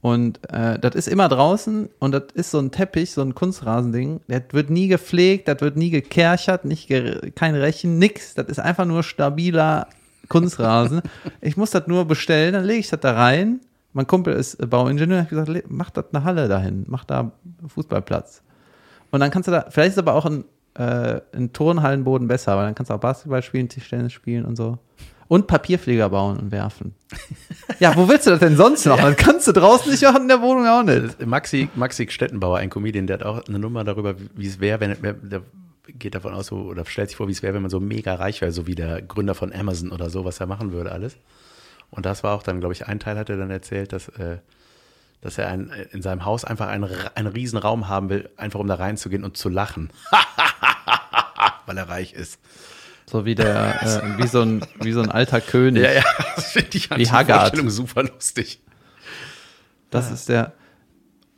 Und 0.00 0.40
äh, 0.50 0.78
das 0.78 0.94
ist 0.94 1.08
immer 1.08 1.28
draußen 1.28 1.88
und 1.98 2.12
das 2.12 2.24
ist 2.34 2.50
so 2.50 2.58
ein 2.58 2.70
Teppich, 2.70 3.12
so 3.12 3.20
ein 3.20 3.34
Kunstrasending. 3.34 4.20
Das 4.28 4.42
wird 4.50 4.70
nie 4.70 4.88
gepflegt, 4.88 5.46
das 5.48 5.60
wird 5.60 5.76
nie 5.76 5.90
gekerchert, 5.90 6.64
nicht 6.64 6.88
ge 6.88 7.30
kein 7.34 7.54
Rechen, 7.54 7.98
nix. 7.98 8.34
Das 8.34 8.48
ist 8.48 8.58
einfach 8.58 8.86
nur 8.86 9.02
stabiler 9.02 9.88
Kunstrasen. 10.28 11.02
ich 11.40 11.56
muss 11.56 11.70
das 11.70 11.86
nur 11.86 12.04
bestellen, 12.06 12.52
dann 12.54 12.64
lege 12.64 12.80
ich 12.80 12.88
das 12.88 13.00
da 13.00 13.12
rein. 13.12 13.60
Mein 13.92 14.06
Kumpel 14.06 14.34
ist 14.34 14.58
Bauingenieur, 14.70 15.20
hat 15.22 15.28
gesagt, 15.28 15.50
mach 15.68 15.90
das 15.90 16.06
eine 16.12 16.24
Halle 16.24 16.48
dahin, 16.48 16.84
mach 16.88 17.04
da 17.04 17.30
Fußballplatz. 17.68 18.42
Und 19.10 19.20
dann 19.20 19.30
kannst 19.30 19.46
du 19.46 19.52
da, 19.52 19.66
vielleicht 19.70 19.92
ist 19.92 19.98
aber 19.98 20.14
auch 20.14 20.26
ein, 20.26 20.44
äh, 20.76 21.20
ein 21.32 21.52
Turnhallenboden 21.52 22.26
besser, 22.26 22.56
weil 22.56 22.64
dann 22.66 22.74
kannst 22.74 22.90
du 22.90 22.94
auch 22.94 23.00
Basketball 23.00 23.42
spielen, 23.42 23.68
Tischtennis 23.68 24.12
spielen 24.12 24.44
und 24.44 24.56
so. 24.56 24.78
Und 25.28 25.46
Papierflieger 25.46 26.10
bauen 26.10 26.36
und 26.38 26.50
werfen. 26.52 26.94
ja, 27.78 27.96
wo 27.96 28.08
willst 28.08 28.26
du 28.26 28.30
das 28.30 28.40
denn 28.40 28.56
sonst 28.56 28.84
noch? 28.84 28.98
Das 29.00 29.16
kannst 29.16 29.46
du 29.46 29.52
draußen 29.52 29.90
nicht 29.90 30.02
machen, 30.02 30.22
in 30.22 30.28
der 30.28 30.42
Wohnung 30.42 30.66
auch 30.66 30.82
nicht. 30.82 31.24
Maxi, 31.24 31.68
Maxi 31.76 32.08
Stettenbauer, 32.10 32.58
ein 32.58 32.68
Comedian, 32.70 33.06
der 33.06 33.18
hat 33.20 33.24
auch 33.24 33.46
eine 33.48 33.58
Nummer 33.58 33.84
darüber, 33.84 34.16
wie 34.34 34.46
es 34.46 34.58
wäre, 34.60 34.80
wenn 34.80 34.96
wer- 35.00 35.12
der 35.14 35.42
geht 35.86 36.14
davon 36.14 36.34
aus, 36.34 36.46
so, 36.46 36.56
oder 36.56 36.84
stellt 36.86 37.10
sich 37.10 37.16
vor, 37.16 37.28
wie 37.28 37.32
es 37.32 37.42
wäre, 37.42 37.54
wenn 37.54 37.62
man 37.62 37.70
so 37.70 37.80
mega 37.80 38.14
reich 38.14 38.40
wäre, 38.40 38.52
so 38.52 38.66
wie 38.66 38.74
der 38.74 39.02
Gründer 39.02 39.34
von 39.34 39.52
Amazon 39.52 39.92
oder 39.92 40.10
so, 40.10 40.24
was 40.24 40.40
er 40.40 40.46
machen 40.46 40.72
würde, 40.72 40.92
alles. 40.92 41.16
Und 41.90 42.06
das 42.06 42.22
war 42.24 42.34
auch 42.34 42.42
dann, 42.42 42.60
glaube 42.60 42.74
ich, 42.74 42.86
ein 42.86 42.98
Teil 42.98 43.18
hat 43.18 43.28
er 43.28 43.36
dann 43.36 43.50
erzählt, 43.50 43.92
dass, 43.92 44.08
äh, 44.08 44.38
dass 45.20 45.38
er 45.38 45.48
ein, 45.48 45.70
in 45.92 46.02
seinem 46.02 46.24
Haus 46.24 46.44
einfach 46.44 46.68
einen, 46.68 46.90
einen 47.14 47.28
riesen 47.28 47.58
Raum 47.58 47.88
haben 47.88 48.08
will, 48.08 48.28
einfach 48.36 48.60
um 48.60 48.66
da 48.66 48.74
reinzugehen 48.74 49.24
und 49.24 49.36
zu 49.36 49.48
lachen. 49.48 49.90
Weil 51.66 51.78
er 51.78 51.88
reich 51.88 52.12
ist. 52.12 52.40
So 53.06 53.24
wie 53.24 53.34
der, 53.34 53.82
äh, 53.82 54.18
wie 54.22 54.26
so 54.26 54.42
ein, 54.42 54.66
wie 54.80 54.92
so 54.92 55.00
ein 55.00 55.10
alter 55.10 55.40
König. 55.40 55.82
Ja, 55.82 55.92
ja, 55.92 56.04
das 56.36 56.52
finde 56.52 56.76
ich 56.76 56.90
an 56.90 56.98
Wie 56.98 57.10
Haggard. 57.10 57.40
Vorstellung 57.40 57.70
super 57.70 58.02
lustig. 58.04 58.60
Das 59.90 60.10
ist 60.10 60.28
der. 60.28 60.54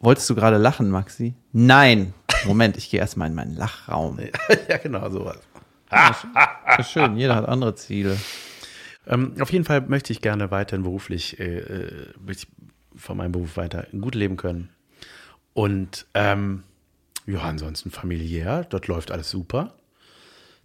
Wolltest 0.00 0.30
du 0.30 0.34
gerade 0.34 0.56
lachen, 0.56 0.88
Maxi? 0.88 1.34
Nein. 1.52 2.14
Moment, 2.46 2.76
ich 2.76 2.90
gehe 2.90 3.00
erstmal 3.00 3.28
in 3.28 3.34
meinen 3.34 3.56
Lachraum. 3.56 4.18
ja, 4.68 4.76
genau, 4.78 5.10
sowas. 5.10 5.38
Ist 6.78 6.90
schön, 6.90 7.16
jeder 7.16 7.36
hat 7.36 7.48
andere 7.48 7.74
Ziele. 7.74 8.16
Ähm, 9.06 9.34
auf 9.40 9.52
jeden 9.52 9.64
Fall 9.64 9.82
möchte 9.82 10.12
ich 10.12 10.20
gerne 10.20 10.50
weiterhin 10.50 10.82
beruflich, 10.82 11.38
äh, 11.38 11.58
äh, 11.58 12.12
von 12.96 13.16
meinem 13.16 13.32
Beruf 13.32 13.56
weiter 13.56 13.86
gut 13.92 14.14
leben 14.14 14.36
können. 14.36 14.70
Und 15.54 16.06
ähm, 16.14 16.64
ja, 17.26 17.40
ansonsten 17.40 17.90
familiär, 17.90 18.64
dort 18.64 18.88
läuft 18.88 19.10
alles 19.10 19.30
super. 19.30 19.74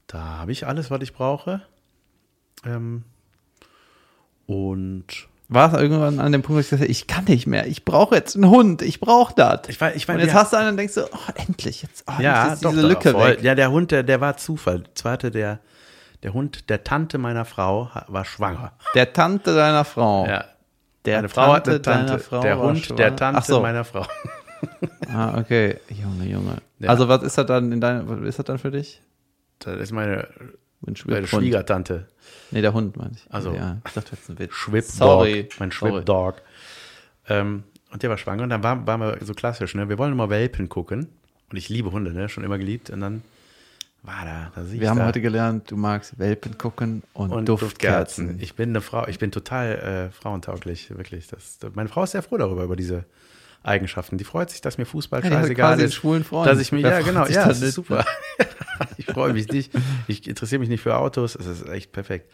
Da 0.08 0.20
habe 0.40 0.52
ich 0.52 0.68
alles, 0.68 0.92
was 0.92 1.02
ich 1.02 1.14
brauche. 1.14 1.62
Ähm, 2.66 3.04
und 4.46 5.28
War 5.54 5.74
es 5.74 5.82
irgendwann 5.82 6.22
an 6.22 6.32
dem 6.32 6.44
Punkt, 6.44 6.56
wo 6.56 6.60
ich 6.62 6.70
gesagt 6.70 6.82
habe, 6.82 6.92
ich 6.92 7.08
kann 7.08 7.26
nicht 7.26 7.46
mehr, 7.46 7.68
ich 7.68 7.84
brauche 7.84 8.16
jetzt 8.16 8.38
einen 8.38 8.50
Hund, 8.50 8.82
ich 8.82 9.02
brauche 9.02 9.34
das. 9.36 9.68
ich 9.68 9.82
war, 9.82 9.94
ich 9.94 10.08
war, 10.08 10.16
Und 10.16 10.22
jetzt 10.22 10.34
hast 10.34 10.54
du 10.54 10.58
einen 10.58 10.70
und 10.70 10.78
denkst 10.78 10.94
du, 10.94 11.04
oh, 11.04 11.32
endlich, 11.36 11.82
jetzt, 11.82 12.06
oh, 12.08 12.22
ja, 12.22 12.46
jetzt 12.46 12.54
ist 12.54 12.66
doch, 12.66 12.72
diese 12.72 12.88
Lücke 12.88 13.12
voll. 13.12 13.32
weg. 13.32 13.44
Ja, 13.44 13.54
der 13.54 13.70
Hund, 13.70 13.92
der, 13.92 14.04
der 14.04 14.22
war 14.22 14.38
Zufall. 14.38 14.84
Zwar 14.96 15.12
hatte 15.12 15.30
der, 15.30 15.60
der 16.24 16.34
Hund 16.34 16.70
der 16.70 16.86
Tante 16.86 17.18
meiner 17.18 17.44
Frau 17.44 17.90
war 18.08 18.24
schwanger. 18.24 18.72
Der 18.96 19.12
Tante 19.12 19.54
deiner 19.54 19.84
Frau. 19.84 20.26
Ja. 20.26 20.46
Der 21.04 21.18
Meine 21.18 21.30
Frau 21.30 21.54
Tante 21.56 21.72
eine 21.72 21.82
Tante. 21.82 22.06
deiner 22.06 22.20
Frau 22.20 22.42
der 22.42 22.60
Hund 22.60 22.86
schwanger. 22.86 22.98
der 22.98 23.16
Tante 23.18 23.44
so. 23.44 23.60
meiner 23.62 23.84
Frau. 23.84 24.06
Ah, 25.12 25.38
okay. 25.40 25.80
Junge, 25.90 26.26
Junge. 26.26 26.58
Ja. 26.80 26.90
Also 26.90 27.10
was 27.10 27.24
ist 27.24 27.38
das 27.38 27.48
dann 27.48 27.72
in 27.72 27.82
deinem, 27.82 28.08
was 28.08 28.20
ist 28.22 28.40
das 28.40 28.46
dann 28.46 28.60
für 28.60 28.70
dich? 28.72 29.02
Das 29.60 29.76
ist 29.80 29.92
meine, 29.92 30.28
Ein 30.82 30.86
meine 30.86 30.98
Schwibhund. 30.98 31.28
Schwiegertante. 31.30 32.08
Nee, 32.52 32.62
der 32.62 32.74
Hund 32.74 32.98
meine 32.98 33.12
ich. 33.14 33.26
Also. 33.30 33.54
Ja, 33.54 33.78
ich 33.86 33.94
dachte 33.94 34.12
jetzt 34.16 34.30
ein 34.30 34.40
Witz. 34.40 34.54
Schwibdog. 34.54 34.92
Sorry. 34.92 35.50
Mein. 35.60 35.72
Schwibdog. 35.72 36.42
Ähm, 37.30 37.64
und 37.92 38.02
der 38.04 38.10
war 38.10 38.18
schwanger 38.18 38.44
und 38.44 38.50
dann 38.50 38.64
waren, 38.64 38.88
waren 38.88 39.00
wir 39.02 39.18
so 39.22 39.34
klassisch, 39.34 39.76
ne? 39.76 39.90
Wir 39.90 39.98
wollen 39.98 40.14
immer 40.14 40.30
Welpen 40.30 40.70
gucken. 40.70 41.08
Und 41.50 41.58
ich 41.58 41.70
liebe 41.70 41.92
Hunde, 41.92 42.14
ne? 42.14 42.30
Schon 42.30 42.44
immer 42.44 42.58
geliebt. 42.58 42.90
Und 42.90 43.02
dann 43.02 43.22
war 44.04 44.26
da, 44.26 44.52
da 44.56 44.72
Wir 44.72 44.90
haben 44.90 44.98
da. 44.98 45.06
heute 45.06 45.22
gelernt, 45.22 45.70
du 45.70 45.78
magst 45.78 46.18
Welpen 46.18 46.58
gucken 46.58 47.04
und, 47.14 47.32
und 47.32 47.48
Duftkerzen. 47.48 48.26
Duftkerzen. 48.28 48.40
Ich 48.42 48.56
bin 48.56 48.70
eine 48.70 48.82
Frau, 48.82 49.08
ich 49.08 49.20
bin 49.20 49.32
total 49.32 50.10
äh, 50.10 50.12
frauentauglich, 50.12 50.90
wirklich. 50.98 51.28
Das, 51.28 51.60
meine 51.76 51.90
Frau 51.90 52.04
ist 52.04 52.12
sehr 52.12 52.24
froh 52.24 52.38
darüber, 52.38 52.64
über 52.64 52.76
diese 52.76 53.06
Eigenschaften. 53.64 54.18
Die 54.18 54.24
freut 54.24 54.50
sich, 54.50 54.62
dass 54.62 54.80
mir 54.80 54.86
Fußball 54.86 55.24
Ja, 55.24 55.30
scheißegal 55.30 55.80
ist. 55.82 55.94
schwulen 55.94 56.24
Freund. 56.24 56.50
Dass 56.50 56.60
ich 56.60 56.72
Wer 56.72 56.80
ja 56.80 57.02
genau, 57.02 57.28
ja, 57.28 57.44
da 57.44 57.48
das 57.50 57.62
ist 57.62 57.76
super. 57.76 58.04
ich 58.98 59.06
freue 59.06 59.34
mich 59.34 59.48
nicht. 59.50 59.72
Ich 60.08 60.28
interessiere 60.28 60.60
mich 60.60 60.70
nicht 60.70 60.82
für 60.82 60.98
Autos. 60.98 61.36
Es 61.36 61.46
ist 61.46 61.68
echt 61.68 61.92
perfekt. 61.92 62.32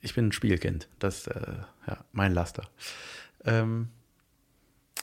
Ich 0.00 0.14
bin 0.14 0.28
ein 0.28 0.32
Spielkind. 0.32 0.88
Das 0.98 1.18
ist 1.18 1.26
äh, 1.28 1.52
ja, 1.86 1.98
mein 2.12 2.32
Laster. 2.32 2.64
Ähm, 3.44 3.88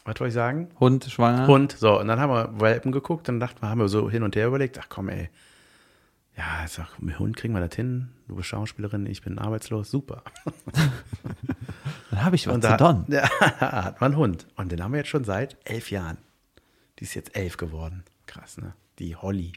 was 0.05 0.20
wollte 0.20 0.28
ich 0.30 0.34
sagen? 0.34 0.70
Hund 0.80 1.05
schwanger. 1.05 1.47
Hund, 1.47 1.74
so, 1.78 1.99
und 1.99 2.08
dann 2.08 2.20
haben 2.20 2.32
wir 2.32 2.62
Welpen 2.62 2.91
geguckt 2.91 3.28
und 3.28 3.39
dachten 3.41 3.62
wir, 3.62 3.70
haben 3.70 3.80
wir 3.80 3.89
so 3.89 4.10
hin 4.10 4.24
und 4.24 4.36
her 4.38 4.47
überlegt, 4.47 4.80
ach 4.80 4.88
komm, 4.88 5.10
ey, 5.10 5.30
ja, 6.38 6.64
ich 6.66 6.72
sag, 6.72 7.01
mit 7.01 7.20
Hund 7.20 7.36
kriegen 7.36 7.53
wir 7.53 7.68
das 7.68 7.76
hin, 7.76 8.10
du 8.28 8.36
bist 8.36 8.47
Schauspielerin, 8.47 9.05
ich 9.08 9.22
bin 9.22 9.38
arbeitslos, 9.39 9.89
super. 9.91 10.24
Dann 12.12 12.24
habe 12.24 12.36
ich 12.36 12.47
was 12.47 12.55
Und 12.55 12.62
zu 12.62 12.70
da 12.70 12.78
tun. 12.78 13.05
ja, 13.10 13.28
hat 13.60 13.99
man 13.99 14.14
einen 14.14 14.22
Hund. 14.22 14.47
Und 14.55 14.72
den 14.72 14.84
haben 14.84 14.93
wir 14.93 14.99
jetzt 14.99 15.10
schon 15.10 15.24
seit 15.24 15.58
elf 15.66 15.91
Jahren. 15.91 16.20
Die 16.99 17.03
ist 17.03 17.16
jetzt 17.16 17.36
elf 17.36 17.58
geworden. 17.58 18.03
Krass, 18.28 18.58
ne? 18.58 18.74
Die 18.99 19.16
Holly. 19.16 19.53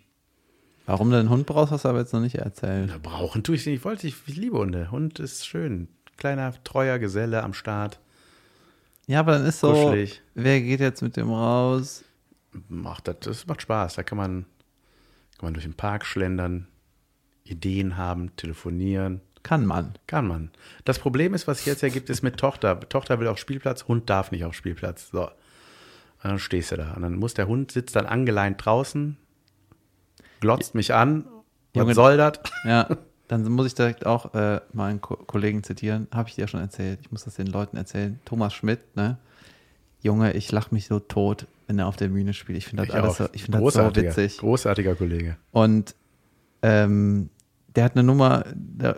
Warum 0.87 1.11
du 1.11 1.19
einen 1.19 1.31
Hund 1.31 1.47
brauchst, 1.47 1.73
hast 1.73 1.85
du 1.85 1.89
aber 1.89 2.01
jetzt 2.01 2.13
noch 2.13 2.21
nicht 2.21 2.37
erzählt. 2.37 2.89
Na, 2.89 2.99
brauchen 2.99 3.43
tue 3.43 3.55
ich 3.55 3.67
nicht. 3.67 3.77
Ich 3.77 3.85
wollte, 3.85 4.07
ich, 4.07 4.15
ich 4.27 4.37
liebe 4.37 4.59
Hunde. 4.59 4.91
Hund 4.91 5.19
ist 5.19 5.47
schön. 5.47 5.89
Kleiner, 6.17 6.53
treuer 6.65 6.99
Geselle 6.99 7.43
am 7.43 7.55
Start. 7.55 8.01
Ja, 9.07 9.21
aber 9.21 9.33
dann 9.33 9.47
ist 9.47 9.61
so, 9.61 9.73
Kuschelig. 9.73 10.23
wer 10.35 10.61
geht 10.61 10.81
jetzt 10.81 11.03
mit 11.03 11.17
dem 11.17 11.31
raus? 11.31 12.05
Macht 12.69 13.09
das, 13.09 13.17
das 13.21 13.47
macht 13.47 13.63
Spaß. 13.63 13.95
Da 13.95 14.03
kann 14.03 14.19
man, 14.19 14.45
kann 15.39 15.47
man 15.47 15.55
durch 15.55 15.65
den 15.65 15.75
Park 15.75 16.05
schlendern, 16.05 16.67
Ideen 17.45 17.97
haben, 17.97 18.35
telefonieren. 18.37 19.21
Kann 19.43 19.65
man. 19.67 19.95
Kann 20.07 20.27
man. 20.27 20.51
Das 20.85 20.99
Problem 20.99 21.35
ist, 21.35 21.47
was 21.47 21.59
sich 21.59 21.67
jetzt 21.67 21.83
ergibt, 21.83 22.11
ist 22.11 22.23
mit 22.23 22.37
Tochter. 22.37 22.79
Tochter 22.81 23.19
will 23.21 23.29
auf 23.29 23.39
Spielplatz, 23.39 23.89
Hund 23.89 24.11
darf 24.11 24.31
nicht 24.31 24.45
auf 24.45 24.55
Spielplatz. 24.55 25.11
So. 25.11 25.23
Und 25.23 25.31
dann 26.23 26.39
stehst 26.39 26.73
du 26.73 26.77
da. 26.77 26.93
Und 26.93 27.03
dann 27.03 27.15
muss 27.15 27.35
der 27.35 27.49
Hund 27.49 27.73
sitzt 27.73 27.97
dann 27.97 28.07
angeleint 28.07 28.65
draußen, 28.65 29.17
glotzt 30.41 30.75
mich 30.75 30.93
an. 30.95 31.25
Was 31.75 31.83
Junge- 31.83 31.95
soll 31.95 32.17
das? 32.17 32.41
Ja, 32.65 32.89
dann 33.29 33.45
muss 33.45 33.67
ich 33.67 33.75
direkt 33.75 34.07
auch 34.07 34.35
äh, 34.35 34.61
meinen 34.73 35.01
Ko 35.01 35.17
Kollegen 35.17 35.63
zitieren. 35.63 36.09
Habe 36.13 36.29
ich 36.29 36.35
dir 36.35 36.43
ja 36.43 36.49
schon 36.49 36.61
erzählt. 36.61 36.99
Ich 37.03 37.13
muss 37.13 37.25
das 37.25 37.35
den 37.37 37.47
Leuten 37.47 37.77
erzählen. 37.77 38.19
Thomas 38.25 38.53
Schmidt, 38.55 38.81
ne? 38.97 39.19
Junge, 40.03 40.33
ich 40.33 40.51
lache 40.51 40.75
mich 40.75 40.87
so 40.87 40.99
tot, 40.99 41.47
wenn 41.67 41.79
er 41.79 41.87
auf 41.87 41.97
der 41.97 42.09
Bühne 42.09 42.33
spielt. 42.33 42.59
Ich 42.59 42.67
finde 42.67 42.87
das 42.87 42.95
alles 42.95 43.19
so, 43.19 43.29
ich 43.33 43.47
das 43.47 43.75
so 43.75 43.95
witzig. 43.95 44.39
großartiger 44.39 44.95
Kollege. 44.95 45.37
Und 45.53 45.95
ähm, 46.63 47.29
der 47.77 47.85
hat 47.85 47.93
eine 47.93 48.03
Nummer 48.03 48.45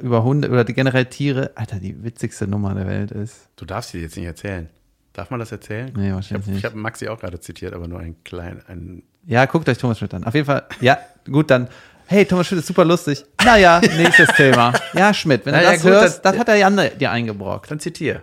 über 0.01 0.25
Hunde 0.25 0.49
oder 0.49 0.65
die 0.65 0.73
generell 0.73 1.07
Tiere. 1.07 1.51
Alter, 1.57 1.79
die 1.81 2.03
witzigste 2.03 2.47
Nummer 2.47 2.75
der 2.75 2.87
Welt 2.87 3.11
ist. 3.11 3.49
Du 3.57 3.65
darfst 3.65 3.91
sie 3.91 3.99
jetzt 4.01 4.17
nicht 4.17 4.27
erzählen. 4.27 4.71
Darf 5.13 5.31
man 5.31 5.41
das 5.41 5.53
erzählen? 5.53 5.93
Nee, 5.95 6.09
ich 6.09 6.15
wahrscheinlich 6.15 6.47
habe 6.47 6.55
nicht. 6.55 6.65
hab 6.65 6.75
Maxi 6.75 7.09
auch 7.09 7.21
gerade 7.21 7.39
zitiert, 7.41 7.75
aber 7.75 7.87
nur 7.87 8.01
ein 8.01 8.17
klein, 8.25 8.63
ein 8.67 9.03
Ja, 9.27 9.47
guckt 9.47 9.69
euch 9.69 9.79
Thomas 9.79 9.99
Schmidt 9.99 10.15
an. 10.15 10.25
Auf 10.25 10.35
jeden 10.35 10.47
Fall, 10.47 10.65
ja, 10.81 10.99
gut, 11.31 11.51
dann. 11.51 11.69
Hey, 12.07 12.27
Thomas 12.27 12.47
Schmidt 12.47 12.61
ist 12.61 12.67
super 12.67 12.85
lustig. 12.85 13.25
Naja, 13.45 13.81
nächstes 13.81 14.29
Thema. 14.37 14.73
Ja, 14.93 15.15
Schmidt, 15.15 15.47
wenn 15.47 15.55
du 15.55 15.61
Naja, 15.61 15.73
das 15.73 15.83
gut, 15.83 15.91
hörst, 15.93 16.17
das- 16.17 16.23
das, 16.33 16.39
hat 16.39 16.49
der 16.49 16.57
Jan 16.57 16.77
dir 16.99 17.11
eingebrockt. 17.11 17.71
Dann 17.71 17.81
zitier. 17.81 18.23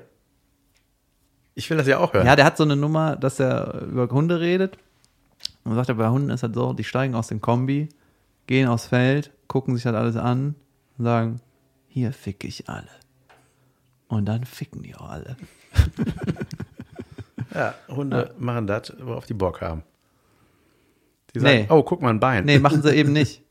Ich 1.56 1.70
will 1.70 1.78
das 1.78 1.88
ja 1.88 1.98
auch 1.98 2.14
hören. 2.14 2.26
Ja, 2.28 2.36
der 2.36 2.46
hat 2.46 2.58
so 2.58 2.64
eine 2.64 2.76
Nummer, 2.76 3.16
dass 3.16 3.40
er 3.40 3.82
über 3.82 4.08
Hunde 4.10 4.40
redet. 4.40 4.78
Und 5.64 5.76
sagt 5.76 5.90
er, 5.90 5.96
bei 5.96 6.08
Hunden 6.10 6.30
ist 6.30 6.44
das 6.44 6.52
so, 6.54 6.74
die 6.74 6.84
steigen 6.84 7.16
aus 7.16 7.28
dem 7.28 7.42
Kombi, 7.42 7.90
gehen 8.48 8.68
aufs 8.68 8.86
Feld, 8.88 9.32
gucken 9.48 9.76
sich 9.76 9.84
das 9.84 9.96
alles 9.96 10.16
an 10.16 10.56
und 10.98 11.06
sagen, 11.06 11.42
hier 11.88 12.14
fick 12.14 12.44
ich 12.44 12.70
alle. 12.70 12.88
Und 14.08 14.26
dann 14.26 14.46
ficken 14.46 14.84
die 14.84 14.96
auch 14.96 15.10
alle. 15.10 15.36
Ja, 17.54 17.74
Hunde 17.88 18.34
machen 18.38 18.68
das, 18.68 18.94
worauf 19.00 19.26
die 19.26 19.34
Bock 19.34 19.62
haben. 19.62 19.84
Die 21.36 21.40
sagen, 21.40 21.56
Nee. 21.60 21.66
oh, 21.70 21.84
guck 21.84 22.02
mal 22.02 22.10
ein 22.10 22.20
Bein. 22.20 22.46
Nee, 22.46 22.60
machen 22.60 22.82
sie 22.82 22.94
eben 22.96 23.14
nicht. 23.14 23.42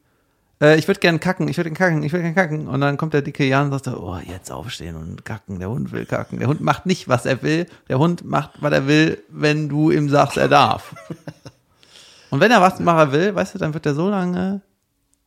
Äh, 0.60 0.76
ich 0.78 0.88
würde 0.88 0.98
gern 1.00 1.20
kacken, 1.20 1.46
ich 1.48 1.56
würde 1.56 1.70
gern 1.70 1.76
kacken, 1.78 2.02
ich 2.02 2.12
würde 2.12 2.24
gern 2.24 2.34
kacken. 2.34 2.66
Und 2.66 2.80
dann 2.80 2.96
kommt 2.96 3.14
der 3.14 3.22
dicke 3.22 3.44
Jan 3.44 3.66
und 3.66 3.72
sagt, 3.72 3.84
so, 3.84 4.02
oh, 4.02 4.18
jetzt 4.26 4.50
aufstehen 4.50 4.96
und 4.96 5.24
kacken. 5.24 5.58
Der 5.60 5.70
Hund 5.70 5.92
will 5.92 6.04
kacken. 6.06 6.38
Der 6.40 6.48
Hund 6.48 6.60
macht 6.60 6.86
nicht, 6.86 7.08
was 7.08 7.26
er 7.26 7.42
will. 7.42 7.66
Der 7.88 7.98
Hund 7.98 8.24
macht, 8.24 8.50
was 8.60 8.72
er 8.72 8.86
will, 8.88 9.22
wenn 9.28 9.68
du 9.68 9.90
ihm 9.90 10.08
sagst, 10.08 10.36
er 10.36 10.48
darf. 10.48 10.94
Und 12.30 12.40
wenn 12.40 12.50
er 12.50 12.60
was 12.60 12.78
machen 12.78 13.12
will, 13.12 13.34
weißt 13.34 13.54
du, 13.54 13.58
dann 13.58 13.72
wird 13.72 13.86
er 13.86 13.94
so 13.94 14.10
lange 14.10 14.60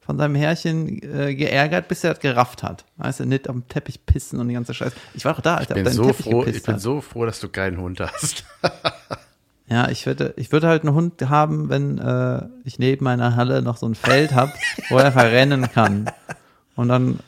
von 0.01 0.19
seinem 0.19 0.35
Herrchen 0.35 1.01
äh, 1.01 1.33
geärgert, 1.33 1.87
bis 1.87 2.03
er 2.03 2.11
das 2.11 2.19
gerafft 2.19 2.61
hat. 2.61 2.85
Weißt 2.97 3.21
du, 3.21 3.25
nicht 3.25 3.49
am 3.49 3.67
Teppich 3.67 4.05
pissen 4.05 4.39
und 4.39 4.49
die 4.49 4.53
ganze 4.53 4.73
Scheiße. 4.75 4.95
Ich 5.15 5.25
war 5.25 5.35
auch 5.35 5.41
da, 5.41 5.55
als 5.55 5.69
er 5.69 5.75
bin, 5.75 5.87
auf 5.87 5.93
deinen 5.93 5.95
so 5.95 6.05
Teppich 6.11 6.25
froh, 6.25 6.43
ich 6.45 6.61
bin 6.61 6.73
hat. 6.75 6.81
so 6.81 7.01
froh, 7.01 7.25
dass 7.25 7.39
du 7.39 7.49
keinen 7.49 7.77
Hund 7.79 7.99
hast. 8.01 8.43
Ja, 9.71 9.87
ich 9.89 10.05
würde, 10.05 10.33
ich 10.35 10.51
würde 10.51 10.67
halt 10.67 10.83
einen 10.83 10.93
Hund 10.93 11.21
haben, 11.29 11.69
wenn 11.69 11.97
äh, 11.97 12.43
ich 12.65 12.77
neben 12.77 13.05
meiner 13.05 13.37
Halle 13.37 13.61
noch 13.61 13.77
so 13.77 13.85
ein 13.87 13.95
Feld 13.95 14.33
habe, 14.35 14.51
wo 14.89 14.97
er 14.97 15.05
einfach 15.05 15.23
rennen 15.23 15.71
kann. 15.71 16.11
Und 16.75 16.89
dann 16.89 17.19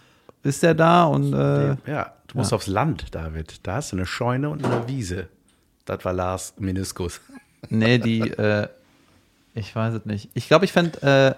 ist 0.43 0.61
er 0.63 0.75
da 0.75 1.05
und 1.05 1.33
äh, 1.33 1.77
ja, 1.89 2.13
du 2.27 2.37
musst 2.37 2.51
aufs 2.51 2.67
Land, 2.67 3.15
David. 3.15 3.65
Da 3.65 3.75
hast 3.75 3.93
du 3.93 3.95
eine 3.95 4.05
Scheune 4.05 4.49
und 4.49 4.65
eine 4.65 4.87
Wiese. 4.89 5.29
Das 5.85 6.03
war 6.03 6.11
Lars 6.11 6.53
Meniskus. 6.59 7.21
nee, 7.69 7.97
die, 7.97 8.19
äh, 8.29 8.67
ich 9.53 9.73
weiß 9.73 9.93
es 9.93 10.05
nicht. 10.05 10.29
Ich 10.33 10.47
glaube, 10.49 10.65
ich 10.65 10.73
fände, 10.73 11.01
äh, 11.01 11.35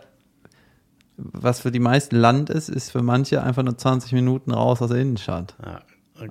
was 1.18 1.60
für 1.60 1.72
die 1.72 1.80
meisten 1.80 2.16
Land 2.16 2.50
ist, 2.50 2.68
ist 2.68 2.92
für 2.92 3.04
manche 3.04 3.44
einfach 3.44 3.62
nur 3.64 3.78
20 3.78 4.12
Minuten 4.14 4.52
raus 4.52 4.82
aus 4.82 4.90
der 4.90 4.98
Innenstadt. 5.00 5.54
Ja, 5.64 5.82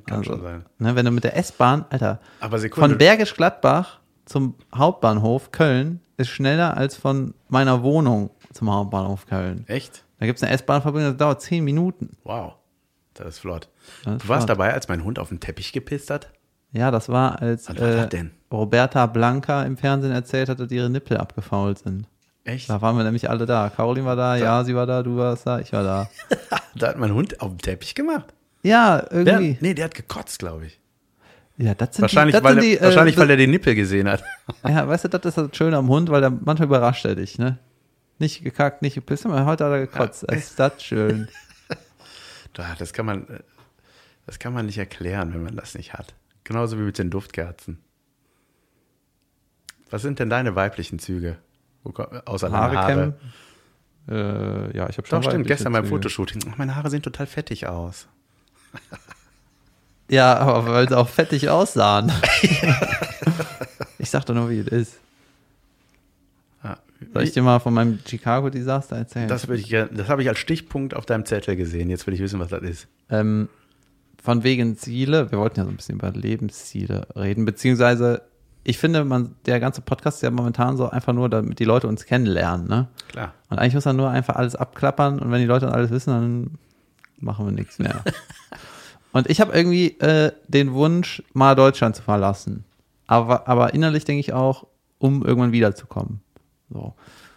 kann 0.07 0.19
Also, 0.19 0.33
schon 0.33 0.43
sein. 0.43 0.65
ne, 0.79 0.97
wenn 0.97 1.05
du 1.05 1.13
mit 1.13 1.23
der 1.25 1.37
S-Bahn, 1.37 1.85
Alter, 1.91 2.19
Aber 2.41 2.59
Sekunde. 2.59 2.89
von 2.91 2.99
Bergisch 2.99 3.35
Gladbach 3.35 4.01
zum 4.25 4.55
Hauptbahnhof 4.75 5.53
Köln 5.53 6.01
ist 6.17 6.29
schneller 6.29 6.77
als 6.77 6.97
von 6.97 7.35
meiner 7.49 7.83
Wohnung 7.83 8.31
zum 8.53 8.73
Hauptbahnhof 8.73 9.27
Köln. 9.27 9.65
Echt? 9.69 10.05
Da 10.19 10.27
gibt 10.27 10.39
es 10.39 10.43
eine 10.43 10.53
S-Bahn-Verbindung, 10.53 11.13
das 11.13 11.19
dauert 11.19 11.43
10 11.43 11.65
Minuten. 11.65 12.17
Wow. 12.25 12.55
Das 13.15 13.29
ist 13.29 13.39
flott. 13.41 13.69
Das 14.05 14.15
ist 14.17 14.25
du 14.25 14.29
warst 14.29 14.47
flott. 14.47 14.51
dabei, 14.51 14.73
als 14.73 14.89
mein 14.89 15.05
Hund 15.05 15.19
auf 15.19 15.29
den 15.29 15.41
Teppich 15.41 15.73
gepisst 15.73 16.11
hat? 16.11 16.31
Ja, 16.73 16.91
das 16.91 17.09
war, 17.09 17.41
als 17.41 17.69
war 17.69 17.77
äh, 17.81 18.09
das? 18.09 18.25
Roberta 18.53 19.07
Blanca 19.07 19.63
im 19.65 19.77
Fernsehen 19.77 20.13
erzählt 20.13 20.49
hat, 20.49 20.59
dass 20.59 20.71
ihre 20.73 20.91
Nippel 20.91 21.17
abgefault 21.17 21.79
sind. 21.79 22.07
Echt? 22.45 22.69
Da 22.69 22.83
waren 22.83 22.97
wir 22.97 23.05
nämlich 23.05 23.31
alle 23.31 23.47
da. 23.47 23.71
Caroline 23.71 24.07
war 24.07 24.17
da, 24.17 24.37
ja, 24.37 24.65
sie 24.65 24.75
war 24.75 24.87
da, 24.87 25.03
du 25.03 25.17
warst 25.17 25.47
da, 25.47 25.61
ich 25.61 25.73
war 25.73 25.83
da. 25.83 26.09
Da 26.77 26.89
hat 26.89 26.99
mein 26.99 27.15
Hund 27.15 27.41
auf 27.41 27.51
dem 27.51 27.59
Teppich 27.59 27.95
gemacht. 27.95 28.35
Ja, 28.65 29.03
Der, 29.03 29.13
irgendwie. 29.13 29.59
nee, 29.61 29.75
der 29.75 29.85
hat 29.85 29.95
gekotzt, 29.95 30.41
glaube 30.41 30.67
ich. 30.67 30.81
Ja, 31.57 31.75
das 31.75 31.95
sind 31.95 32.03
Wahrscheinlich, 32.03 32.35
die, 32.35 32.43
das 32.43 32.45
weil, 32.45 32.55
sind 32.55 32.63
er, 32.65 32.69
die, 32.69 32.79
äh, 32.79 32.83
wahrscheinlich 32.83 33.17
weil 33.17 33.31
er 33.31 33.37
den 33.37 33.51
Nippel 33.51 33.75
gesehen 33.75 34.09
hat. 34.09 34.25
Ja, 34.69 34.89
weißt 34.89 35.05
du, 35.05 35.09
das 35.09 35.25
ist 35.25 35.39
das 35.39 35.57
Schöne 35.57 35.77
am 35.77 35.89
Hund, 35.89 36.11
weil 36.11 36.21
der 36.21 36.31
manchmal 36.31 36.67
überrascht 36.67 37.05
er 37.05 37.15
dich, 37.15 37.39
ne? 37.39 37.59
Nicht 38.19 38.43
gekackt, 38.43 38.83
nicht 38.83 38.95
gepisst, 38.95 39.25
aber 39.27 39.45
heute 39.45 39.65
hat 39.65 39.73
er 39.73 39.81
gekotzt. 39.81 40.25
ist 40.25 40.59
das 40.59 40.83
schön. 40.83 41.29
Da, 42.53 42.77
Das 42.79 42.93
kann 42.93 43.05
man, 43.07 43.27
äh, 43.29 43.41
das 44.27 44.39
kann 44.39 44.53
man 44.53 44.67
nicht 44.67 44.79
erklären, 44.79 45.35
wenn 45.35 45.43
man 45.43 45.57
das 45.57 45.75
nicht 45.75 45.93
hat. 45.93 46.15
Genauso 46.45 46.79
wie 46.79 46.83
mit 46.83 46.99
den 46.99 47.11
Duftkerzen. 47.11 47.79
Was 49.91 50.03
sind 50.03 50.21
denn 50.21 50.31
deine 50.31 50.55
weiblichen 50.55 50.99
Züge? 51.01 51.39
Außer 52.25 52.53
Haare 52.53 52.77
Haare. 52.79 52.93
kämmen. 52.93 53.15
Äh, 54.09 54.77
ja, 54.77 54.89
ich 54.89 54.99
habe 54.99 55.07
schon 55.09 55.21
Doch, 55.23 55.31
stimmt, 55.31 55.47
gestern 55.47 55.73
beim. 55.73 55.87
Fotoshooting. 55.87 56.55
Meine 56.57 56.77
Haare 56.77 56.91
sehen 56.91 57.03
total 57.03 57.27
fettig 57.27 57.67
aus. 57.67 58.07
Ja, 60.09 60.37
aber 60.37 60.67
weil 60.73 60.89
sie 60.89 60.97
auch 60.97 61.09
fettig 61.09 61.49
aussahen. 61.49 62.13
ich 63.99 64.11
sag 64.11 64.25
doch 64.27 64.35
nur, 64.35 64.51
wie 64.51 64.59
es 64.59 64.69
ist. 64.69 64.99
Ja, 66.63 66.79
Soll 67.13 67.23
ich 67.23 67.33
dir 67.33 67.43
mal 67.43 67.59
von 67.59 67.73
meinem 67.73 67.99
Chicago-Desaster 68.07 68.97
erzählen? 68.97 69.29
das 69.29 69.49
ich 69.49 69.69
das 69.71 70.09
habe 70.09 70.23
ich 70.23 70.29
als 70.29 70.39
Stichpunkt 70.39 70.95
auf 70.95 71.07
deinem 71.07 71.25
Zettel 71.25 71.57
gesehen. 71.57 71.89
Jetzt 71.89 72.07
will 72.07 72.15
ich 72.15 72.21
wissen, 72.21 72.39
was 72.39 72.49
das 72.49 72.63
ist. 72.63 72.89
Ähm, 73.09 73.49
von 74.23 74.43
wegen 74.43 74.77
Ziele, 74.77 75.31
wir 75.31 75.39
wollten 75.39 75.61
ja 75.61 75.65
so 75.65 75.71
ein 75.71 75.77
bisschen 75.77 75.97
über 75.97 76.11
Lebensziele 76.11 77.07
reden, 77.15 77.45
beziehungsweise 77.45 78.23
ich 78.65 78.79
finde, 78.79 79.05
man, 79.05 79.35
der 79.45 79.61
ganze 79.61 79.83
Podcast 79.83 80.19
ist 80.19 80.23
ja 80.23 80.31
momentan 80.31 80.79
so 80.79 80.89
einfach 80.89 81.13
nur, 81.13 81.29
damit 81.29 81.59
die 81.59 81.65
Leute 81.65 81.87
uns 81.87 82.07
kennenlernen, 82.07 82.67
ne? 82.67 82.89
Klar. 83.09 83.35
Und 83.51 83.59
eigentlich 83.59 83.75
muss 83.75 83.85
man 83.85 83.97
nur 83.97 84.09
einfach 84.09 84.37
alles 84.37 84.57
abklappern 84.57 85.19
und 85.19 85.31
wenn 85.31 85.41
die 85.41 85.47
Leute 85.47 85.71
alles 85.71 85.91
wissen, 85.91 86.11
dann 86.11 86.51
machen 87.21 87.45
wir 87.45 87.53
nichts 87.53 87.79
mehr. 87.79 88.03
und 89.15 89.31
ich 89.31 89.41
habe 89.41 89.57
irgendwie 89.57 89.97
äh, 90.01 90.33
den 90.49 90.75
Wunsch, 90.75 91.23
mal 91.33 91.55
Deutschland 91.55 91.95
zu 91.95 92.03
verlassen. 92.03 92.65
Aber, 93.07 93.47
aber 93.47 93.73
innerlich 93.73 94.05
denke 94.05 94.19
ich 94.19 94.33
auch, 94.33 94.67
um 94.99 95.25
irgendwann 95.25 95.53
wiederzukommen. 95.53 96.21
So. 96.69 96.95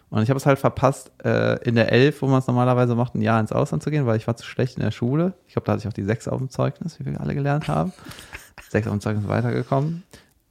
Und 0.10 0.24
ich 0.24 0.30
habe 0.30 0.40
es 0.40 0.48
halt 0.48 0.58
verpasst, 0.58 1.12
äh, 1.24 1.62
in 1.64 1.76
der 1.76 1.92
Elf, 1.92 2.24
wo 2.24 2.28
man 2.28 2.40
es 2.40 2.48
normalerweise 2.48 2.96
macht, 2.96 3.14
ein 3.14 3.22
Jahr 3.22 3.40
ins 3.40 3.52
Ausland 3.52 3.84
zu 3.84 3.92
gehen, 3.92 4.08
weil 4.08 4.18
ich 4.18 4.26
war 4.26 4.36
zu 4.36 4.46
schlecht 4.46 4.78
in 4.78 4.84
der 4.84 4.90
Schule. 4.90 5.34
Ich 5.46 5.54
glaube, 5.54 5.68
da 5.68 5.74
hatte 5.74 5.82
ich 5.82 5.88
auch 5.88 5.94
die 5.94 6.04
Sechs 6.04 6.28
auf 6.28 6.40
dem 6.40 6.50
Zeugnis, 6.50 7.00
wie 7.00 7.06
wir 7.06 7.22
alle 7.22 7.36
gelernt 7.36 7.68
haben. 7.68 7.94
Sechs 8.70 8.88
auf 8.88 8.94
dem 8.94 9.02
Zeugnis 9.02 9.28
weitergekommen. 9.28 10.02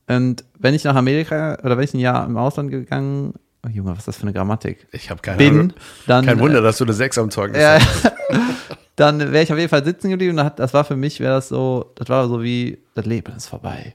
Und 0.06 0.44
wenn 0.56 0.74
ich 0.74 0.84
nach 0.84 0.94
Amerika 0.94 1.58
oder 1.64 1.76
wenn 1.76 1.82
ich 1.82 1.94
ein 1.94 1.98
Jahr 1.98 2.24
im 2.24 2.36
Ausland 2.36 2.70
gegangen, 2.70 3.34
oh 3.66 3.68
Junge, 3.68 3.90
was 3.90 3.98
ist 3.98 4.08
das 4.08 4.16
für 4.18 4.22
eine 4.22 4.32
Grammatik? 4.32 4.86
Ich 4.92 5.10
habe 5.10 5.20
keine 5.22 5.38
Bin, 5.38 5.54
Ahnung. 5.54 5.72
dann 6.06 6.24
Kein 6.24 6.38
Wunder, 6.38 6.60
dass 6.60 6.78
du 6.78 6.84
eine 6.84 6.92
6 6.92 7.18
am 7.18 7.30
Zeugnis 7.32 7.60
ja, 7.60 7.80
hast. 7.80 8.12
dann 8.96 9.20
wäre 9.20 9.42
ich 9.42 9.52
auf 9.52 9.58
jeden 9.58 9.70
Fall 9.70 9.84
sitzen 9.84 10.10
geblieben. 10.10 10.38
und 10.38 10.58
Das 10.58 10.74
war 10.74 10.84
für 10.84 10.96
mich, 10.96 11.20
wäre 11.20 11.34
das 11.34 11.48
so, 11.48 11.92
das 11.96 12.08
war 12.08 12.28
so 12.28 12.42
wie, 12.42 12.78
das 12.94 13.06
Leben 13.06 13.34
ist 13.36 13.46
vorbei. 13.46 13.94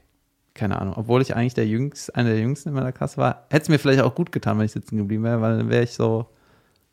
Keine 0.54 0.80
Ahnung. 0.80 0.94
Obwohl 0.96 1.22
ich 1.22 1.34
eigentlich 1.34 1.54
der 1.54 1.66
Jüngste, 1.66 2.14
einer 2.14 2.30
der 2.30 2.40
Jüngsten 2.40 2.68
in 2.68 2.74
meiner 2.74 2.92
Klasse 2.92 3.16
war, 3.16 3.46
hätte 3.50 3.64
es 3.64 3.68
mir 3.68 3.78
vielleicht 3.78 4.02
auch 4.02 4.14
gut 4.14 4.32
getan, 4.32 4.58
wenn 4.58 4.66
ich 4.66 4.72
sitzen 4.72 4.96
geblieben 4.96 5.24
wäre, 5.24 5.40
weil 5.40 5.58
dann 5.58 5.68
wäre 5.68 5.82
ich 5.82 5.94
so 5.94 6.26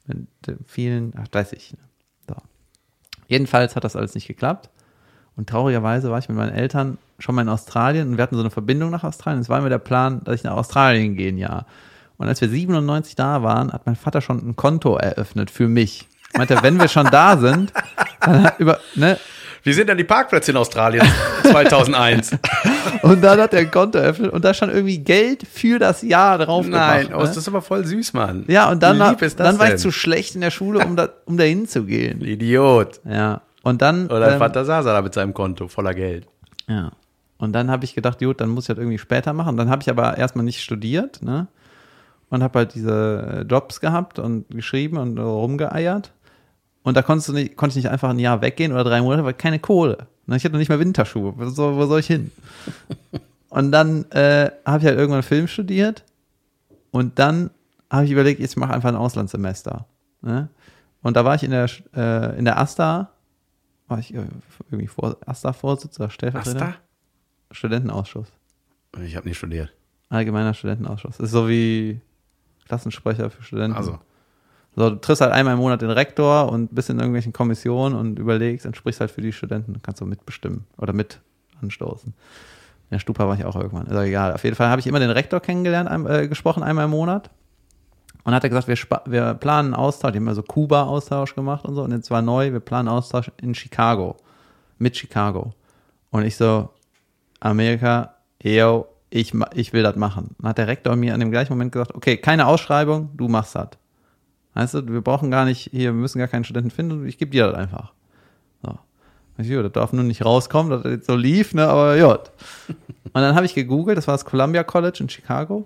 mit 0.08 0.28
vielen, 0.66 1.14
ach, 1.18 1.28
weiß 1.32 1.54
ich. 1.54 1.74
Ne? 1.74 1.80
So. 2.28 2.36
Jedenfalls 3.28 3.76
hat 3.76 3.84
das 3.84 3.96
alles 3.96 4.16
nicht 4.16 4.28
geklappt. 4.28 4.70
Und 5.36 5.50
traurigerweise 5.50 6.10
war 6.10 6.20
ich 6.20 6.28
mit 6.28 6.38
meinen 6.38 6.54
Eltern 6.54 6.98
schon 7.20 7.36
mal 7.36 7.44
in 7.44 7.50
Australien 7.50 8.10
und 8.10 8.18
wir 8.18 8.24
hatten 8.24 8.36
so 8.36 8.42
eine 8.42 8.50
Verbindung 8.50 8.90
nach 8.90 9.04
Australien. 9.04 9.42
Es 9.42 9.50
war 9.50 9.62
mir 9.62 9.70
der 9.70 9.78
Plan, 9.78 10.22
dass 10.24 10.36
ich 10.36 10.44
nach 10.44 10.56
Australien 10.56 11.16
gehen, 11.16 11.38
ja. 11.38 11.66
Und 12.18 12.28
als 12.28 12.42
wir 12.42 12.50
97 12.50 13.16
da 13.16 13.44
waren, 13.44 13.72
hat 13.72 13.86
mein 13.86 13.96
Vater 13.96 14.20
schon 14.20 14.40
ein 14.40 14.56
Konto 14.56 14.98
eröffnet 14.98 15.52
für 15.52 15.70
mich. 15.70 16.10
Meinte, 16.38 16.58
wenn 16.62 16.80
wir 16.80 16.88
schon 16.88 17.08
da 17.08 17.38
sind, 17.38 17.74
dann 18.22 18.52
über, 18.58 18.80
ne, 18.96 19.18
Wie 19.64 19.74
sind 19.74 19.88
denn 19.88 19.98
die 19.98 20.04
Parkplätze 20.04 20.52
in 20.52 20.58
Australien 20.58 21.06
2001? 21.44 22.32
und 23.02 23.22
dann 23.22 23.40
hat 23.40 23.54
er 23.54 23.62
ein 23.62 23.72
Konto 23.72 23.98
eröffnet 23.98 24.32
und 24.32 24.46
da 24.46 24.54
stand 24.54 24.72
irgendwie 24.74 25.00
Geld 25.00 25.44
für 25.52 25.80
das 25.80 26.02
Jahr 26.02 26.38
drauf 26.38 26.68
Nein, 26.68 27.08
gemacht, 27.08 27.16
oh, 27.16 27.22
ne? 27.22 27.28
das 27.28 27.38
ist 27.38 27.48
aber 27.48 27.62
voll 27.62 27.86
süß, 27.86 28.14
Mann. 28.14 28.46
Ja, 28.48 28.70
und 28.70 28.82
dann, 28.84 29.00
das 29.00 29.36
dann 29.36 29.60
war 29.60 29.66
ich 29.66 29.72
denn? 29.72 29.80
zu 29.80 29.92
schlecht 29.92 30.36
in 30.36 30.42
der 30.42 30.52
Schule, 30.52 30.86
um 30.86 30.96
da, 30.96 31.10
um 31.26 31.38
da 31.38 31.44
hinzugehen. 31.44 32.22
Idiot. 32.22 33.02
Ja. 33.10 33.42
Und 33.64 33.82
dann, 33.82 34.08
Oder 34.08 34.34
ähm, 34.34 34.40
Vater 34.40 34.66
Sasa 34.66 34.94
da 34.94 35.02
mit 35.02 35.14
seinem 35.14 35.34
Konto 35.34 35.68
voller 35.68 35.94
Geld. 35.94 36.28
Ja. 36.68 36.92
Und 37.38 37.54
dann 37.54 37.72
habe 37.72 37.86
ich 37.86 37.96
gedacht, 37.96 38.20
gut, 38.20 38.42
dann 38.42 38.50
muss 38.50 38.66
ich 38.66 38.68
das 38.68 38.78
irgendwie 38.78 38.98
später 38.98 39.34
machen. 39.34 39.58
Dann 39.58 39.70
habe 39.70 39.82
ich 39.82 39.90
aber 39.90 40.18
erstmal 40.18 40.46
nicht 40.46 40.62
studiert, 40.62 41.22
ne? 41.22 41.48
Und 42.30 42.44
habe 42.44 42.60
halt 42.60 42.76
diese 42.76 43.40
äh, 43.40 43.42
Jobs 43.42 43.80
gehabt 43.82 44.20
und 44.20 44.46
geschrieben 44.50 44.98
und 44.98 45.18
rumgeeiert. 45.18 46.12
Und 46.84 46.96
da 46.96 47.02
konntest 47.02 47.30
du 47.30 47.34
nicht, 47.34 47.56
konnte 47.56 47.78
ich 47.78 47.84
nicht 47.84 47.92
einfach 47.92 48.10
ein 48.10 48.20
Jahr 48.20 48.42
weggehen 48.42 48.72
oder 48.72 48.84
drei 48.84 49.02
Monate, 49.02 49.24
weil 49.24 49.34
keine 49.34 49.60
Kohle. 49.60 50.08
Ne? 50.26 50.38
Ich 50.38 50.44
hatte 50.44 50.54
noch 50.54 50.60
nicht 50.60 50.70
mal 50.70 50.80
Winterschuhe. 50.80 51.34
Wo 51.38 51.50
soll, 51.50 51.76
wo 51.76 51.86
soll 51.86 52.00
ich 52.00 52.08
hin? 52.08 52.32
und 53.50 53.72
dann 53.72 54.10
äh, 54.12 54.52
habe 54.66 54.80
ich 54.80 54.86
halt 54.86 54.98
irgendwann 54.98 55.24
Film 55.24 55.48
studiert. 55.48 56.06
Und 56.92 57.20
dann 57.20 57.52
habe 57.90 58.06
ich 58.06 58.12
überlegt, 58.12 58.40
ich 58.40 58.56
mache 58.56 58.74
einfach 58.74 58.90
ein 58.90 58.96
Auslandssemester. 58.96 59.86
Ne? 60.22 60.50
Und 61.02 61.18
da 61.18 61.26
war 61.26 61.36
ich 61.36 61.44
in 61.44 61.52
der, 61.52 61.70
äh, 61.96 62.38
in 62.38 62.46
der 62.46 62.58
AStA, 62.60 63.12
war 63.88 64.00
ich 64.00 64.14
äh, 64.14 64.24
irgendwie 64.70 64.88
vor, 64.88 65.18
AStA-Vorsitzender, 65.26 66.10
Stellvertreter. 66.10 66.68
Asta? 66.68 66.76
Studentenausschuss. 67.52 68.28
Ich 69.04 69.16
habe 69.16 69.28
nicht 69.28 69.38
studiert. 69.38 69.72
Allgemeiner 70.10 70.54
Studentenausschuss. 70.54 71.20
Ist 71.20 71.32
so 71.32 71.48
wie 71.48 72.02
Klassensprecher 72.68 73.30
für 73.30 73.44
Studenten. 73.44 73.78
Also, 73.78 74.00
So, 74.80 74.92
du 74.92 74.96
triffst 74.96 75.20
halt 75.20 75.34
einmal 75.34 75.56
im 75.56 75.60
Monat 75.60 75.82
den 75.82 75.90
Rektor 75.90 76.50
und 76.50 76.74
bist 76.74 76.90
in 76.90 77.00
irgendwelchen 77.00 77.34
Kommissionen 77.34 77.96
und 77.96 78.18
überlegst 78.18 78.66
und 78.66 78.78
sprichst 78.78 79.02
halt 79.02 79.12
für 79.12 79.20
die 79.20 79.34
Studenten. 79.34 79.82
Kannst 79.84 80.00
du 80.00 80.06
mitbestimmen 80.06 80.64
oder 80.78 80.94
mit 80.94 81.20
anstoßen. 81.62 82.14
In 82.14 82.16
der 82.90 83.00
Stupa 83.00 83.28
war 83.28 83.38
ich 83.38 83.44
auch 83.44 83.58
irgendwann. 83.58 83.88
Ist 83.88 83.98
auch 83.98 84.04
egal. 84.04 84.32
Auf 84.32 84.46
jeden 84.46 84.56
Fall 84.56 84.70
habe 84.70 84.80
ich 84.80 84.88
immer 84.88 85.02
den 85.02 85.10
Rektor 85.10 85.42
kennengelernt, 85.42 85.90
ein, 85.90 86.06
äh, 86.06 86.30
gesprochen 86.30 86.64
einmal 86.64 86.86
im 86.86 86.92
Monat. 86.92 87.30
Und 88.24 88.34
hat 88.34 88.42
er 88.46 88.50
gesagt, 88.50 88.70
wir, 88.70 88.78
wir 89.06 89.34
planen 89.34 89.74
Austausch. 89.74 90.14
Die 90.14 90.20
haben 90.20 90.28
ja 90.28 90.34
so 90.34 90.44
Kuba-Austausch 90.44 91.36
gemacht 91.36 91.66
und 91.66 91.76
so. 91.76 91.84
Und 91.84 91.92
jetzt 91.92 92.10
war 92.10 92.22
neu, 92.22 92.54
wir 92.54 92.62
planen 92.62 92.88
Austausch 92.88 93.30
in 93.42 93.54
Chicago. 93.56 94.16
Mit 94.78 94.96
Chicago. 94.96 95.52
Und 96.10 96.24
ich 96.24 96.38
so, 96.38 96.70
Amerika, 97.42 98.16
yo, 98.42 98.88
ich, 99.10 99.34
ich 99.56 99.74
will 99.74 99.84
das 99.84 99.98
machen. 99.98 100.38
Dann 100.40 100.52
hat 100.52 100.58
der 100.58 100.68
Rektor 100.68 100.96
mir 100.96 101.14
an 101.14 101.20
dem 101.20 101.32
gleichen 101.32 101.52
Moment 101.52 101.74
gesagt, 101.74 101.94
okay, 101.96 102.16
keine 102.16 102.48
Ausschreibung, 102.48 103.10
du 103.18 103.28
machst 103.28 103.56
das. 103.56 103.72
Weißt 104.60 104.74
du, 104.74 104.88
wir 104.92 105.00
brauchen 105.00 105.32
gar 105.32 105.46
nicht, 105.46 105.70
hier, 105.72 105.94
wir 105.94 105.94
müssen 105.94 106.20
gar 106.20 106.28
keinen 106.28 106.44
Studenten 106.44 106.70
finden, 106.70 107.08
ich 107.08 107.18
gebe 107.18 107.32
dir 107.32 107.48
das 107.48 107.56
einfach. 107.56 107.94
So. 108.62 108.78
Ich, 109.38 109.48
so, 109.48 109.64
das 109.64 109.72
darf 109.72 109.94
nur 109.94 110.04
nicht 110.04 110.26
rauskommen, 110.26 110.70
dass 110.70 110.84
das 110.84 110.92
jetzt 110.92 111.08
so 111.08 111.16
lief, 111.16 111.54
ne, 111.54 111.66
aber 111.66 111.96
ja. 111.96 112.12
Und 112.12 112.20
dann 113.14 113.36
habe 113.36 113.46
ich 113.46 113.56
gegoogelt, 113.56 113.98
das 113.98 114.08
war 114.08 114.16
das 114.16 114.26
Columbia 114.26 114.66
College 114.66 114.98
in 115.00 115.08
Chicago. 115.08 115.66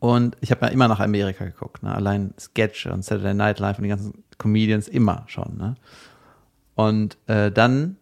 Und 0.00 0.36
ich 0.42 0.50
habe 0.50 0.66
ja 0.66 0.70
immer 0.70 0.86
nach 0.86 1.00
Amerika 1.00 1.46
geguckt, 1.46 1.82
ne? 1.82 1.94
allein 1.94 2.34
Sketch 2.38 2.84
und 2.88 3.06
Saturday 3.06 3.32
Night 3.32 3.58
Live 3.58 3.78
und 3.78 3.84
die 3.84 3.88
ganzen 3.88 4.22
Comedians 4.36 4.86
immer 4.88 5.24
schon. 5.26 5.56
Ne? 5.56 5.76
Und 6.74 7.16
äh, 7.26 7.50
dann 7.50 7.96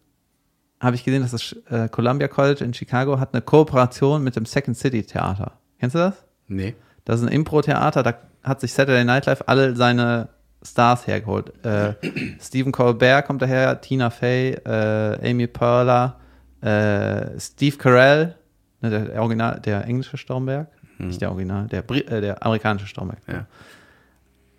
habe 0.81 0.97
ich 0.97 1.05
gesehen, 1.05 1.21
dass 1.21 1.31
das 1.31 1.55
äh, 1.69 1.87
Columbia 1.87 2.27
College 2.27 2.65
in 2.65 2.73
Chicago 2.73 3.21
hat 3.21 3.33
eine 3.33 3.41
Kooperation 3.41 4.21
mit 4.21 4.35
dem 4.35 4.45
Second 4.45 4.75
City 4.75 5.03
Theater. 5.03 5.53
Kennst 5.79 5.95
du 5.95 5.99
das? 5.99 6.25
nee. 6.47 6.75
Das 7.03 7.19
ist 7.19 7.25
ein 7.25 7.31
Impro-Theater, 7.31 8.03
da 8.03 8.13
hat 8.43 8.61
sich 8.61 8.73
Saturday 8.73 9.03
Night 9.03 9.25
Live 9.25 9.43
alle 9.45 9.75
seine 9.75 10.29
Stars 10.63 11.07
hergeholt. 11.07 11.53
Äh, 11.65 11.93
Stephen 12.39 12.71
Colbert 12.71 13.25
kommt 13.25 13.41
daher, 13.41 13.81
Tina 13.81 14.09
Fey, 14.09 14.51
äh, 14.65 15.29
Amy 15.29 15.47
Perler, 15.47 16.19
äh, 16.61 17.39
Steve 17.39 17.77
Carell, 17.77 18.35
ne, 18.81 18.89
der, 18.89 19.21
Original, 19.21 19.59
der 19.59 19.85
englische 19.85 20.17
Stromberg, 20.17 20.67
nicht 20.99 21.21
der 21.21 21.31
Original, 21.31 21.67
der, 21.67 21.81
Bri 21.81 22.01
äh, 22.01 22.21
der 22.21 22.45
amerikanische 22.45 22.87
Stromberg. 22.87 23.19
Ja. 23.27 23.47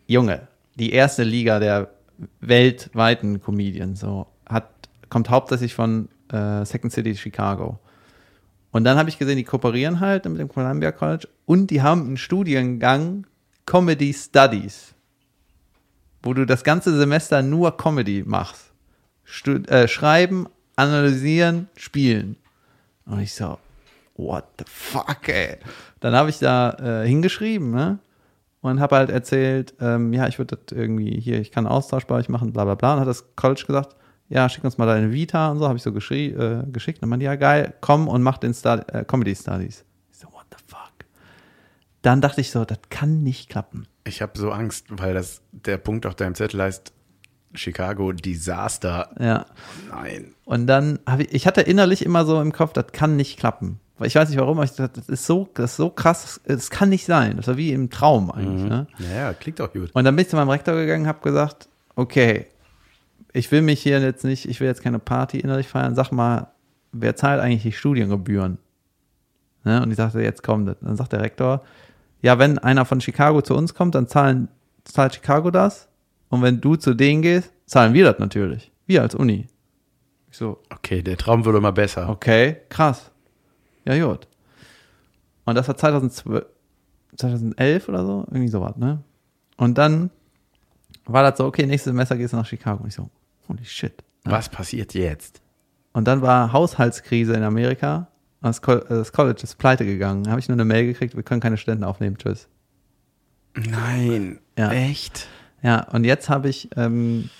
Junge, 0.06 0.48
die 0.74 0.92
erste 0.92 1.22
Liga 1.22 1.60
der 1.60 1.90
weltweiten 2.40 3.40
Comedians, 3.40 4.00
so, 4.00 4.26
hat, 4.46 4.68
kommt 5.08 5.30
hauptsächlich 5.30 5.74
von 5.74 6.08
äh, 6.32 6.64
Second 6.64 6.92
City 6.92 7.14
Chicago. 7.14 7.78
Und 8.72 8.84
dann 8.84 8.98
habe 8.98 9.08
ich 9.08 9.18
gesehen, 9.18 9.36
die 9.36 9.44
kooperieren 9.44 10.00
halt 10.00 10.24
mit 10.24 10.40
dem 10.40 10.48
Columbia 10.48 10.92
College 10.92 11.28
und 11.44 11.70
die 11.70 11.82
haben 11.82 12.06
einen 12.06 12.16
Studiengang 12.16 13.26
Comedy 13.66 14.12
Studies, 14.12 14.94
wo 16.22 16.34
du 16.34 16.44
das 16.44 16.64
ganze 16.64 16.96
Semester 16.96 17.42
nur 17.42 17.76
Comedy 17.76 18.22
machst. 18.26 18.72
Stu 19.24 19.56
äh, 19.68 19.88
schreiben, 19.88 20.46
analysieren, 20.76 21.68
spielen. 21.76 22.36
Und 23.06 23.20
ich 23.20 23.34
so, 23.34 23.58
what 24.16 24.44
the 24.58 24.64
fuck, 24.66 25.28
ey. 25.28 25.58
Dann 26.00 26.14
habe 26.14 26.30
ich 26.30 26.38
da 26.38 27.02
äh, 27.02 27.06
hingeschrieben, 27.06 27.70
ne? 27.70 27.98
Und 28.60 28.78
habe 28.78 28.94
halt 28.94 29.10
erzählt, 29.10 29.74
ähm, 29.80 30.12
ja, 30.12 30.28
ich 30.28 30.38
würde 30.38 30.56
das 30.56 30.76
irgendwie 30.76 31.20
hier, 31.20 31.40
ich 31.40 31.50
kann 31.50 31.66
Austausch 31.66 32.06
bei 32.06 32.14
euch 32.14 32.28
machen, 32.28 32.52
bla 32.52 32.64
bla 32.64 32.76
bla. 32.76 32.94
Und 32.94 33.00
hat 33.00 33.08
das 33.08 33.34
College 33.34 33.64
gesagt, 33.66 33.96
ja, 34.28 34.48
schick 34.48 34.62
uns 34.62 34.78
mal 34.78 34.86
deine 34.86 35.12
Vita 35.12 35.50
und 35.50 35.58
so, 35.58 35.66
habe 35.66 35.76
ich 35.76 35.82
so 35.82 35.90
äh, 35.90 36.62
geschickt. 36.70 37.02
Und 37.02 37.08
man, 37.08 37.20
ja, 37.20 37.34
geil, 37.34 37.74
komm 37.80 38.06
und 38.06 38.22
mach 38.22 38.38
den 38.38 38.54
Stud 38.54 38.88
äh, 38.92 39.04
Comedy 39.04 39.34
Studies. 39.34 39.84
Ich 40.12 40.18
so, 40.18 40.28
what 40.28 40.46
the 40.50 40.64
fuck? 40.64 40.92
Dann 42.02 42.20
dachte 42.20 42.40
ich 42.40 42.50
so, 42.50 42.64
das 42.64 42.78
kann 42.90 43.22
nicht 43.22 43.48
klappen. 43.48 43.86
Ich 44.04 44.20
habe 44.20 44.36
so 44.36 44.50
Angst, 44.50 44.86
weil 44.90 45.14
das 45.14 45.42
der 45.52 45.78
Punkt 45.78 46.06
auf 46.06 46.14
deinem 46.14 46.34
Zettel 46.34 46.60
heißt 46.60 46.92
Chicago 47.54 48.12
Disaster. 48.12 49.10
Ja. 49.20 49.46
Nein. 49.90 50.34
Und 50.44 50.66
dann 50.66 50.98
habe 51.06 51.24
ich, 51.24 51.32
ich 51.32 51.46
hatte 51.46 51.60
innerlich 51.60 52.04
immer 52.04 52.24
so 52.24 52.40
im 52.40 52.52
Kopf, 52.52 52.72
das 52.72 52.86
kann 52.92 53.16
nicht 53.16 53.38
klappen. 53.38 53.78
Weil 53.98 54.08
ich 54.08 54.14
weiß 54.14 54.30
nicht 54.30 54.38
warum, 54.38 54.58
aber 54.58 54.64
ich 54.64 54.72
dachte, 54.72 55.00
das 55.00 55.08
ist 55.08 55.26
so, 55.26 55.48
das 55.54 55.72
ist 55.72 55.76
so 55.76 55.90
krass, 55.90 56.40
das 56.44 56.70
kann 56.70 56.88
nicht 56.88 57.04
sein. 57.04 57.36
Das 57.36 57.46
war 57.46 57.56
wie 57.56 57.72
im 57.72 57.90
Traum 57.90 58.32
eigentlich. 58.32 58.68
Ne? 58.68 58.86
Naja, 58.98 59.32
klingt 59.34 59.60
doch 59.60 59.72
gut. 59.72 59.90
Und 59.92 60.04
dann 60.04 60.16
bin 60.16 60.24
ich 60.24 60.28
zu 60.28 60.36
meinem 60.36 60.48
Rektor 60.48 60.74
gegangen, 60.74 61.06
habe 61.06 61.20
gesagt, 61.20 61.68
okay, 61.94 62.46
ich 63.32 63.52
will 63.52 63.62
mich 63.62 63.80
hier 63.80 64.00
jetzt 64.00 64.24
nicht, 64.24 64.48
ich 64.48 64.60
will 64.60 64.66
jetzt 64.66 64.82
keine 64.82 64.98
Party 64.98 65.38
innerlich 65.38 65.68
feiern. 65.68 65.94
Sag 65.94 66.10
mal, 66.10 66.48
wer 66.90 67.16
zahlt 67.16 67.40
eigentlich 67.40 67.62
die 67.62 67.72
Studiengebühren? 67.72 68.58
Ne? 69.64 69.82
Und 69.82 69.90
ich 69.90 69.96
sagte, 69.96 70.20
jetzt 70.20 70.42
kommt 70.42 70.68
das. 70.68 70.76
Dann 70.80 70.96
sagt 70.96 71.12
der 71.12 71.20
Rektor, 71.20 71.62
ja, 72.22 72.38
wenn 72.38 72.58
einer 72.58 72.84
von 72.84 73.00
Chicago 73.00 73.42
zu 73.42 73.54
uns 73.54 73.74
kommt, 73.74 73.94
dann 73.94 74.06
zahlen 74.08 74.48
zahlt 74.84 75.14
Chicago 75.14 75.50
das. 75.50 75.88
Und 76.28 76.42
wenn 76.42 76.60
du 76.60 76.76
zu 76.76 76.94
denen 76.94 77.22
gehst, 77.22 77.52
zahlen 77.66 77.94
wir 77.94 78.04
das 78.04 78.18
natürlich. 78.18 78.72
Wir 78.86 79.02
als 79.02 79.14
Uni. 79.14 79.46
Ich 80.30 80.38
so, 80.38 80.60
Okay, 80.70 81.02
der 81.02 81.16
Traum 81.16 81.44
wurde 81.44 81.58
immer 81.58 81.72
besser. 81.72 82.08
okay, 82.08 82.56
krass. 82.68 83.10
Ja, 83.84 83.98
gut. 84.04 84.26
Und 85.44 85.56
das 85.56 85.68
war 85.68 85.76
2012, 85.76 86.44
2011 87.16 87.88
oder 87.88 88.06
so, 88.06 88.24
irgendwie 88.28 88.48
sowas, 88.48 88.76
ne? 88.76 89.02
Und 89.56 89.76
dann 89.78 90.10
war 91.04 91.22
das 91.22 91.38
so, 91.38 91.44
okay, 91.46 91.66
nächstes 91.66 91.90
Semester 91.90 92.16
gehst 92.16 92.32
du 92.32 92.36
nach 92.38 92.46
Chicago. 92.46 92.82
Und 92.82 92.88
ich 92.88 92.94
so, 92.94 93.10
holy 93.48 93.64
shit. 93.64 94.02
Was 94.24 94.48
passiert 94.48 94.94
jetzt? 94.94 95.42
Und 95.92 96.06
dann 96.08 96.22
war 96.22 96.52
Haushaltskrise 96.52 97.34
in 97.34 97.42
Amerika. 97.42 98.08
Das, 98.42 98.58
äh, 98.58 98.80
das 98.88 99.12
College 99.12 99.40
ist 99.42 99.58
pleite 99.58 99.86
gegangen. 99.86 100.24
Da 100.24 100.30
habe 100.30 100.40
ich 100.40 100.48
nur 100.48 100.56
eine 100.56 100.64
Mail 100.64 100.86
gekriegt, 100.86 101.16
wir 101.16 101.22
können 101.22 101.40
keine 101.40 101.56
Studenten 101.56 101.84
aufnehmen, 101.84 102.18
tschüss. 102.18 102.48
Nein. 103.54 104.38
Ja. 104.58 104.72
Echt? 104.72 105.28
Ja, 105.62 105.86
und 105.92 106.04
jetzt 106.04 106.28
habe 106.28 106.48
ich, 106.48 106.68
ähm, 106.76 107.30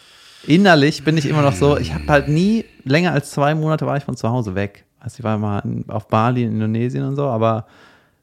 innerlich 0.46 1.04
bin 1.04 1.16
ich 1.16 1.26
immer 1.26 1.42
noch 1.42 1.54
so, 1.54 1.76
ich 1.76 1.92
habe 1.92 2.06
halt 2.06 2.28
nie, 2.28 2.64
länger 2.84 3.12
als 3.12 3.32
zwei 3.32 3.54
Monate 3.54 3.86
war 3.86 3.96
ich 3.96 4.04
von 4.04 4.16
zu 4.16 4.28
Hause 4.28 4.54
weg. 4.54 4.84
Also 5.00 5.16
ich 5.18 5.24
war 5.24 5.38
mal 5.38 5.58
in, 5.60 5.84
auf 5.88 6.06
Bali 6.06 6.44
in 6.44 6.52
Indonesien 6.52 7.04
und 7.04 7.16
so, 7.16 7.26
aber 7.26 7.66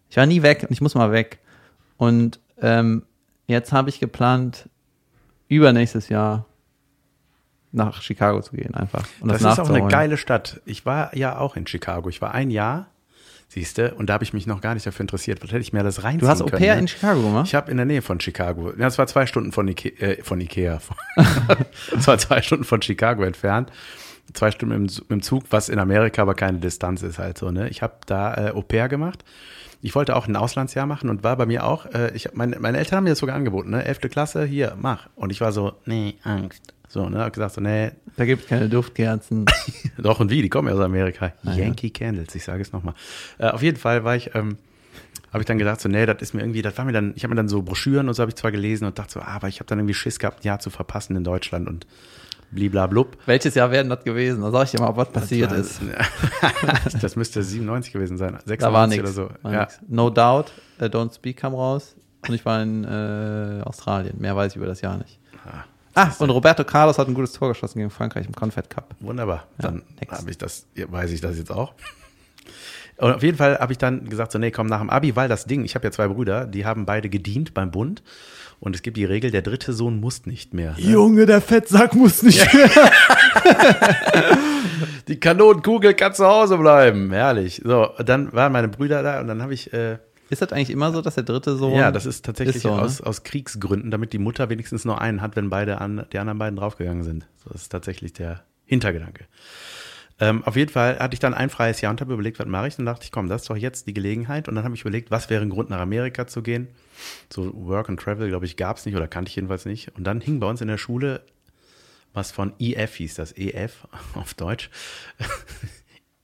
ich 0.10 0.16
war 0.16 0.26
nie 0.26 0.42
weg 0.42 0.64
und 0.64 0.72
ich 0.72 0.80
muss 0.80 0.96
mal 0.96 1.12
weg. 1.12 1.40
Und 1.98 2.40
ähm, 2.62 3.04
jetzt 3.48 3.74
habe 3.74 3.90
ich 3.90 4.00
geplant, 4.00 4.70
übernächstes 5.50 6.08
Jahr 6.08 6.46
nach 7.72 8.02
Chicago 8.02 8.42
zu 8.42 8.56
gehen 8.56 8.74
einfach. 8.74 9.06
Und 9.20 9.30
Das, 9.30 9.42
das, 9.42 9.54
ist 9.54 9.60
auch 9.60 9.70
eine 9.70 9.88
geile 9.88 10.18
Stadt. 10.18 10.62
Ich 10.66 10.86
war 10.86 11.16
ja 11.16 11.38
auch 11.38 11.56
in 11.56 11.68
Chicago. 11.68 12.10
Ich 12.10 12.22
war 12.22 12.34
ein 12.34 12.50
Jahr, 12.50 12.88
siehste, 13.48 13.96
und 13.96 14.10
da 14.10 14.14
habe 14.14 14.24
ich 14.24 14.34
mich 14.34 14.48
noch 14.48 14.62
gar 14.62 14.74
nicht 14.74 14.86
dafür 14.86 15.02
interessiert. 15.02 15.44
Was 15.44 15.52
hätte 15.52 15.62
ich 15.62 15.74
mir 15.74 15.80
alles 15.80 16.04
reinziehen 16.04 16.22
Du 16.22 16.28
hast 16.28 16.42
Au 16.42 16.46
können? 16.46 16.62
pair 16.62 16.76
ne? 16.76 16.82
in 16.82 16.88
Chicago 16.88 17.22
gemacht? 17.22 17.48
Ich 17.48 17.56
habe 17.56 17.70
in 17.72 17.78
der 17.78 17.86
Nähe 17.86 18.02
von 18.02 18.20
Chicago. 18.20 18.74
Ja, 18.78 18.88
es 18.88 18.98
war 18.98 19.08
zwei 19.08 19.26
Stunden 19.26 19.52
von, 19.52 19.68
Ike 19.68 19.90
äh, 20.00 20.24
von 20.24 20.40
Ikea. 20.42 20.80
Es 21.98 22.08
war 22.08 22.18
zwei 22.18 22.42
Stunden 22.42 22.64
von 22.64 22.82
Chicago 22.82 23.24
entfernt. 23.24 23.72
Zwei 24.34 24.52
Stunden 24.52 24.84
mit 24.84 25.10
dem 25.10 25.22
Zug, 25.24 25.46
was 25.50 25.70
in 25.70 25.80
Amerika 25.80 26.22
aber 26.22 26.36
keine 26.36 26.60
Distanz 26.60 27.02
ist 27.02 27.18
halt 27.18 27.40
so. 27.40 27.50
Ne? 27.50 27.70
Ich 27.70 27.82
habe 27.82 27.96
da 28.06 28.50
äh, 28.50 28.52
Au 28.52 28.62
pair 28.62 28.88
gemacht. 28.88 29.24
Ich 29.82 29.96
wollte 29.96 30.16
auch 30.16 30.28
ein 30.28 30.36
Auslandsjahr 30.36 30.86
machen 30.86 31.10
und 31.10 31.24
war 31.24 31.38
bei 31.38 31.46
mir 31.46 31.66
auch, 31.66 31.86
äh, 31.88 32.12
ich, 32.14 32.34
meine, 32.34 32.60
meine 32.60 32.78
Eltern 32.78 32.98
haben 32.98 33.04
mir 33.06 33.12
das 33.12 33.20
sogar 33.20 33.36
angeboten, 33.36 33.70
ne? 33.70 33.86
Elfte 33.86 34.10
Klasse, 34.10 34.44
hier, 34.44 34.76
mach. 34.78 35.08
Und 35.16 35.32
ich 35.32 35.40
war 35.40 35.54
so, 35.54 35.74
nee, 35.86 36.16
Angst. 36.24 36.74
So, 36.92 37.08
ne? 37.08 37.20
Hab 37.20 37.32
gesagt 37.34 37.54
so, 37.54 37.62
nee, 37.62 37.92
Da 38.18 38.26
gibt 38.26 38.44
es 38.44 38.48
keine 38.50 38.68
Duftkerzen. 38.68 39.46
doch 39.98 40.20
und 40.20 40.30
wie, 40.32 40.42
die 40.42 40.50
kommen 40.50 40.68
ja 40.68 40.74
aus 40.74 40.80
Amerika. 40.82 41.34
Ah, 41.46 41.52
ja. 41.54 41.66
Yankee 41.66 41.92
Candles, 41.92 42.34
ich 42.36 42.44
sage 42.44 42.62
es 42.64 42.72
nochmal. 42.74 42.96
Äh, 43.38 43.50
auf 43.50 43.62
jeden 43.62 43.78
Fall 43.78 44.04
war 44.04 44.16
ich, 44.16 44.34
ähm, 44.36 44.58
habe 45.32 45.42
ich 45.42 45.46
dann 45.46 45.60
gedacht, 45.60 45.80
so, 45.80 45.88
nee, 45.88 46.06
das 46.08 46.20
ist 46.22 46.34
mir 46.34 46.42
irgendwie, 46.42 46.64
das 46.64 46.78
war 46.80 46.86
mir 46.86 46.92
dann, 46.92 47.14
ich 47.16 47.24
habe 47.24 47.30
mir 47.30 47.36
dann 47.38 47.48
so 47.48 47.62
Broschüren 47.62 48.08
und 48.08 48.16
so 48.16 48.22
habe 48.22 48.32
ich 48.32 48.36
zwar 48.36 48.52
gelesen 48.52 48.86
und 48.86 48.98
dachte 48.98 49.14
so, 49.14 49.20
ah, 49.20 49.36
aber 49.36 49.48
ich 49.48 49.60
habe 49.60 49.68
dann 49.68 49.78
irgendwie 49.80 49.94
Schiss 49.94 50.18
gehabt, 50.18 50.44
ein 50.44 50.48
Jahr 50.48 50.60
zu 50.60 50.72
verpassen 50.72 51.16
in 51.16 51.24
Deutschland 51.24 51.68
und 51.68 51.86
bliblablub. 52.52 53.18
Welches 53.28 53.54
Jahr 53.54 53.70
wäre 53.70 53.88
das 53.88 54.04
gewesen? 54.04 54.42
Da 54.42 54.50
sag 54.50 54.64
ich 54.66 54.72
dir 54.72 54.80
mal, 54.80 54.96
was 54.98 55.12
passiert 55.12 55.52
das 55.52 55.60
ist. 55.60 55.82
das 57.02 57.16
müsste 57.16 57.44
97 57.44 57.94
gewesen 57.94 58.18
sein, 58.18 58.32
96 58.46 58.58
Da 58.60 58.74
war 58.74 58.88
nichts. 58.88 59.04
oder 59.04 59.12
so. 59.12 59.30
War 59.44 59.54
Ja. 59.54 59.60
nix. 59.62 59.80
No 59.88 60.10
Doubt, 60.10 60.52
äh, 60.80 60.86
Don't 60.86 61.14
Speak 61.14 61.38
kam 61.38 61.54
raus. 61.54 61.96
Und 62.28 62.34
ich 62.34 62.44
war 62.46 62.62
in 62.64 62.84
äh, 62.84 63.62
Australien. 63.64 64.16
Mehr 64.20 64.36
weiß 64.36 64.54
ich 64.54 64.58
über 64.58 64.66
das 64.66 64.82
Jahr 64.82 64.98
nicht. 64.98 65.20
Ah, 65.46 65.64
und 66.20 66.30
Roberto 66.30 66.64
Carlos 66.64 66.98
hat 66.98 67.08
ein 67.08 67.14
gutes 67.14 67.34
Tor 67.34 67.50
geschossen 67.50 67.80
gegen 67.80 67.90
Frankreich 67.90 68.26
im 68.26 68.34
Confed 68.34 68.70
Cup. 68.70 68.96
Wunderbar. 69.00 69.48
Dann 69.58 69.84
next. 70.00 70.20
habe 70.20 70.32
ich 70.32 70.38
das, 70.38 70.68
ja, 70.76 70.92
weiß 70.92 71.12
ich 71.12 71.22
das 71.22 71.38
jetzt 71.38 71.52
auch. 71.52 71.74
Und 72.98 73.14
auf 73.14 73.24
jeden 73.24 73.38
Fall 73.38 73.58
habe 73.60 73.72
ich 73.72 73.78
dann 73.78 74.10
gesagt, 74.10 74.34
so, 74.34 74.40
nee, 74.40 74.52
komm 74.52 74.68
nach 74.68 74.80
dem 74.80 74.90
Abi, 74.90 75.16
weil 75.16 75.30
das 75.30 75.46
Ding, 75.46 75.64
ich 75.64 75.76
habe 75.76 75.88
ja 75.88 75.92
zwei 75.92 76.10
Brüder, 76.10 76.46
die 76.46 76.66
haben 76.66 76.86
beide 76.86 77.10
gedient 77.10 77.54
beim 77.54 77.72
Bund. 77.72 78.04
Und 78.60 78.76
es 78.76 78.82
gibt 78.82 78.98
die 78.98 79.06
Regel, 79.06 79.32
der 79.32 79.42
dritte 79.42 79.72
Sohn 79.72 80.02
muss 80.02 80.26
nicht 80.26 80.54
mehr. 80.54 80.74
Ne? 80.74 80.80
Junge, 80.80 81.26
der 81.26 81.40
Fettsack 81.40 81.96
muss 81.96 82.24
nicht. 82.24 82.46
Die 85.08 85.20
Kanonenkugel 85.20 85.94
kann 85.94 86.14
zu 86.14 86.26
Hause 86.26 86.58
bleiben. 86.58 87.12
Herrlich. 87.12 87.62
So, 87.64 87.90
dann 88.06 88.34
waren 88.34 88.52
meine 88.52 88.68
Brüder 88.68 89.02
da 89.02 89.22
und 89.22 89.28
dann 89.28 89.42
habe 89.42 89.54
ich, 89.54 89.72
äh, 89.74 89.98
Ist 90.30 90.42
das 90.42 90.52
eigentlich 90.52 90.70
immer 90.70 90.92
so, 90.92 91.02
dass 91.02 91.16
der 91.16 91.24
dritte 91.24 91.56
Sohn. 91.56 91.74
ja, 91.76 91.92
das 91.92 92.06
ist 92.06 92.26
tatsächlich 92.26 92.58
Ist 92.58 92.64
so, 92.64 92.76
ne? 92.76 92.82
aus, 92.82 93.02
aus 93.02 93.24
Kriegsgründen, 93.24 93.92
damit 93.92 94.14
die 94.14 94.20
Mutter 94.20 94.50
wenigstens 94.50 94.86
nur 94.86 95.02
einen 95.02 95.22
hat, 95.22 95.36
wenn 95.36 95.50
beide 95.50 95.82
an, 95.82 96.06
die 96.12 96.20
anderen 96.20 96.38
beiden 96.38 96.58
draufgegangen 96.58 97.04
sind. 97.04 97.28
So, 97.44 97.50
das 97.52 97.64
ist 97.64 97.70
tatsächlich 97.70 98.14
der 98.14 98.44
Hintergedanke. 98.66 99.26
Ähm, 100.22 100.44
auf 100.44 100.56
jeden 100.56 100.72
Fall 100.72 101.00
hatte 101.00 101.14
ich 101.14 101.20
dann 101.20 101.34
ein 101.34 101.50
freies 101.50 101.82
Jahr 101.82 101.92
und 101.92 102.02
habe 102.02 102.14
überlegt, 102.14 102.40
was 102.40 102.48
mache 102.48 102.68
ich? 102.68 102.76
Dann 102.76 102.86
dachte 102.86 103.06
ich, 103.06 103.12
komm, 103.12 103.30
das 103.30 103.44
ist 103.44 103.50
doch 103.50 103.56
jetzt 103.56 103.88
die 103.88 103.94
Gelegenheit. 103.94 104.48
Und 104.48 104.56
dann 104.56 104.66
habe 104.66 104.76
ich 104.76 104.82
überlegt, 104.82 105.12
was 105.12 105.30
wäre 105.30 105.42
ein 105.42 105.50
Grund, 105.50 105.70
nach 105.70 105.80
Amerika 105.80 106.28
zu 106.28 106.42
gehen? 106.44 106.68
So 107.30 107.52
Work 107.66 107.90
and 107.90 108.00
Travel, 108.00 108.28
glaube 108.28 108.46
ich, 108.46 108.58
gab 108.58 108.78
es 108.78 108.86
nicht 108.86 108.96
oder 108.96 109.08
kannte 109.08 109.30
ich 109.30 109.36
jedenfalls 109.38 109.66
nicht. 109.66 109.96
Und 109.96 110.04
dann 110.04 110.20
hing 110.20 110.40
bei 110.40 110.48
uns 110.48 110.62
in 110.62 110.68
der 110.68 110.78
Schule 110.78 111.22
was 112.14 112.32
von 112.32 112.54
EF 112.60 112.96
hieß 112.96 113.16
das, 113.16 113.36
EF 113.38 113.88
auf 114.14 114.34
Deutsch. 114.34 114.70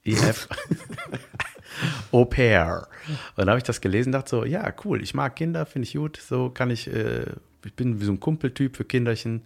EF. 0.05 0.47
Au 2.11 2.25
pair. 2.25 2.87
Und 3.07 3.37
dann 3.37 3.49
habe 3.49 3.57
ich 3.57 3.63
das 3.63 3.81
gelesen 3.81 4.09
und 4.09 4.13
dachte 4.13 4.29
so, 4.29 4.45
ja, 4.45 4.73
cool, 4.85 5.01
ich 5.03 5.13
mag 5.13 5.35
Kinder, 5.35 5.65
finde 5.65 5.87
ich 5.87 5.93
gut. 5.95 6.17
So 6.17 6.49
kann 6.49 6.69
ich, 6.71 6.87
äh, 6.87 7.25
ich 7.65 7.73
bin 7.73 7.99
wie 7.99 8.05
so 8.05 8.11
ein 8.11 8.19
Kumpeltyp 8.19 8.77
für 8.77 8.85
Kinderchen. 8.85 9.41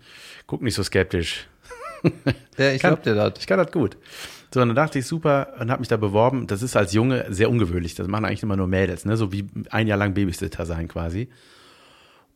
Guck 0.45 0.61
nicht 0.61 0.75
so 0.75 0.83
skeptisch. 0.83 1.47
Ja, 2.57 2.71
ich 2.71 2.81
Kann- 2.81 2.91
glaub 2.91 3.03
dir 3.03 3.13
das. 3.15 3.33
Ich 3.39 3.47
kann 3.47 3.57
das 3.57 3.71
gut. 3.73 3.97
So, 4.53 4.61
und 4.61 4.69
dann 4.69 4.75
dachte 4.75 4.99
ich, 4.99 5.05
super, 5.05 5.53
und 5.59 5.69
habe 5.69 5.79
mich 5.81 5.89
da 5.89 5.97
beworben. 5.97 6.47
Das 6.47 6.61
ist 6.61 6.75
als 6.77 6.93
Junge 6.93 7.25
sehr 7.29 7.49
ungewöhnlich. 7.49 7.93
Das 7.95 8.07
machen 8.07 8.23
eigentlich 8.25 8.41
immer 8.43 8.55
nur 8.55 8.67
Mädels, 8.67 9.03
ne? 9.05 9.15
So 9.17 9.31
wie 9.33 9.45
ein 9.69 9.85
Jahr 9.87 9.97
lang 9.97 10.13
Babysitter 10.13 10.65
sein 10.65 10.87
quasi. 10.87 11.27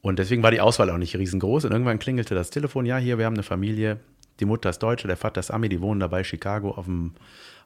Und 0.02 0.20
deswegen 0.20 0.44
war 0.44 0.52
die 0.52 0.60
Auswahl 0.60 0.90
auch 0.90 0.98
nicht 0.98 1.16
riesengroß. 1.16 1.64
Und 1.66 1.72
irgendwann 1.72 1.98
klingelte 1.98 2.36
das 2.36 2.50
Telefon, 2.50 2.86
ja, 2.86 2.98
hier, 2.98 3.18
wir 3.18 3.26
haben 3.26 3.36
eine 3.36 3.44
Familie. 3.44 4.00
Die 4.40 4.46
Mutter 4.46 4.70
ist 4.70 4.80
Deutsche, 4.80 5.08
der 5.08 5.18
Vater 5.18 5.40
ist 5.40 5.52
Ami, 5.52 5.70
die 5.70 5.82
wohnen 5.82 6.00
dabei 6.00 6.20
in 6.20 6.26
Chicago 6.26 6.72
auf 6.72 6.86
dem, 6.86 7.14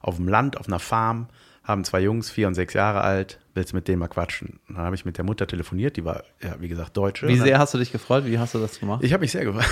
auf 0.02 0.18
dem 0.18 0.28
Land, 0.28 0.58
auf 0.58 0.68
einer 0.68 0.80
Farm, 0.80 1.28
haben 1.64 1.84
zwei 1.84 2.00
Jungs, 2.00 2.30
vier 2.30 2.48
und 2.48 2.54
sechs 2.56 2.74
Jahre 2.74 3.02
alt. 3.02 3.40
Willst 3.54 3.72
du 3.74 3.76
mit 3.76 3.88
denen 3.88 4.00
mal 4.00 4.08
quatschen? 4.08 4.60
Und 4.70 4.76
dann 4.76 4.86
habe 4.86 4.96
ich 4.96 5.04
mit 5.04 5.18
der 5.18 5.26
Mutter 5.26 5.48
telefoniert, 5.48 5.98
die 5.98 6.06
war, 6.06 6.24
ja, 6.42 6.56
wie 6.60 6.68
gesagt, 6.68 6.96
Deutsche. 6.96 7.28
Wie 7.28 7.36
dann- 7.36 7.46
sehr 7.46 7.60
hast 7.60 7.74
du 7.74 7.78
dich 7.78 7.92
gefreut? 7.92 8.26
Wie 8.26 8.40
hast 8.40 8.54
du 8.54 8.60
das 8.60 8.80
gemacht? 8.80 9.04
ich 9.04 9.12
habe 9.14 9.22
mich 9.22 9.32
sehr 9.32 9.44
gefreut. 9.44 9.66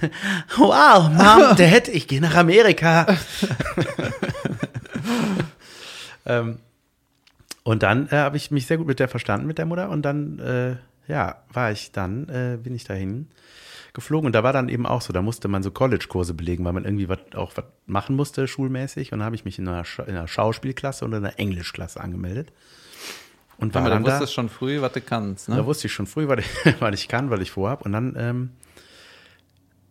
wow, 0.56 1.08
Mom, 1.08 1.56
Dad, 1.56 1.88
ich 1.88 2.06
gehe 2.06 2.20
nach 2.20 2.34
Amerika. 2.36 3.06
ähm, 6.26 6.58
und 7.62 7.82
dann 7.82 8.08
äh, 8.08 8.16
habe 8.16 8.36
ich 8.36 8.50
mich 8.50 8.66
sehr 8.66 8.78
gut 8.78 8.86
mit 8.86 9.00
der 9.00 9.08
verstanden, 9.08 9.46
mit 9.46 9.58
der 9.58 9.66
Mutter. 9.66 9.90
Und 9.90 10.02
dann, 10.02 10.38
äh, 10.38 10.76
ja, 11.10 11.42
war 11.52 11.72
ich 11.72 11.92
dann, 11.92 12.28
äh, 12.28 12.58
bin 12.62 12.74
ich 12.74 12.84
dahin 12.84 13.28
geflogen. 13.94 14.26
Und 14.26 14.32
da 14.32 14.42
war 14.42 14.52
dann 14.52 14.68
eben 14.68 14.86
auch 14.86 15.02
so, 15.02 15.12
da 15.12 15.22
musste 15.22 15.48
man 15.48 15.62
so 15.62 15.70
College-Kurse 15.70 16.34
belegen, 16.34 16.64
weil 16.64 16.72
man 16.72 16.84
irgendwie 16.84 17.08
was, 17.08 17.18
auch 17.34 17.52
was 17.56 17.64
machen 17.86 18.16
musste, 18.16 18.46
schulmäßig. 18.48 19.12
Und 19.12 19.20
dann 19.20 19.26
habe 19.26 19.36
ich 19.36 19.44
mich 19.44 19.58
in 19.58 19.68
einer, 19.68 19.84
Scha 19.84 20.04
in 20.04 20.16
einer 20.16 20.28
Schauspielklasse 20.28 21.04
und 21.04 21.12
in 21.12 21.24
einer 21.24 21.38
Englischklasse 21.38 22.00
angemeldet. 22.00 22.52
Und 23.58 23.74
war 23.74 23.82
Aber 23.82 23.90
dann 23.90 24.04
da. 24.04 24.12
wusstest 24.12 24.32
schon 24.32 24.48
früh, 24.48 24.80
was 24.80 24.92
du 24.92 25.00
kannst, 25.00 25.48
Da 25.48 25.56
ne? 25.56 25.66
wusste 25.66 25.86
ich 25.86 25.92
schon 25.92 26.06
früh, 26.06 26.26
was 26.28 26.40
ich, 26.40 26.74
was 26.80 26.94
ich 26.94 27.08
kann, 27.08 27.30
was 27.30 27.40
ich 27.40 27.50
vorhab. 27.50 27.84
Und 27.84 27.92
dann, 27.92 28.14
ähm, 28.16 28.50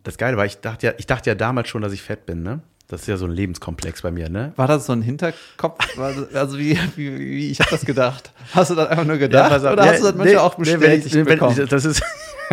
das 0.02 0.18
Geile 0.18 0.36
war, 0.36 0.46
ich 0.46 0.58
dachte 0.60 0.86
ja, 0.88 0.92
ich 0.98 1.06
dachte 1.06 1.30
ja 1.30 1.34
damals 1.34 1.68
schon, 1.68 1.82
dass 1.82 1.92
ich 1.92 2.02
fett 2.02 2.26
bin, 2.26 2.42
ne? 2.42 2.60
Das 2.88 3.02
ist 3.02 3.06
ja 3.06 3.16
so 3.16 3.24
ein 3.26 3.30
Lebenskomplex 3.30 4.02
bei 4.02 4.10
mir, 4.10 4.28
ne? 4.28 4.52
War 4.56 4.66
das 4.66 4.86
so 4.86 4.92
ein 4.92 5.02
Hinterkopf? 5.02 5.96
Also 5.96 6.58
wie, 6.58 6.76
wie, 6.96 7.18
wie 7.18 7.50
ich 7.52 7.60
habe 7.60 7.70
das 7.70 7.84
gedacht. 7.84 8.32
Hast 8.52 8.72
du 8.72 8.74
das 8.74 8.88
einfach 8.88 9.04
nur 9.04 9.18
gedacht? 9.18 9.50
pass 9.50 9.64
auf. 9.64 9.74
oder 9.74 9.84
hast 9.84 10.00
du 10.00 10.06
das 10.06 10.16
manchmal 10.16 10.38
auch 10.38 10.58
wenn 10.58 10.80
bestätigt 10.80 11.06
ich, 11.06 11.14
wenn, 11.14 11.24
bekommen? 11.26 11.56
ich, 11.56 11.68
das 11.68 11.84
ist, 11.84 12.02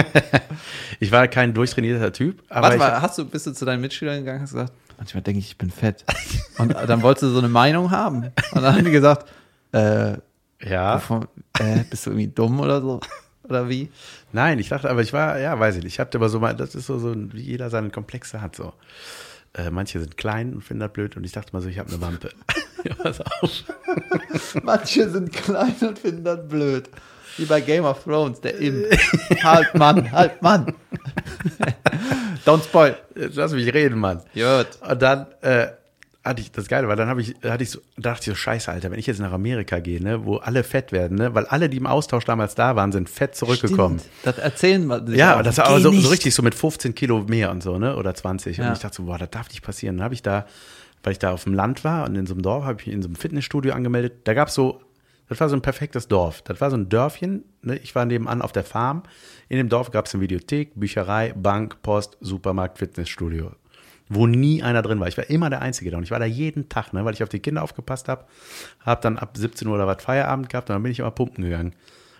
ich 0.99 1.11
war 1.11 1.27
kein 1.27 1.53
durchtrainierter 1.53 2.13
Typ, 2.13 2.43
aber 2.49 2.67
Warte 2.67 2.77
mal, 2.77 3.01
hast 3.01 3.17
du, 3.17 3.25
bist 3.25 3.47
du 3.47 3.53
zu 3.53 3.65
deinen 3.65 3.81
Mitschülern 3.81 4.19
gegangen 4.19 4.39
und 4.39 4.43
hast 4.43 4.53
gesagt, 4.53 4.73
manchmal 4.97 5.23
denke 5.23 5.39
ich, 5.39 5.47
ich 5.47 5.57
bin 5.57 5.71
fett. 5.71 6.03
Und 6.57 6.73
dann 6.73 7.01
wolltest 7.03 7.23
du 7.23 7.29
so 7.29 7.37
eine 7.37 7.49
Meinung 7.49 7.91
haben. 7.91 8.31
Und 8.51 8.61
dann 8.61 8.75
haben 8.75 8.85
die 8.85 8.91
gesagt, 8.91 9.31
äh, 9.71 10.17
ja, 10.61 10.95
wovon, 10.95 11.27
äh 11.59 11.83
bist 11.89 12.05
du 12.05 12.11
irgendwie 12.11 12.27
dumm 12.27 12.59
oder 12.59 12.81
so? 12.81 12.99
Oder 13.43 13.69
wie? 13.69 13.89
nein, 14.31 14.59
ich 14.59 14.69
dachte, 14.69 14.89
aber 14.89 15.01
ich 15.01 15.13
war, 15.13 15.39
ja, 15.39 15.57
weiß 15.57 15.77
ich 15.77 15.83
nicht, 15.83 15.93
ich 15.93 15.99
hatte 15.99 16.17
aber 16.17 16.29
so 16.29 16.39
mal, 16.39 16.55
das 16.55 16.75
ist 16.75 16.87
so, 16.87 16.99
so 16.99 17.15
wie 17.15 17.41
jeder 17.41 17.69
seine 17.69 17.89
Komplexe 17.91 18.41
hat, 18.41 18.55
so. 18.55 18.73
Äh, 19.53 19.71
manche 19.71 19.99
sind 19.99 20.17
klein 20.17 20.53
und 20.53 20.63
finden 20.63 20.81
das 20.81 20.91
blöd 20.91 21.15
und 21.15 21.23
ich 21.23 21.31
dachte 21.31 21.53
mal 21.53 21.61
so, 21.61 21.69
ich 21.69 21.79
habe 21.79 21.89
eine 21.89 22.01
Wampe. 22.01 22.31
ja, 22.83 22.93
pass 22.95 23.21
auf. 23.21 23.63
Manche 24.63 25.09
sind 25.09 25.31
klein 25.31 25.75
und 25.81 25.97
finden 25.97 26.23
das 26.23 26.47
blöd. 26.47 26.89
Wie 27.37 27.45
bei 27.45 27.61
Game 27.61 27.85
of 27.85 28.03
Thrones, 28.03 28.41
der 28.41 28.57
Imp. 28.57 28.85
halt 29.43 29.73
Mann, 29.75 30.11
halt 30.11 30.41
Mann. 30.41 30.73
Don't 32.45 32.63
spoil. 32.63 32.95
Jetzt 33.15 33.35
lass 33.35 33.51
mich 33.53 33.71
reden, 33.73 33.99
Mann. 33.99 34.21
Gut. 34.33 34.67
Und 34.89 35.01
dann 35.01 35.27
äh, 35.41 35.67
hatte 36.23 36.41
ich 36.41 36.51
das 36.51 36.67
Geile, 36.67 36.87
weil 36.87 36.95
dann 36.95 37.07
habe 37.09 37.21
ich, 37.21 37.35
hatte 37.43 37.63
ich 37.63 37.71
so, 37.71 37.79
dachte 37.97 38.21
ich 38.21 38.25
so, 38.27 38.35
scheiße, 38.35 38.71
Alter, 38.71 38.91
wenn 38.91 38.99
ich 38.99 39.07
jetzt 39.07 39.19
nach 39.19 39.31
Amerika 39.31 39.79
gehe, 39.79 40.01
ne, 40.01 40.25
wo 40.25 40.37
alle 40.37 40.63
fett 40.63 40.91
werden, 40.91 41.17
ne, 41.17 41.33
weil 41.35 41.45
alle, 41.45 41.69
die 41.69 41.77
im 41.77 41.87
Austausch 41.87 42.25
damals 42.25 42.55
da 42.55 42.75
waren, 42.75 42.91
sind 42.91 43.09
fett 43.09 43.35
zurückgekommen. 43.35 43.99
Stimmt. 43.99 44.13
Das 44.23 44.37
erzählen 44.37 44.85
wir 44.87 45.03
Ja, 45.15 45.37
auch. 45.37 45.41
das 45.43 45.57
war 45.57 45.79
so, 45.79 45.91
so 45.91 46.09
richtig 46.09 46.33
so 46.33 46.41
mit 46.43 46.55
15 46.55 46.95
Kilo 46.95 47.19
mehr 47.27 47.51
und 47.51 47.61
so, 47.63 47.77
ne? 47.77 47.95
Oder 47.95 48.13
20. 48.13 48.57
Ja. 48.57 48.67
Und 48.67 48.73
ich 48.73 48.79
dachte 48.79 48.95
so, 48.97 49.03
boah, 49.03 49.17
das 49.17 49.29
darf 49.29 49.49
nicht 49.49 49.61
passieren. 49.61 49.97
Dann 49.97 50.03
habe 50.05 50.13
ich 50.13 50.21
da, 50.21 50.45
weil 51.03 51.13
ich 51.13 51.19
da 51.19 51.31
auf 51.31 51.43
dem 51.43 51.53
Land 51.53 51.83
war 51.83 52.05
und 52.07 52.15
in 52.15 52.25
so 52.27 52.33
einem 52.33 52.41
Dorf, 52.41 52.63
habe 52.65 52.79
ich 52.81 52.87
mich 52.87 52.95
in 52.95 53.01
so 53.01 53.07
einem 53.07 53.15
Fitnessstudio 53.15 53.73
angemeldet. 53.73 54.13
Da 54.25 54.33
gab 54.33 54.47
es 54.49 54.53
so 54.53 54.81
Das 55.29 55.39
war 55.41 55.49
so 55.49 55.55
ein 55.55 55.61
perfektes 55.61 56.07
Dorf. 56.07 56.41
Das 56.43 56.61
war 56.61 56.69
so 56.69 56.77
ein 56.77 56.89
Dörfchen. 56.89 57.43
Ne? 57.61 57.77
Ich 57.77 57.95
war 57.95 58.05
nebenan 58.05 58.41
auf 58.41 58.53
der 58.53 58.63
Farm. 58.63 59.03
In 59.49 59.57
dem 59.57 59.69
Dorf 59.69 59.91
gab 59.91 60.05
es 60.05 60.13
eine 60.13 60.21
Videothek, 60.21 60.71
Bücherei, 60.75 61.33
Bank, 61.35 61.81
Post, 61.81 62.17
Supermarkt, 62.21 62.77
Fitnessstudio. 62.77 63.51
Wo 64.09 64.25
nie 64.25 64.63
einer 64.63 64.81
drin 64.81 65.01
war. 65.01 65.07
Ich 65.09 65.17
war 65.17 65.29
immer 65.29 65.49
der 65.49 65.61
Einzige 65.61 65.91
da. 65.91 65.97
Und 65.97 66.03
ich 66.03 66.11
war 66.11 66.19
da 66.19 66.25
jeden 66.25 66.69
Tag, 66.69 66.93
ne? 66.93 67.03
weil 67.03 67.13
ich 67.13 67.23
auf 67.23 67.29
die 67.29 67.39
Kinder 67.39 67.61
aufgepasst 67.61 68.07
habe. 68.07 68.25
Habe 68.85 69.01
dann 69.01 69.17
ab 69.17 69.35
17 69.35 69.67
Uhr 69.67 69.75
oder 69.75 69.85
was 69.87 70.01
Feierabend 70.01 70.47
gehabt 70.49 70.69
und 70.69 70.75
dann 70.75 70.83
bin 70.83 70.93
ich 70.93 70.99
immer 70.99 71.11
pumpen 71.11 71.43
gegangen. 71.43 71.73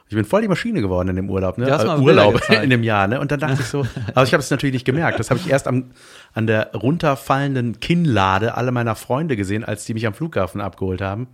Ich 0.10 0.16
bin 0.16 0.24
voll 0.24 0.42
die 0.42 0.48
Maschine 0.48 0.82
geworden 0.82 1.10
in 1.10 1.18
dem 1.18 1.30
Urlaub, 1.30 1.58
ne? 1.58 1.68
Äh, 1.68 2.00
Urlaub 2.00 2.42
in 2.64 2.70
dem 2.70 2.84
Jahr, 2.84 3.08
ne? 3.08 3.20
Und 3.20 3.30
dann 3.32 3.42
dachte 3.42 3.62
ich 3.62 3.68
so, 3.68 3.86
aber 4.16 4.24
ich 4.24 4.32
habe 4.32 4.42
es 4.42 4.50
natürlich 4.50 4.74
nicht 4.74 4.86
gemerkt. 4.86 5.20
Das 5.20 5.30
habe 5.30 5.40
ich 5.42 5.50
erst 5.50 5.68
am, 5.68 5.92
an 6.34 6.48
der 6.48 6.72
runterfallenden 6.74 7.82
Kinnlade 7.82 8.56
alle 8.56 8.72
meiner 8.72 8.96
Freunde 8.96 9.36
gesehen, 9.36 9.66
als 9.66 9.84
die 9.84 9.94
mich 9.94 10.08
am 10.08 10.14
Flughafen 10.14 10.62
abgeholt 10.62 11.02
haben. 11.02 11.28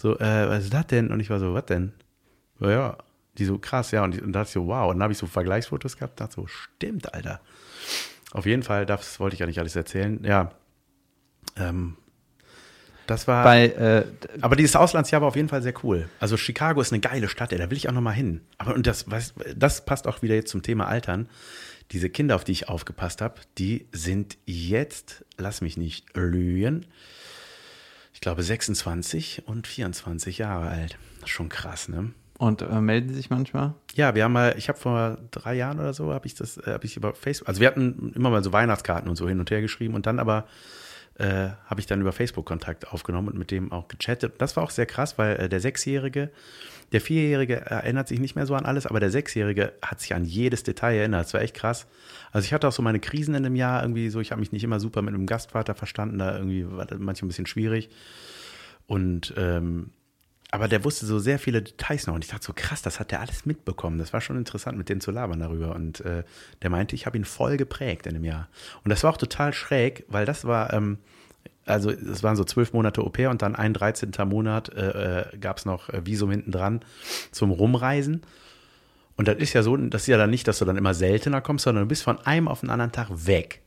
So, 0.00 0.18
äh, 0.18 0.48
was 0.48 0.64
ist 0.64 0.72
das 0.72 0.86
denn? 0.86 1.10
Und 1.10 1.20
ich 1.20 1.28
war 1.28 1.38
so, 1.38 1.52
was 1.52 1.66
denn? 1.66 1.92
Ja, 2.58 2.70
ja. 2.70 2.98
Die 3.36 3.44
so, 3.44 3.58
krass, 3.58 3.90
ja. 3.90 4.02
Und, 4.02 4.14
die, 4.14 4.22
und 4.22 4.32
da 4.32 4.40
dachte 4.40 4.48
ich 4.48 4.54
so, 4.54 4.66
wow. 4.66 4.88
Und 4.88 4.96
dann 4.96 5.02
habe 5.02 5.12
ich 5.12 5.18
so 5.18 5.26
Vergleichsfotos 5.26 5.98
gehabt, 5.98 6.18
dachte 6.18 6.36
so, 6.36 6.46
stimmt, 6.46 7.12
Alter. 7.12 7.40
Auf 8.32 8.46
jeden 8.46 8.62
Fall, 8.62 8.86
das 8.86 9.20
wollte 9.20 9.34
ich 9.34 9.40
ja 9.40 9.46
nicht 9.46 9.58
alles 9.58 9.76
erzählen. 9.76 10.24
Ja. 10.24 10.52
Ähm, 11.56 11.98
das 13.06 13.28
war. 13.28 13.44
Bei, 13.44 13.66
äh, 13.66 14.06
Aber 14.40 14.56
dieses 14.56 14.74
Auslandsjahr 14.74 15.20
war 15.20 15.28
auf 15.28 15.36
jeden 15.36 15.50
Fall 15.50 15.60
sehr 15.60 15.74
cool. 15.84 16.08
Also 16.18 16.38
Chicago 16.38 16.80
ist 16.80 16.94
eine 16.94 17.00
geile 17.00 17.28
Stadt, 17.28 17.52
ey, 17.52 17.58
da 17.58 17.68
will 17.68 17.76
ich 17.76 17.86
auch 17.86 17.92
noch 17.92 18.00
mal 18.00 18.12
hin. 18.12 18.40
Aber 18.56 18.74
und 18.74 18.86
das, 18.86 19.10
was, 19.10 19.34
das 19.54 19.84
passt 19.84 20.06
auch 20.06 20.22
wieder 20.22 20.34
jetzt 20.34 20.50
zum 20.50 20.62
Thema 20.62 20.86
Altern. 20.88 21.28
Diese 21.90 22.08
Kinder, 22.08 22.36
auf 22.36 22.44
die 22.44 22.52
ich 22.52 22.70
aufgepasst 22.70 23.20
habe, 23.20 23.34
die 23.58 23.86
sind 23.92 24.38
jetzt, 24.46 25.26
lass 25.36 25.60
mich 25.60 25.76
nicht 25.76 26.16
lügen, 26.16 26.86
ich 28.12 28.20
glaube 28.20 28.42
26 28.42 29.44
und 29.46 29.66
24 29.66 30.38
Jahre 30.38 30.68
alt. 30.68 30.98
Schon 31.24 31.48
krass, 31.48 31.88
ne? 31.88 32.12
und 32.40 32.62
äh, 32.62 32.80
melden 32.80 33.10
Sie 33.10 33.16
sich 33.16 33.28
manchmal? 33.28 33.74
Ja, 33.94 34.14
wir 34.14 34.24
haben 34.24 34.32
mal, 34.32 34.54
ich 34.56 34.70
habe 34.70 34.78
vor 34.78 35.18
drei 35.30 35.54
Jahren 35.54 35.78
oder 35.78 35.92
so, 35.92 36.10
habe 36.14 36.26
ich 36.26 36.34
das, 36.34 36.56
äh, 36.56 36.72
habe 36.72 36.86
ich 36.86 36.96
über 36.96 37.14
Facebook, 37.14 37.46
also 37.46 37.60
wir 37.60 37.68
hatten 37.68 38.12
immer 38.14 38.30
mal 38.30 38.42
so 38.42 38.50
Weihnachtskarten 38.50 39.10
und 39.10 39.16
so 39.16 39.28
hin 39.28 39.40
und 39.40 39.50
her 39.50 39.60
geschrieben 39.60 39.94
und 39.94 40.06
dann 40.06 40.18
aber 40.18 40.46
äh, 41.18 41.50
habe 41.66 41.80
ich 41.80 41.86
dann 41.86 42.00
über 42.00 42.12
Facebook 42.12 42.46
Kontakt 42.46 42.88
aufgenommen 42.88 43.28
und 43.28 43.38
mit 43.38 43.50
dem 43.50 43.72
auch 43.72 43.88
gechattet. 43.88 44.34
Das 44.38 44.56
war 44.56 44.64
auch 44.64 44.70
sehr 44.70 44.86
krass, 44.86 45.18
weil 45.18 45.36
äh, 45.36 45.48
der 45.48 45.60
Sechsjährige, 45.60 46.30
der 46.92 47.00
Vierjährige 47.00 47.56
erinnert 47.56 48.08
sich 48.08 48.18
nicht 48.18 48.34
mehr 48.34 48.46
so 48.46 48.54
an 48.54 48.64
alles, 48.64 48.86
aber 48.86 49.00
der 49.00 49.10
Sechsjährige 49.10 49.72
hat 49.82 50.00
sich 50.00 50.14
an 50.14 50.24
jedes 50.24 50.62
Detail 50.62 50.96
erinnert. 50.96 51.26
Das 51.26 51.34
war 51.34 51.42
echt 51.42 51.54
krass. 51.54 51.86
Also 52.32 52.46
ich 52.46 52.52
hatte 52.52 52.66
auch 52.66 52.72
so 52.72 52.82
meine 52.82 53.00
Krisen 53.00 53.34
in 53.34 53.42
dem 53.42 53.54
Jahr 53.54 53.82
irgendwie 53.82 54.08
so, 54.08 54.20
ich 54.20 54.32
habe 54.32 54.40
mich 54.40 54.52
nicht 54.52 54.64
immer 54.64 54.80
super 54.80 55.02
mit 55.02 55.14
einem 55.14 55.26
Gastvater 55.26 55.74
verstanden, 55.74 56.18
da 56.18 56.36
irgendwie 56.36 56.70
war 56.70 56.86
das 56.86 56.98
manchmal 56.98 57.26
ein 57.26 57.28
bisschen 57.28 57.46
schwierig. 57.46 57.90
Und 58.86 59.34
ähm, 59.36 59.90
aber 60.50 60.66
der 60.66 60.84
wusste 60.84 61.06
so 61.06 61.18
sehr 61.18 61.38
viele 61.38 61.62
Details 61.62 62.06
noch 62.06 62.14
und 62.14 62.24
ich 62.24 62.30
dachte 62.30 62.44
so, 62.44 62.52
krass, 62.52 62.82
das 62.82 62.98
hat 62.98 63.12
der 63.12 63.20
alles 63.20 63.46
mitbekommen. 63.46 63.98
Das 63.98 64.12
war 64.12 64.20
schon 64.20 64.36
interessant, 64.36 64.76
mit 64.76 64.88
denen 64.88 65.00
zu 65.00 65.12
labern 65.12 65.38
darüber. 65.38 65.74
Und 65.74 66.00
äh, 66.00 66.24
der 66.62 66.70
meinte, 66.70 66.96
ich 66.96 67.06
habe 67.06 67.16
ihn 67.16 67.24
voll 67.24 67.56
geprägt 67.56 68.06
in 68.06 68.14
dem 68.14 68.24
Jahr. 68.24 68.48
Und 68.82 68.90
das 68.90 69.04
war 69.04 69.12
auch 69.12 69.16
total 69.16 69.52
schräg, 69.52 70.04
weil 70.08 70.26
das 70.26 70.44
war, 70.44 70.72
ähm, 70.72 70.98
also 71.66 71.90
es 71.90 72.24
waren 72.24 72.34
so 72.34 72.42
zwölf 72.42 72.72
Monate 72.72 73.00
pair 73.10 73.30
und 73.30 73.42
dann 73.42 73.54
ein 73.54 73.74
13. 73.74 74.10
Monat 74.26 74.70
äh, 74.70 75.20
äh, 75.20 75.38
gab 75.38 75.58
es 75.58 75.66
noch 75.66 75.88
äh, 75.90 76.04
Visum 76.04 76.30
hinten 76.32 76.50
dran 76.50 76.80
zum 77.30 77.52
Rumreisen. 77.52 78.22
Und 79.16 79.28
das 79.28 79.36
ist 79.36 79.52
ja 79.52 79.62
so, 79.62 79.76
das 79.76 80.02
ist 80.02 80.08
ja 80.08 80.16
dann 80.16 80.30
nicht, 80.30 80.48
dass 80.48 80.58
du 80.58 80.64
dann 80.64 80.76
immer 80.76 80.94
seltener 80.94 81.42
kommst, 81.42 81.64
sondern 81.64 81.84
du 81.84 81.88
bist 81.88 82.02
von 82.02 82.18
einem 82.26 82.48
auf 82.48 82.60
den 82.60 82.70
anderen 82.70 82.90
Tag 82.90 83.08
weg. 83.10 83.60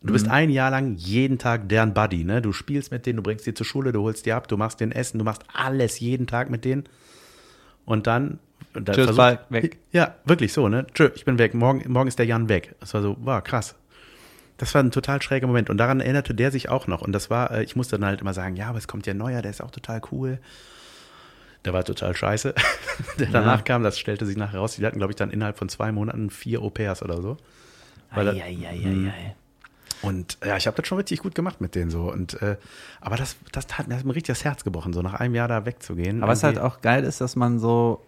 Du 0.00 0.12
bist 0.12 0.28
ein 0.28 0.48
Jahr 0.50 0.70
lang 0.70 0.94
jeden 0.94 1.38
Tag 1.38 1.68
deren 1.68 1.92
Buddy, 1.92 2.22
ne? 2.24 2.40
Du 2.40 2.52
spielst 2.52 2.92
mit 2.92 3.04
denen, 3.04 3.16
du 3.16 3.22
bringst 3.22 3.46
die 3.46 3.54
zur 3.54 3.66
Schule, 3.66 3.92
du 3.92 4.02
holst 4.02 4.26
die 4.26 4.32
ab, 4.32 4.46
du 4.46 4.56
machst 4.56 4.80
den 4.80 4.92
Essen, 4.92 5.18
du 5.18 5.24
machst 5.24 5.42
alles 5.52 5.98
jeden 5.98 6.26
Tag 6.28 6.50
mit 6.50 6.64
denen. 6.64 6.84
Und 7.84 8.06
dann, 8.06 8.38
dann 8.74 8.84
Tschüss, 8.94 9.16
bye, 9.16 9.38
weg. 9.48 9.78
Ja, 9.92 10.14
wirklich 10.24 10.52
so, 10.52 10.68
ne? 10.68 10.86
Tschö, 10.94 11.10
ich 11.16 11.24
bin 11.24 11.38
weg. 11.38 11.52
Morgen, 11.54 11.90
morgen 11.90 12.06
ist 12.06 12.18
der 12.18 12.26
Jan 12.26 12.48
weg. 12.48 12.76
Das 12.78 12.94
war 12.94 13.02
so, 13.02 13.16
wow, 13.20 13.42
krass. 13.42 13.74
Das 14.56 14.72
war 14.74 14.82
ein 14.82 14.90
total 14.92 15.20
schräger 15.20 15.46
Moment. 15.48 15.68
Und 15.68 15.78
daran 15.78 16.00
erinnerte 16.00 16.34
der 16.34 16.50
sich 16.52 16.68
auch 16.68 16.86
noch. 16.86 17.02
Und 17.02 17.12
das 17.12 17.28
war, 17.28 17.50
äh, 17.50 17.64
ich 17.64 17.74
musste 17.74 17.98
dann 17.98 18.06
halt 18.08 18.20
immer 18.20 18.34
sagen, 18.34 18.54
ja, 18.56 18.68
aber 18.68 18.78
es 18.78 18.86
kommt 18.88 19.06
ja 19.06 19.14
neuer, 19.14 19.42
der 19.42 19.50
ist 19.50 19.60
auch 19.60 19.70
total 19.72 20.00
cool. 20.12 20.38
Der 21.64 21.72
war 21.72 21.84
total 21.84 22.14
scheiße. 22.14 22.54
der 23.18 23.26
danach 23.32 23.64
kam, 23.64 23.82
das 23.82 23.98
stellte 23.98 24.26
sich 24.26 24.36
nachher 24.36 24.58
raus. 24.60 24.76
Die 24.76 24.86
hatten, 24.86 24.98
glaube 24.98 25.12
ich, 25.12 25.16
dann 25.16 25.30
innerhalb 25.30 25.58
von 25.58 25.68
zwei 25.68 25.90
Monaten 25.90 26.30
vier 26.30 26.60
Au-pairs 26.62 27.02
oder 27.02 27.20
so. 27.20 27.36
Weil 28.14 28.26
das- 28.26 28.34
und 30.02 30.38
ja, 30.44 30.56
ich 30.56 30.66
habe 30.66 30.76
das 30.76 30.86
schon 30.86 30.98
richtig 30.98 31.20
gut 31.20 31.34
gemacht 31.34 31.60
mit 31.60 31.74
denen 31.74 31.90
so. 31.90 32.10
Und 32.10 32.40
äh, 32.42 32.56
aber 33.00 33.16
das, 33.16 33.36
das 33.52 33.66
hat 33.78 33.88
mir 33.88 33.96
hat 33.96 34.04
mir 34.04 34.14
richtig 34.14 34.34
das 34.34 34.44
Herz 34.44 34.64
gebrochen, 34.64 34.92
so 34.92 35.02
nach 35.02 35.14
einem 35.14 35.34
Jahr 35.34 35.48
da 35.48 35.64
wegzugehen. 35.66 36.22
Aber 36.22 36.32
was 36.32 36.42
halt 36.42 36.56
Irgendwie- 36.56 36.74
auch 36.76 36.80
geil 36.80 37.04
ist, 37.04 37.20
dass 37.20 37.36
man 37.36 37.58
so, 37.58 38.04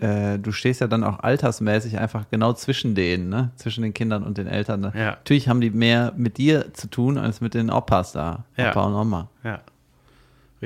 äh, 0.00 0.38
du 0.38 0.50
stehst 0.52 0.80
ja 0.80 0.86
dann 0.86 1.04
auch 1.04 1.20
altersmäßig 1.20 1.98
einfach 1.98 2.24
genau 2.30 2.52
zwischen 2.54 2.94
denen, 2.94 3.28
ne? 3.28 3.50
Zwischen 3.56 3.82
den 3.82 3.94
Kindern 3.94 4.22
und 4.24 4.38
den 4.38 4.46
Eltern. 4.46 4.80
Ne? 4.80 4.92
Ja. 4.94 5.10
Natürlich 5.12 5.48
haben 5.48 5.60
die 5.60 5.70
mehr 5.70 6.12
mit 6.16 6.38
dir 6.38 6.72
zu 6.74 6.88
tun 6.88 7.18
als 7.18 7.40
mit 7.40 7.54
den 7.54 7.70
Opas 7.70 8.12
da. 8.12 8.44
Ja. 8.56 8.70
Opa 8.70 8.84
und 8.86 8.94
Oma. 8.94 9.28
ja. 9.44 9.50
Ja, 9.50 9.60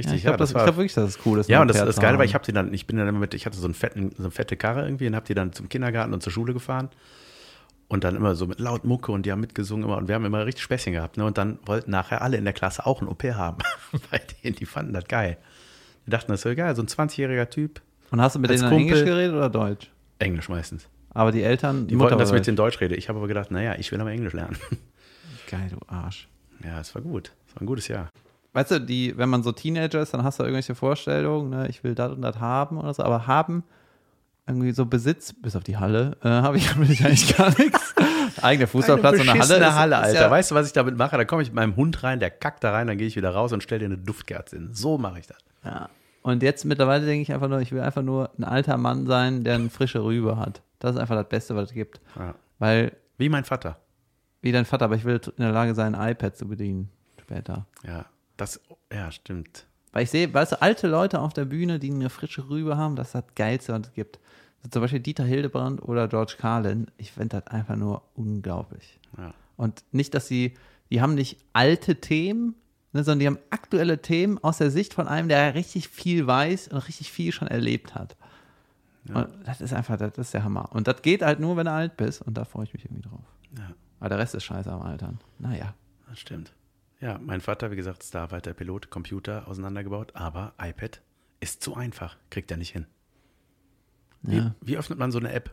Richtig, 0.00 0.14
ich 0.16 0.22
ja, 0.24 0.30
glaube 0.30 0.38
das 0.38 0.50
ich 0.50 0.56
war 0.56 0.64
glaub 0.64 0.76
wirklich, 0.76 0.94
dass 0.94 1.10
es 1.10 1.18
cool 1.24 1.38
ist. 1.38 1.48
Ja, 1.48 1.62
und 1.62 1.68
das, 1.68 1.76
das 1.78 2.00
Geile 2.00 2.18
war, 2.18 2.24
ich 2.24 2.34
habe 2.34 2.44
die 2.44 2.52
dann, 2.52 2.74
ich 2.74 2.84
bin 2.88 2.96
dann 2.96 3.06
immer 3.06 3.20
mit, 3.20 3.32
ich 3.32 3.46
hatte 3.46 3.56
so, 3.56 3.64
einen 3.66 3.74
fetten, 3.74 4.10
so 4.16 4.24
eine 4.24 4.32
fette 4.32 4.56
Karre 4.56 4.82
irgendwie 4.84 5.06
und 5.06 5.14
habe 5.14 5.24
die 5.24 5.34
dann 5.34 5.52
zum 5.52 5.68
Kindergarten 5.68 6.12
und 6.12 6.20
zur 6.20 6.32
Schule 6.32 6.52
gefahren 6.52 6.88
und 7.94 8.04
dann 8.04 8.16
immer 8.16 8.34
so 8.34 8.46
mit 8.46 8.60
laut 8.60 8.84
Mucke 8.84 9.10
und 9.12 9.24
die 9.24 9.32
haben 9.32 9.40
mitgesungen 9.40 9.84
immer 9.84 9.96
und 9.96 10.08
wir 10.08 10.14
haben 10.16 10.24
immer 10.24 10.44
richtig 10.44 10.62
Späßchen 10.64 10.92
gehabt. 10.92 11.16
Ne? 11.16 11.24
Und 11.24 11.38
dann 11.38 11.58
wollten 11.64 11.90
nachher 11.90 12.20
alle 12.22 12.36
in 12.36 12.44
der 12.44 12.52
Klasse 12.52 12.84
auch 12.84 13.00
ein 13.00 13.08
Au-pair 13.08 13.36
haben. 13.38 13.58
Bei 14.10 14.20
denen, 14.42 14.56
die 14.56 14.66
fanden 14.66 14.92
das 14.92 15.04
geil. 15.04 15.38
Die 16.06 16.10
dachten, 16.10 16.30
das 16.32 16.40
ist 16.44 16.50
so 16.50 16.54
geil, 16.54 16.74
so 16.76 16.82
ein 16.82 16.88
20-jähriger 16.88 17.48
Typ, 17.48 17.80
Und 18.10 18.20
hast 18.20 18.34
du 18.36 18.40
mit 18.40 18.50
denen 18.50 18.60
Kumpel- 18.68 18.78
Englisch 18.78 19.04
geredet 19.04 19.34
oder 19.34 19.48
Deutsch? 19.48 19.90
Englisch 20.18 20.48
meistens. 20.50 20.86
Aber 21.10 21.30
die 21.32 21.42
Eltern, 21.42 21.86
Die 21.86 21.98
wollten, 21.98 22.18
dass 22.18 22.28
ich 22.30 22.34
mit 22.34 22.46
denen 22.46 22.56
Deutsch 22.56 22.80
rede. 22.80 22.96
Ich 22.96 23.08
habe 23.08 23.18
aber 23.18 23.28
gedacht, 23.28 23.50
naja, 23.52 23.76
ich 23.78 23.90
will 23.92 24.00
aber 24.00 24.10
Englisch 24.10 24.32
lernen. 24.34 24.56
Geil, 25.50 25.70
du 25.70 25.78
Arsch. 25.86 26.28
Ja, 26.64 26.80
es 26.80 26.94
war 26.94 27.02
gut. 27.02 27.32
Es 27.46 27.54
war 27.54 27.62
ein 27.62 27.66
gutes 27.66 27.86
Jahr. 27.88 28.08
Weißt 28.52 28.70
du, 28.72 28.80
die, 28.80 29.16
wenn 29.16 29.28
man 29.28 29.42
so 29.42 29.52
Teenager 29.52 30.00
ist, 30.02 30.12
dann 30.14 30.24
hast 30.24 30.38
du 30.40 30.42
irgendwelche 30.44 30.74
Vorstellungen, 30.74 31.50
ne, 31.50 31.68
ich 31.68 31.84
will 31.84 31.94
das 31.94 32.12
und 32.12 32.22
das 32.22 32.38
haben 32.40 32.78
oder 32.78 32.92
so, 32.94 33.02
aber 33.04 33.26
haben 33.26 33.62
irgendwie 34.46 34.72
so 34.72 34.86
Besitz, 34.86 35.32
bis 35.32 35.56
auf 35.56 35.64
die 35.64 35.76
Halle, 35.76 36.16
äh, 36.22 36.28
habe 36.28 36.56
ich, 36.58 36.70
eigentlich 36.74 37.36
gar 37.36 37.48
nichts. 37.58 37.94
Eigene 38.42 38.66
Fußballplatz 38.66 39.20
und 39.20 39.28
eine 39.28 39.40
Halle. 39.40 39.56
ist- 39.66 39.72
Halle, 39.74 39.96
Alter. 39.98 40.20
ja- 40.22 40.30
weißt 40.30 40.50
du, 40.50 40.54
was 40.54 40.66
ich 40.66 40.72
damit 40.72 40.96
mache? 40.96 41.16
Da 41.16 41.24
komme 41.24 41.42
ich 41.42 41.48
mit 41.48 41.54
meinem 41.56 41.76
Hund 41.76 42.02
rein, 42.02 42.20
der 42.20 42.30
kackt 42.30 42.62
da 42.64 42.72
rein, 42.72 42.86
dann 42.86 42.98
gehe 42.98 43.06
ich 43.06 43.16
wieder 43.16 43.30
raus 43.30 43.52
und 43.52 43.62
stelle 43.62 43.80
dir 43.80 43.84
eine 43.86 43.98
Duftkerze 43.98 44.56
hin. 44.56 44.70
So 44.72 44.98
mache 44.98 45.20
ich 45.20 45.26
das. 45.26 45.38
Ja. 45.64 45.88
Und 46.22 46.42
jetzt 46.42 46.64
mittlerweile 46.64 47.04
denke 47.06 47.22
ich 47.22 47.32
einfach 47.32 47.48
nur, 47.48 47.60
ich 47.60 47.70
will 47.72 47.80
einfach 47.80 48.02
nur 48.02 48.30
ein 48.38 48.44
alter 48.44 48.76
Mann 48.76 49.06
sein, 49.06 49.44
der 49.44 49.54
eine 49.56 49.70
frische 49.70 50.02
Rübe 50.02 50.36
hat. 50.38 50.62
Das 50.78 50.94
ist 50.94 51.00
einfach 51.00 51.16
das 51.16 51.28
Beste, 51.28 51.54
was 51.54 51.68
es 51.68 51.74
gibt. 51.74 52.00
Ja. 52.18 52.34
Weil, 52.58 52.92
Wie 53.18 53.28
mein 53.28 53.44
Vater. 53.44 53.78
wie 54.40 54.52
dein 54.52 54.64
Vater, 54.64 54.86
aber 54.86 54.96
ich 54.96 55.04
will 55.04 55.20
in 55.36 55.42
der 55.42 55.52
Lage 55.52 55.74
sein, 55.74 55.94
ein 55.94 56.10
iPad 56.12 56.36
zu 56.36 56.46
bedienen. 56.48 56.90
Später. 57.22 57.66
Ja, 57.86 58.04
das, 58.36 58.60
ja, 58.92 59.10
stimmt. 59.10 59.66
Weil 59.92 60.02
ich 60.04 60.10
sehe, 60.10 60.32
weißt 60.32 60.52
du, 60.52 60.60
alte 60.62 60.86
Leute 60.88 61.20
auf 61.20 61.32
der 61.32 61.44
Bühne, 61.46 61.78
die 61.78 61.90
eine 61.90 62.10
frische 62.10 62.48
Rübe 62.50 62.76
haben, 62.76 62.96
das 62.96 63.08
ist 63.08 63.14
das 63.14 63.24
Geilste, 63.36 63.72
was 63.72 63.88
es 63.88 63.92
gibt. 63.94 64.18
Zum 64.70 64.82
Beispiel 64.82 65.00
Dieter 65.00 65.24
Hildebrand 65.24 65.82
oder 65.82 66.08
George 66.08 66.36
Carlin. 66.38 66.90
Ich 66.96 67.12
finde 67.12 67.40
das 67.40 67.46
einfach 67.48 67.76
nur 67.76 68.02
unglaublich. 68.14 68.98
Ja. 69.18 69.34
Und 69.56 69.84
nicht, 69.92 70.14
dass 70.14 70.26
sie, 70.26 70.54
die 70.90 71.00
haben 71.00 71.14
nicht 71.14 71.38
alte 71.52 72.00
Themen, 72.00 72.54
ne, 72.92 73.04
sondern 73.04 73.18
die 73.20 73.26
haben 73.26 73.38
aktuelle 73.50 74.00
Themen 74.00 74.38
aus 74.42 74.58
der 74.58 74.70
Sicht 74.70 74.94
von 74.94 75.06
einem, 75.06 75.28
der 75.28 75.54
richtig 75.54 75.88
viel 75.88 76.26
weiß 76.26 76.68
und 76.68 76.78
richtig 76.78 77.12
viel 77.12 77.32
schon 77.32 77.48
erlebt 77.48 77.94
hat. 77.94 78.16
Und 79.08 79.28
das 79.44 79.60
ist 79.60 79.74
einfach, 79.74 79.98
das 79.98 80.16
ist 80.16 80.32
der 80.32 80.44
Hammer. 80.44 80.72
Und 80.72 80.88
das 80.88 81.02
geht 81.02 81.22
halt 81.22 81.38
nur, 81.38 81.56
wenn 81.56 81.66
du 81.66 81.72
alt 81.72 81.96
bist 81.96 82.22
und 82.22 82.38
da 82.38 82.44
freue 82.44 82.64
ich 82.64 82.72
mich 82.72 82.86
irgendwie 82.86 83.02
drauf. 83.02 83.20
Ja, 83.56 83.70
Aber 84.00 84.08
der 84.08 84.18
Rest 84.18 84.34
ist 84.34 84.44
scheiße 84.44 84.72
am 84.72 84.80
Altern. 84.80 85.18
Naja. 85.38 85.74
das 86.08 86.20
stimmt. 86.20 86.54
Ja, 87.00 87.18
mein 87.22 87.42
Vater, 87.42 87.70
wie 87.70 87.76
gesagt, 87.76 88.02
Starfighter 88.02 88.54
Pilot, 88.54 88.88
Computer 88.88 89.46
auseinandergebaut, 89.46 90.12
aber 90.14 90.54
iPad 90.58 91.02
ist 91.40 91.62
zu 91.62 91.74
einfach, 91.74 92.16
kriegt 92.30 92.50
er 92.50 92.56
nicht 92.56 92.70
hin. 92.70 92.86
Wie, 94.24 94.36
Ja. 94.38 94.54
wie 94.60 94.76
öffnet 94.76 94.98
man 94.98 95.12
so 95.12 95.18
eine 95.18 95.32
App? 95.32 95.52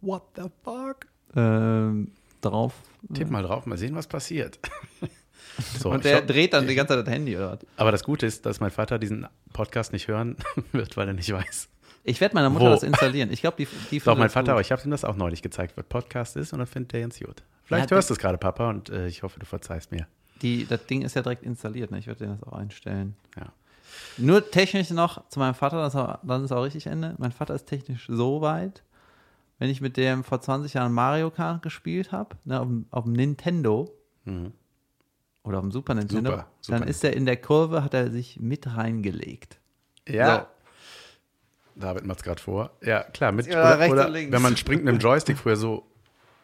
What 0.00 0.22
the 0.36 0.42
fuck? 0.64 1.06
Ähm, 1.36 2.12
drauf. 2.40 2.74
Tipp 3.14 3.30
mal 3.30 3.42
drauf, 3.42 3.66
mal 3.66 3.78
sehen, 3.78 3.94
was 3.94 4.06
passiert. 4.06 4.58
so, 5.78 5.90
Und 5.90 6.04
der 6.04 6.18
glaub- 6.18 6.26
dreht 6.28 6.52
dann 6.54 6.66
die 6.66 6.74
ganze 6.74 6.94
Zeit 6.96 7.06
das 7.06 7.12
Handy, 7.14 7.36
oder 7.36 7.52
was? 7.52 7.58
aber 7.76 7.92
das 7.92 8.02
Gute 8.04 8.26
ist, 8.26 8.46
dass 8.46 8.60
mein 8.60 8.70
Vater 8.70 8.98
diesen 8.98 9.26
Podcast 9.52 9.92
nicht 9.92 10.08
hören 10.08 10.36
wird, 10.72 10.96
weil 10.96 11.06
er 11.08 11.14
nicht 11.14 11.32
weiß. 11.32 11.68
Ich 12.02 12.20
werde 12.20 12.34
meiner 12.34 12.48
Mutter 12.50 12.66
Wo? 12.66 12.70
das 12.70 12.82
installieren. 12.82 13.30
Ich 13.30 13.42
glaube, 13.42 13.58
die, 13.58 13.68
die 13.90 13.98
Doch, 14.00 14.16
mein 14.16 14.30
Vater, 14.30 14.52
aber 14.52 14.60
ich 14.62 14.72
habe 14.72 14.82
ihm 14.82 14.90
das 14.90 15.04
auch 15.04 15.16
neulich 15.16 15.42
gezeigt, 15.42 15.76
was 15.76 15.84
Podcast 15.84 16.36
ist 16.36 16.52
und 16.52 16.58
das 16.58 16.70
findet 16.70 16.92
der 16.92 17.02
ganz 17.02 17.18
gut. 17.18 17.42
Vielleicht 17.64 17.90
Ja, 17.90 17.96
hörst 17.96 18.08
du 18.10 18.14
es 18.14 18.18
gerade, 18.18 18.38
Papa, 18.38 18.70
und 18.70 18.88
äh, 18.88 19.06
ich 19.06 19.22
hoffe, 19.22 19.38
du 19.38 19.44
verzeihst 19.46 19.92
mir. 19.92 20.06
Die, 20.42 20.64
das 20.66 20.86
Ding 20.86 21.02
ist 21.02 21.14
ja 21.14 21.20
direkt 21.22 21.42
installiert, 21.42 21.90
ne? 21.90 21.98
Ich 21.98 22.06
werde 22.06 22.24
dir 22.26 22.30
das 22.32 22.42
auch 22.42 22.54
einstellen. 22.54 23.14
Ja. 23.36 23.52
Nur 24.18 24.50
technisch 24.50 24.90
noch 24.90 25.26
zu 25.28 25.38
meinem 25.38 25.54
Vater, 25.54 25.80
das 25.82 25.94
auch, 25.96 26.18
dann 26.22 26.44
ist 26.44 26.52
auch 26.52 26.62
richtig 26.64 26.86
Ende. 26.86 27.14
Mein 27.18 27.32
Vater 27.32 27.54
ist 27.54 27.66
technisch 27.66 28.06
so 28.08 28.40
weit, 28.40 28.82
wenn 29.58 29.70
ich 29.70 29.80
mit 29.80 29.96
dem 29.96 30.24
vor 30.24 30.40
20 30.40 30.74
Jahren 30.74 30.92
Mario 30.92 31.30
Kart 31.30 31.62
gespielt 31.62 32.12
habe, 32.12 32.36
ne, 32.44 32.60
auf, 32.60 32.66
dem- 32.66 32.86
auf 32.90 33.04
dem 33.04 33.12
Nintendo 33.14 33.94
Mhm. 34.24 34.52
oder 35.42 35.58
auf 35.58 35.64
dem 35.64 35.72
Super 35.72 35.94
Nintendo, 35.94 36.30
Super, 36.32 36.46
super. 36.60 36.78
dann 36.80 36.88
ist 36.88 37.02
er 37.04 37.14
in 37.14 37.24
der 37.26 37.36
Kurve, 37.38 37.82
hat 37.82 37.94
er 37.94 38.10
sich 38.10 38.38
mit 38.40 38.66
reingelegt. 38.76 39.58
Ja. 40.08 40.46
David 41.76 42.04
macht 42.04 42.18
es 42.18 42.24
gerade 42.24 42.42
vor. 42.42 42.70
Ja, 42.82 43.04
klar. 43.04 43.32
Mit, 43.32 43.46
Ja, 43.46 43.60
oder, 43.62 43.78
rechts 43.78 43.92
oder 43.92 44.06
und 44.06 44.12
links. 44.12 44.32
wenn 44.32 44.42
man 44.42 44.56
springt 44.56 44.84
mit 44.84 44.94
dem 44.94 44.98
Joystick 45.00 45.38
früher 45.38 45.56
so. 45.56 45.86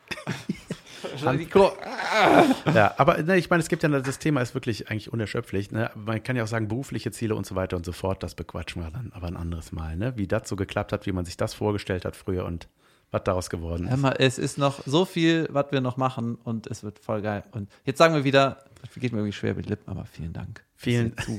Ja, 2.74 2.94
aber 2.96 3.22
ne, 3.22 3.36
ich 3.36 3.50
meine, 3.50 3.62
es 3.62 3.68
gibt 3.68 3.82
ja, 3.82 3.88
das 3.88 4.18
Thema 4.18 4.40
ist 4.40 4.54
wirklich 4.54 4.90
eigentlich 4.90 5.12
unerschöpflich. 5.12 5.70
Ne? 5.70 5.90
Man 5.94 6.22
kann 6.22 6.36
ja 6.36 6.42
auch 6.44 6.48
sagen, 6.48 6.68
berufliche 6.68 7.10
Ziele 7.10 7.34
und 7.34 7.46
so 7.46 7.54
weiter 7.54 7.76
und 7.76 7.84
so 7.86 7.92
fort, 7.92 8.22
das 8.22 8.34
bequatschen 8.34 8.82
wir 8.82 8.90
dann 8.90 9.12
aber 9.14 9.26
ein 9.28 9.36
anderes 9.36 9.72
Mal. 9.72 9.96
Ne? 9.96 10.16
Wie 10.16 10.26
das 10.26 10.48
so 10.48 10.56
geklappt 10.56 10.92
hat, 10.92 11.06
wie 11.06 11.12
man 11.12 11.24
sich 11.24 11.36
das 11.36 11.54
vorgestellt 11.54 12.04
hat 12.04 12.16
früher 12.16 12.44
und 12.44 12.68
was 13.12 13.22
daraus 13.24 13.50
geworden 13.50 13.86
ist. 13.86 13.96
mal, 14.00 14.16
es 14.18 14.36
ist 14.38 14.58
noch 14.58 14.80
so 14.84 15.04
viel, 15.04 15.46
was 15.52 15.66
wir 15.70 15.80
noch 15.80 15.96
machen 15.96 16.34
und 16.42 16.66
es 16.66 16.82
wird 16.82 16.98
voll 16.98 17.22
geil. 17.22 17.44
Und 17.52 17.70
jetzt 17.84 17.98
sagen 17.98 18.14
wir 18.14 18.24
wieder, 18.24 18.64
das 18.80 18.90
geht 18.94 19.12
mir 19.12 19.18
irgendwie 19.18 19.32
schwer 19.32 19.54
mit 19.54 19.66
Lippen, 19.68 19.88
aber 19.90 20.04
vielen 20.06 20.32
Dank, 20.32 20.64
Vielen- 20.74 21.14
dass 21.14 21.28
ihr 21.28 21.38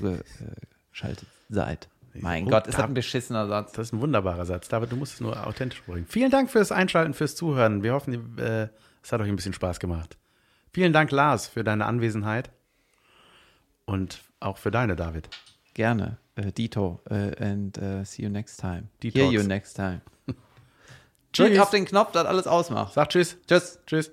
zugeschaltet 0.92 1.28
seid. 1.50 1.90
Mein 2.20 2.48
Oh, 2.48 2.50
Gott, 2.50 2.66
ist 2.68 2.76
da- 2.76 2.82
das 2.84 2.90
ein 2.90 2.94
beschissener 2.96 3.48
Satz. 3.48 3.74
Das 3.74 3.88
ist 3.88 3.94
ein 3.94 4.02
wunderbarer 4.02 4.46
Satz. 4.46 4.70
David, 4.70 4.92
du 4.92 4.96
musst 4.96 5.16
es 5.16 5.22
nur 5.22 5.46
authentisch 5.46 5.84
bringen. 5.84 6.06
Vielen 6.10 6.32
Dank 6.32 6.50
fürs 6.50 6.72
Einschalten, 6.72 7.14
fürs 7.14 7.36
Zuhören. 7.36 7.84
Wir 7.84 7.94
hoffen, 7.94 8.38
äh, 8.40 8.70
es 9.04 9.12
hat 9.12 9.22
euch 9.22 9.30
ein 9.30 9.36
bisschen 9.36 9.54
Spaß 9.54 9.80
gemacht. 9.80 10.18
Vielen 10.74 10.94
Dank, 10.94 11.12
Lars, 11.12 11.48
für 11.48 11.64
deine 11.64 11.86
Anwesenheit. 11.86 12.52
Und 13.86 14.22
auch 14.40 14.58
für 14.58 14.70
deine, 14.72 14.96
David. 14.96 15.30
Gerne. 15.74 16.18
Äh, 16.36 16.52
Dito. 16.52 17.02
Äh, 17.10 17.44
and 17.44 17.78
äh, 17.78 18.04
see 18.04 18.24
you 18.24 18.30
next 18.30 18.60
time. 18.60 18.90
Detox. 19.02 19.16
Hear 19.16 19.32
you 19.32 19.44
next 19.44 19.76
time. 19.76 20.02
Drück 21.32 21.58
auf 21.60 21.70
den 21.70 21.86
Knopf, 21.86 22.12
das 22.12 22.26
alles 22.26 22.48
ausmacht. 22.48 22.94
Sag 22.94 23.10
Tschüss. 23.10 23.38
Tschüss. 23.48 23.80
Tschüss. 23.86 24.12